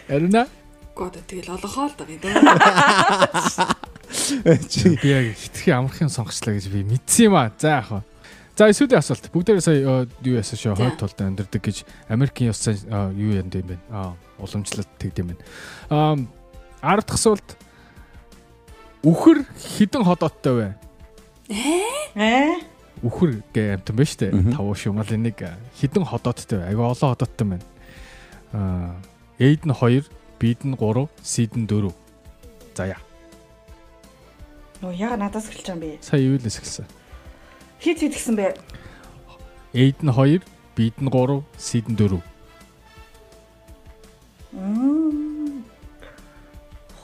[0.08, 0.44] Аруна
[0.94, 3.74] Гоод тэгэл олохоо л даа даа.
[4.70, 7.50] Чи би яг хитрхи амархын сонгочлаа гэж би мэдсэн юм аа.
[7.58, 8.00] За яах вэ?
[8.54, 9.26] За эсвэл асуулт.
[9.34, 12.78] Бүгдээрээ сая э, юу яасан шүү хойд тулд амьдардаг гэж Америкийн ёс э,
[13.18, 13.78] юу янд юм бэ?
[13.90, 15.42] Аа уламжлалт тэгд юм байна.
[15.90, 16.14] Аа
[16.94, 17.58] ард дахь асуулт.
[19.02, 20.68] Үхэр хідэн ходооттой вэ?
[22.14, 22.62] Э?
[23.02, 24.30] Үхэр гэ амтан байна штэ.
[24.30, 24.54] Мгм.
[24.54, 25.42] Тавуу шумал нэг
[25.82, 26.70] хідэн ходооттой вэ?
[26.70, 27.66] Айгаа олон ходооттой байна.
[28.54, 28.94] Аа
[29.38, 30.06] Эйд нь 2,
[30.44, 31.88] Бид нь 3, Сид нь 4.
[32.76, 33.00] За яа.
[34.84, 36.04] Нөө яга надаас эхэлж байгаа юм бэ?
[36.04, 36.84] Сая юу лээс эхэлсэн?
[37.80, 38.52] Хит хит гисэн бэ?
[39.72, 40.44] Эйд нь 2,
[40.76, 42.20] Бид нь 3, Сид нь 4.
[44.52, 45.64] Мм.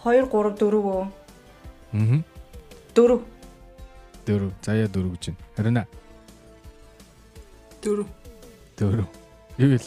[0.05, 1.09] 2 3 4 өө.
[1.97, 2.21] Аа.
[2.93, 3.25] 4.
[4.29, 4.53] 4.
[4.61, 5.41] За яа 4 гэж байна.
[5.57, 5.87] Харин аа
[7.81, 8.09] Дөрөв.
[8.77, 9.09] 4.
[9.57, 9.81] Юу вэ?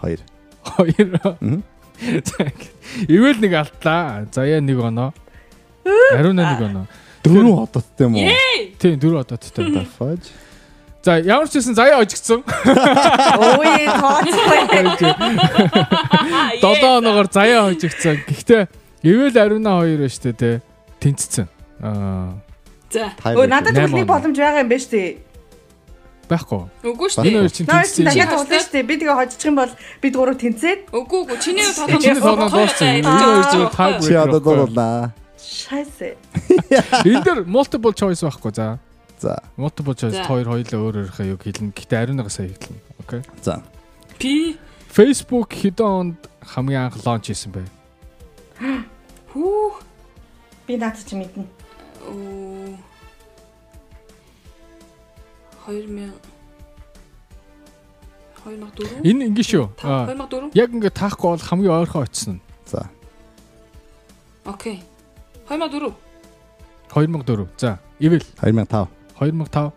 [0.00, 0.20] хоёр.
[0.64, 1.62] 2.
[3.08, 4.26] Ивэл нэг алдлаа.
[4.32, 5.12] За яа нэг оноо.
[6.12, 6.86] Ариуна нэг оноо.
[7.22, 8.30] Дөрөв хототтой юм уу?
[8.78, 9.86] Тийм 4 одооттой.
[9.98, 10.28] Fudge.
[11.02, 12.42] За ямар ч гэсэн заяа ожигдсон.
[12.46, 14.60] Ой, тооцгүй.
[16.62, 18.22] 7 оноогоор заяа ожигдсон.
[18.26, 18.68] Гэхдээ
[19.02, 20.62] ивэл ариуна 2 ба штэ те.
[21.02, 21.46] Тэнцсэн.
[21.82, 22.38] Аа
[22.92, 23.08] За.
[23.24, 24.04] Өө надад оноо.
[24.04, 25.10] боломж байгаа юм шүү дээ.
[26.32, 26.62] Байхгүй.
[26.88, 27.36] Үгүй шүү дээ.
[27.36, 28.04] хоёр чинь тэнцсэн.
[28.08, 28.88] дахиад Чи уулна шүү дээ.
[28.88, 32.88] Би тэгээ хожчих юм бол бид гурав тэнцээд Үгүй үгүй чиний Чиний тоглоом тоглоом дууссан.
[32.98, 35.12] Энэ хоёр зүгээр таг Чи одоо дуулаа.
[35.42, 36.16] шайсе.
[37.08, 38.78] Энэ дэр multiple choice байхгүй за.
[39.20, 39.38] За.
[39.58, 41.70] Multiple choice хоёр хоёлаа өөр өөрийнхөө юг хэлнэ.
[41.76, 42.80] Гэхдээ ариунага сая хэлнэ.
[43.02, 43.22] Окей.
[43.42, 43.62] За.
[44.18, 44.56] Пи.
[44.90, 47.62] Facebook хэдэн онд хамгийн анх лонч хийсэн бэ?
[49.32, 49.82] Хүүх.
[50.66, 51.44] Би наад чи мэднэ.
[52.06, 52.91] Оо.
[55.66, 56.12] 2000
[58.42, 59.66] 2004 Энэ ингэ шүү.
[59.86, 62.90] Аа, 2004 Яг ингээ таахгүй бол хамгийн ойрхон очсон нь За.
[64.44, 64.82] Окей
[65.48, 65.94] 2004
[66.92, 67.46] 2004.
[67.56, 68.88] За, ивэл 2005.
[69.18, 69.72] 2005.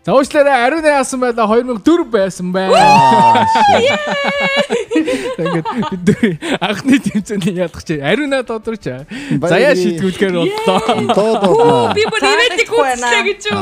[0.00, 2.72] За уучлаарай ариун яасан байла 2004 байсан бай.
[5.36, 5.68] Ингээд
[6.56, 8.88] анхны тэмцээний ядах чи ариунаа тодорч.
[8.88, 10.34] Заяа шийдгүүлэхээр
[11.44, 11.92] боллоо.
[11.92, 12.20] Би бүр
[12.80, 12.96] байна.
[12.96, 13.60] үзлээ гэж юу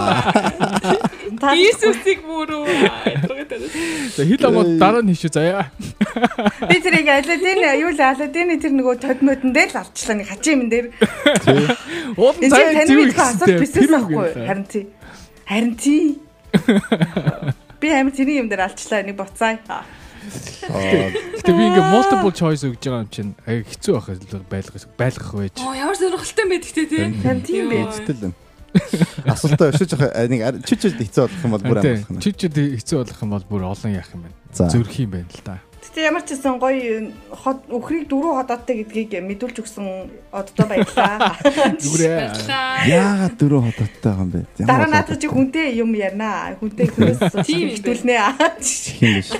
[1.28, 2.64] Иесусыг бүрүү
[4.16, 5.68] За хил амууд дараа нь хийшүү заяа.
[6.68, 10.70] би тэрийг Аладдин юу л Аладдины тэр нөгөө тодмодон дээр л авчлаа нэг хачийн юм
[10.72, 10.86] дээр.
[12.16, 14.30] Уулын зив мэдгүй асуулт бисээс Тэр авахгүй.
[14.48, 14.84] Харин тий.
[15.44, 16.18] Харин тий.
[17.80, 19.54] Би амир тэрийн юм дээр алчлаа нэг буцаа.
[21.38, 24.08] Гэтэ би ингээ multiple choice өгж байгаа юм чинь хэцүү байх
[24.50, 25.54] байлгах байлгах байж.
[25.62, 27.86] Оо ямар сонирхолтой юм бэ гэхдээ тий Харин тийм бэ.
[27.86, 28.34] Хэцтэй л юм.
[29.32, 32.20] Асуултаа өшөж явах нэг ар- чич чич хэцүү болох юм бол бүр амарх юм.
[32.20, 34.36] Чи чи хэцүү болох юм бол бүр олон яах юм байна.
[34.52, 35.56] Зүрх юм байна л да.
[35.88, 39.86] Гэтэ ямар ч гэсэн гоё хот өхрийг дөрөв ходооттой гэдгийг мэдүүлж өгсөн
[40.30, 41.34] оддоо баярлаа.
[41.96, 42.86] Баярлалаа.
[42.86, 44.40] Яагаад дөрөв байгаа юм бэ?
[44.62, 46.54] Дараа надад чи хүнтэй юм ярина.
[46.60, 46.92] Хүнтэй
[47.48, 47.80] Тийм бэ.
[47.80, 48.14] хитүүлнэ.
[49.00, 49.32] юм биш.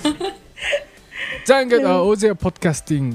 [1.45, 3.13] За ингээд Озя подкастын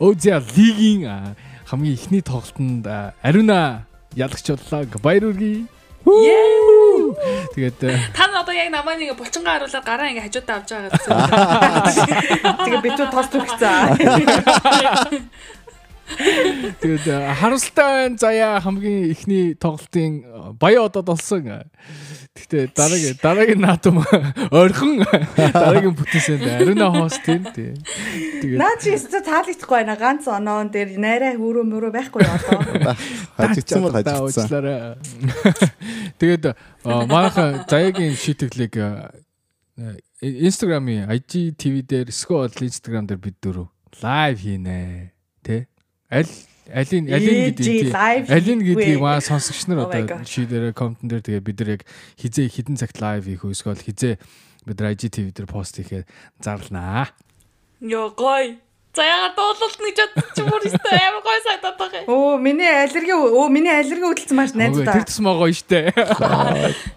[0.00, 1.36] Озя лигийн
[1.68, 4.86] хамгийн ихний тоглолтод Ариуна ялагч боллоо.
[5.02, 5.66] Баяр үргэе.
[6.08, 10.90] Тэгээд а, Та нар одоо яг намаа нэг булчингаа харуулаад гараа ингээ хажуудаа авч байгаа
[10.94, 11.12] гэсэн.
[12.64, 13.76] Тэгээ бид тус төгцөө.
[16.80, 18.16] тэгээд а, харамсалтай байна.
[18.18, 21.44] Заяа хамгийн ихний тоглолтын а, баяа одод болсон.
[22.34, 24.00] Гэхдээ дараагийн дараагийн наадам
[24.50, 25.04] ойрхон
[25.36, 27.44] дараагийн бүтээсэнд Ариуна хост тийм.
[27.44, 29.96] Тэгээд Наа чи өстө таалагдахгүй байна.
[30.00, 32.94] Ганц оноон дээр найраа хөрөө мөрөө байхгүй одоо.
[33.36, 34.96] Хажигдсан бол хажигдсан.
[36.20, 36.44] Тэгээд
[36.84, 39.12] манайха заяагийн шийтгэлийг а,
[40.22, 43.68] Instagram-ийн IGTV дээр эсвэл Instagram дээр бид дөрөв
[44.02, 45.12] лайв хийнэ.
[46.08, 46.24] Аль
[46.72, 47.92] алин алин гэдэг
[48.32, 50.24] алин гэдгийг маа сонсогч нар Oh одоо God.
[50.24, 51.82] шийдэрэ комментэн дээр тэгээ бид нар яг
[52.16, 54.16] хизээ хідэн цагт лайв хийх эсвэл хизээ
[54.64, 56.08] бид нар IGTV дээр пост хийхээр
[56.40, 57.12] зарлнаа.
[57.84, 58.56] Йоо гой.
[58.96, 59.94] За яагаад дуулалт нэг
[60.32, 62.02] ч бүр өстой амар гой сайдаад байгаа.
[62.08, 64.96] Оо миний аллерги өө миний аллерги үүдэлсэн маш найз Үгүй, та.
[64.96, 65.92] Тэр тусмаа гоё штэ.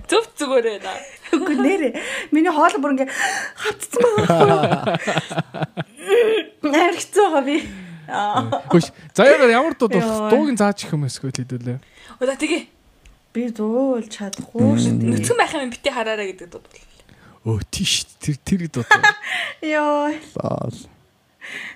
[0.08, 0.96] Зөв зүгээрээ да.
[1.36, 1.90] Үгүй нэрэ.
[2.32, 3.12] Миний хоол бүр ингээ
[3.60, 4.96] хавцсан байгаа.
[6.64, 7.60] Амар хэцүү байгаа би.
[8.12, 8.62] Аа.
[8.68, 8.92] Хөөш.
[9.16, 10.30] Заяагаар ямар дуу Йоо.
[10.30, 11.80] дууг нь зааж их юм эсвэл хэдүүлээ.
[12.20, 12.64] Удаа тэгээ.
[13.32, 15.10] Би зөөл чадахгүй шүү дээ.
[15.16, 16.64] Нүцгэн байх юм бити хараараа гэдэг дуу.
[17.48, 19.16] Өө тийш тэр тэр дуудаа.
[19.64, 20.12] Йоо.
[20.36, 20.76] Баал.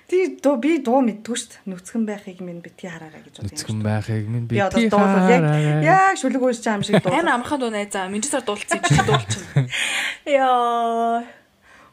[0.06, 1.66] Тий дуу би дуу мэддгүй шүү дээ.
[1.72, 3.50] Нүцгэн байхыг минь битгий хараарай гэж бодсон.
[3.50, 5.42] Нүцгэн байхыг минь Би одоо дуулал яг
[5.82, 7.10] яг шүлэг үүсч байгаа юм шиг дуу.
[7.10, 8.06] Амар амархан дуу найзаа.
[8.06, 9.66] Минжисаар дуулцсан чи дуулчихна.
[10.30, 11.26] Яа.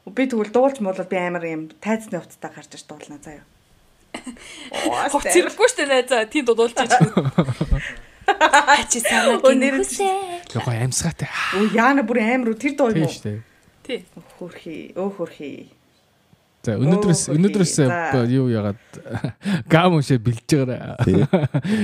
[0.06, 3.42] Би тэгвэл дуулж молол би амар юм тайцны хувцтай гарч ир дуулна заяа.
[5.12, 6.26] Хог зэрэггүй штэ найзаа.
[6.32, 6.92] Тийм дуу дуулж чиж.
[8.24, 10.56] Ачи санаа Өнөр- гинхүсээ.
[10.64, 11.30] Гоо амьсгаатай.
[11.60, 12.24] Өө яана бүр
[12.56, 13.12] үү тэр дуу юм уу?
[13.12, 13.40] Тийш дээ.
[13.84, 14.00] Тий.
[14.40, 15.52] Хөрхи, өө хөрхи.
[16.64, 17.88] За өнөөдрөөс Оо, өнөөдрөөс за.
[18.32, 18.80] юу ягаад
[19.74, 20.96] гам уншаа бэлж байгаа.
[21.04, 21.20] Тий.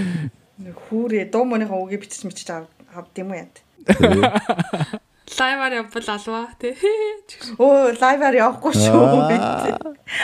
[0.88, 3.52] Хүүрээ дуу мөнийхөө үгийг бичиж мичиж ав авд юм уу яа.
[5.40, 6.74] Лайваар явбал алва тий.
[7.60, 9.28] Өө лайваар явахгүй шүү.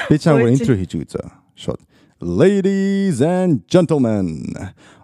[0.09, 1.27] Би чамд интро хийж үзээ.
[1.59, 1.83] Шот.
[2.25, 4.51] Ladies and gentlemen,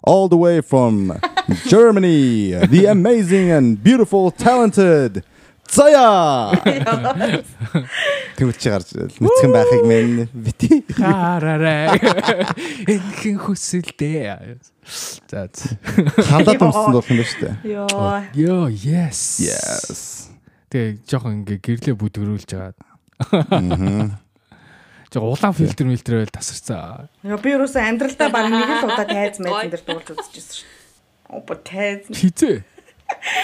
[0.01, 1.19] all the way from
[1.67, 5.24] Germany, the amazing and beautiful, talented
[5.69, 6.51] Зая.
[8.36, 8.89] Тэгвэл чи гарч.
[9.22, 10.82] Нүцгэн байхыг мэн бити.
[10.97, 12.01] Хараарай.
[12.89, 14.57] Энхэн хүсэлдээ.
[15.30, 15.45] За.
[16.26, 17.49] Хандаад өмсөн болох юм ба штэ.
[17.63, 18.26] Йоо.
[18.34, 19.45] Йоо, yes.
[19.45, 20.34] Yes.
[20.74, 22.74] Тэгээ жоохон ингээ гэрлээ бүдгэрүүлж байгаа.
[23.61, 24.17] Мгм.
[25.12, 27.12] Жоо улаан фильтр мэлтэр байл тасарсан.
[27.28, 30.72] Яа би юусэн амьдралдаа баг нэг л удаа тайз майзан дээр дуулж үзчихсэн шүү.
[31.36, 32.07] Опа тайз.
[32.07, 32.64] Хизээ.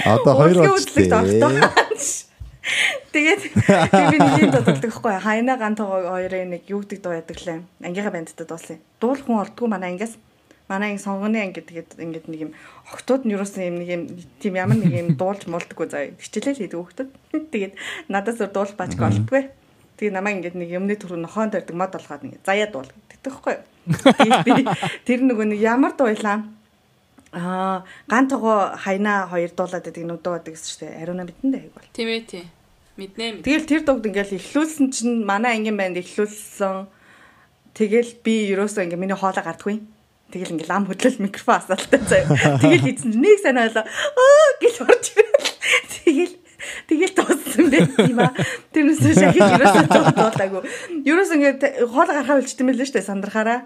[0.08, 1.28] Одоо хоёр болчихлоо.
[3.12, 7.60] Тэгээд би нэг юм дууддаг байхгүй хайна гантаа хоёрын нэг юу гэдэг дуу ядаг лээ.
[7.84, 8.80] Ангийнхаа бандтай дууслаа.
[9.04, 10.16] Дуул хүн ордгоо манай ангиас.
[10.72, 12.52] Манай анги сонгоны анги тэгээд ингээд нэг юм
[12.96, 14.04] охтууд нь юусэн юм нэг юм
[14.40, 16.16] тийм ямар нэг юм дуулж муулдаггүй заа.
[16.16, 17.12] Хичээлэл хийдэг хөхтөд.
[17.52, 17.76] Тэгээд
[18.08, 19.52] надаас дуул баачг олдгүй.
[19.98, 23.56] Тэгээд намайг ингээд нэг юмны түрүү нохоон дэрдэг мод болгоод ингээд заяа дуул гэдэг байхгүй.
[24.46, 24.54] Би
[25.10, 26.46] тэр нөгөө нэг ямар дуулаа
[27.32, 31.02] Аа, ган того хайна хоёр дуулаад байдаг нүдөө байдаг шүү дээ.
[31.04, 31.88] Ариуна мэдэн дээ бол.
[31.92, 32.46] Тийм ээ тий.
[32.96, 33.44] Мэднэ мэд.
[33.44, 36.88] Тэгэл тэр дугд ингээл ихлүүлсэн чинь манай ангийн банд ихлүүлсэн.
[37.76, 39.84] Тэгэл би ерөөсөө ингээ миний хоолоо гардаггүй.
[40.32, 42.58] Тэгэл ингээ лам хөдлөл микрофон асаалтай заяа.
[42.64, 43.86] Тэгэл хийсэн чинь нэг сайн ойлоо.
[43.86, 45.52] Аа гэл орж ирэл.
[45.94, 46.36] Тэгэл
[46.88, 48.32] тэгэл дууссан байх юм аа.
[48.72, 49.84] Тэрнээс шахиж ерөөсөө
[50.16, 50.62] дуулаагүй.
[51.04, 51.54] Ерөөсөө ингээ
[51.92, 53.60] хоолоо гарахаа мэлээ шүү дээ сандрахаараа.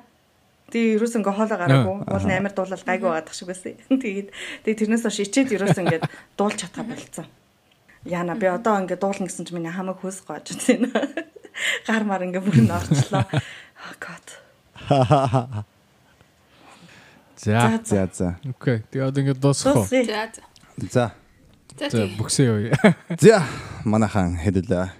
[0.71, 1.95] Тэгээ ерөөс ингээ хоолоо гараагүй.
[2.07, 3.75] Уул амар дуулал гайгүй байгаадах шиг байсан.
[4.03, 4.29] Тэгээд
[4.65, 6.01] тэгээ тэрнээс хойш ичээд ерөөс ингээ
[6.39, 7.27] дуулж чадхаа болцсон.
[8.07, 10.89] Яна би одоо ингээ дуулна гэсэн чинь миний хамаг хөөс гоож байна.
[11.87, 13.27] Гар мар ингээ бүр нь орчлоо.
[13.81, 14.27] Oh god.
[17.35, 17.81] За.
[17.83, 18.37] За за.
[18.45, 18.85] Окей.
[18.93, 19.89] Тэгээ одоо ингэ дуусах.
[19.89, 20.29] За за.
[20.89, 21.05] За.
[21.77, 22.75] За бүксээ юу?
[23.23, 23.43] За
[23.87, 24.91] манахан хэдүүлээ.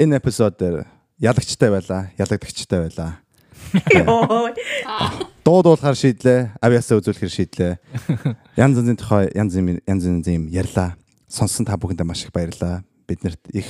[0.00, 0.88] Энэ эпизод дээр
[1.20, 3.20] ялагчтай байлаа, ялагдагчтай байлаа.
[3.92, 4.50] Йоо.
[5.44, 7.72] Дуу дуулахаар шийдлээ, авиасаа үзүүлэхээр шийдлээ.
[8.56, 10.96] Янз янзын тухай янз янз янз янз юм ярьлаа.
[11.28, 12.84] Сонсон та бүхэндээ маш их баярлалаа.
[13.08, 13.68] Биднэрт их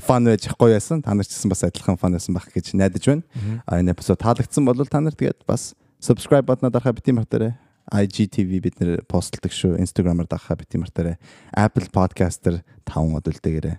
[0.00, 1.02] фан байж гоё байсан.
[1.04, 3.24] Та нар ч гэсэн бас адилхан фан байсан байх гэж найдаж байна.
[3.66, 7.56] А энэ эпизод таалагдсан бол та нар тэгээд бас subscribe бутнаа дарахаа бити мартаарай.
[7.92, 9.76] IGTV бид нэр постлдог шүү.
[9.82, 11.18] Instagram-аар дарахаа бити мартаарай.
[11.52, 13.76] Apple Podcast-ээр таван од үлдээгээрэй.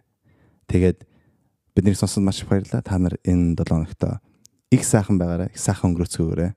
[0.70, 1.06] Тэгээд
[1.74, 2.86] биднийг сонсоод маш их баярлалаа.
[2.86, 4.22] Та нар энэ 7 хоногт
[4.70, 5.50] их сайхан байгаарай.
[5.50, 6.54] Их сайхан өнгөрөөцгөөрэй.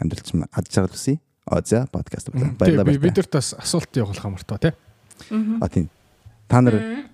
[0.00, 1.20] Амьдралч юм ад жаргал үсэ.
[1.48, 2.54] Оо за подкаст байна.
[2.58, 2.84] Баярлалаа.
[2.84, 3.08] Би баярлалаа.
[3.08, 4.72] бидэрт бас асуулт явуулах амартай тий.
[5.60, 5.88] А тийм.
[6.48, 7.08] Та нар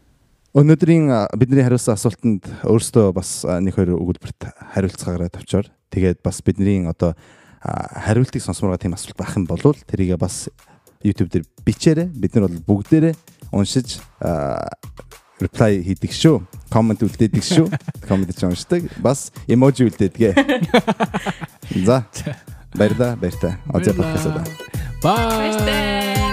[0.56, 7.12] өнөөдрийн бидний хариулсан асуултанд өөрсдөө бас нэг хоёр өгүүлбэрт хариулцгаагаараа тавьчаар тэгээд бас бидний одоо
[7.62, 10.48] хариултыг сонсмороо тийм асуулт байх юм бол тэрийг бас
[11.04, 12.08] YouTube дээр бичээрэй.
[12.10, 13.14] Бид нар бол бүгдээрээ
[13.52, 14.00] уншиж
[15.40, 16.40] reply хийдэг шүү.
[16.72, 17.68] Comment үлдээдэг шүү.
[18.08, 18.88] Comment ч уншдаг.
[19.00, 20.32] Бас emoji үлдээдгээ.
[21.86, 22.04] За.
[22.76, 23.56] Баярлалаа, баяртай.
[23.72, 24.44] Оцоо подкаст удаа.
[25.02, 25.38] Bye.
[25.38, 26.25] Баяртай.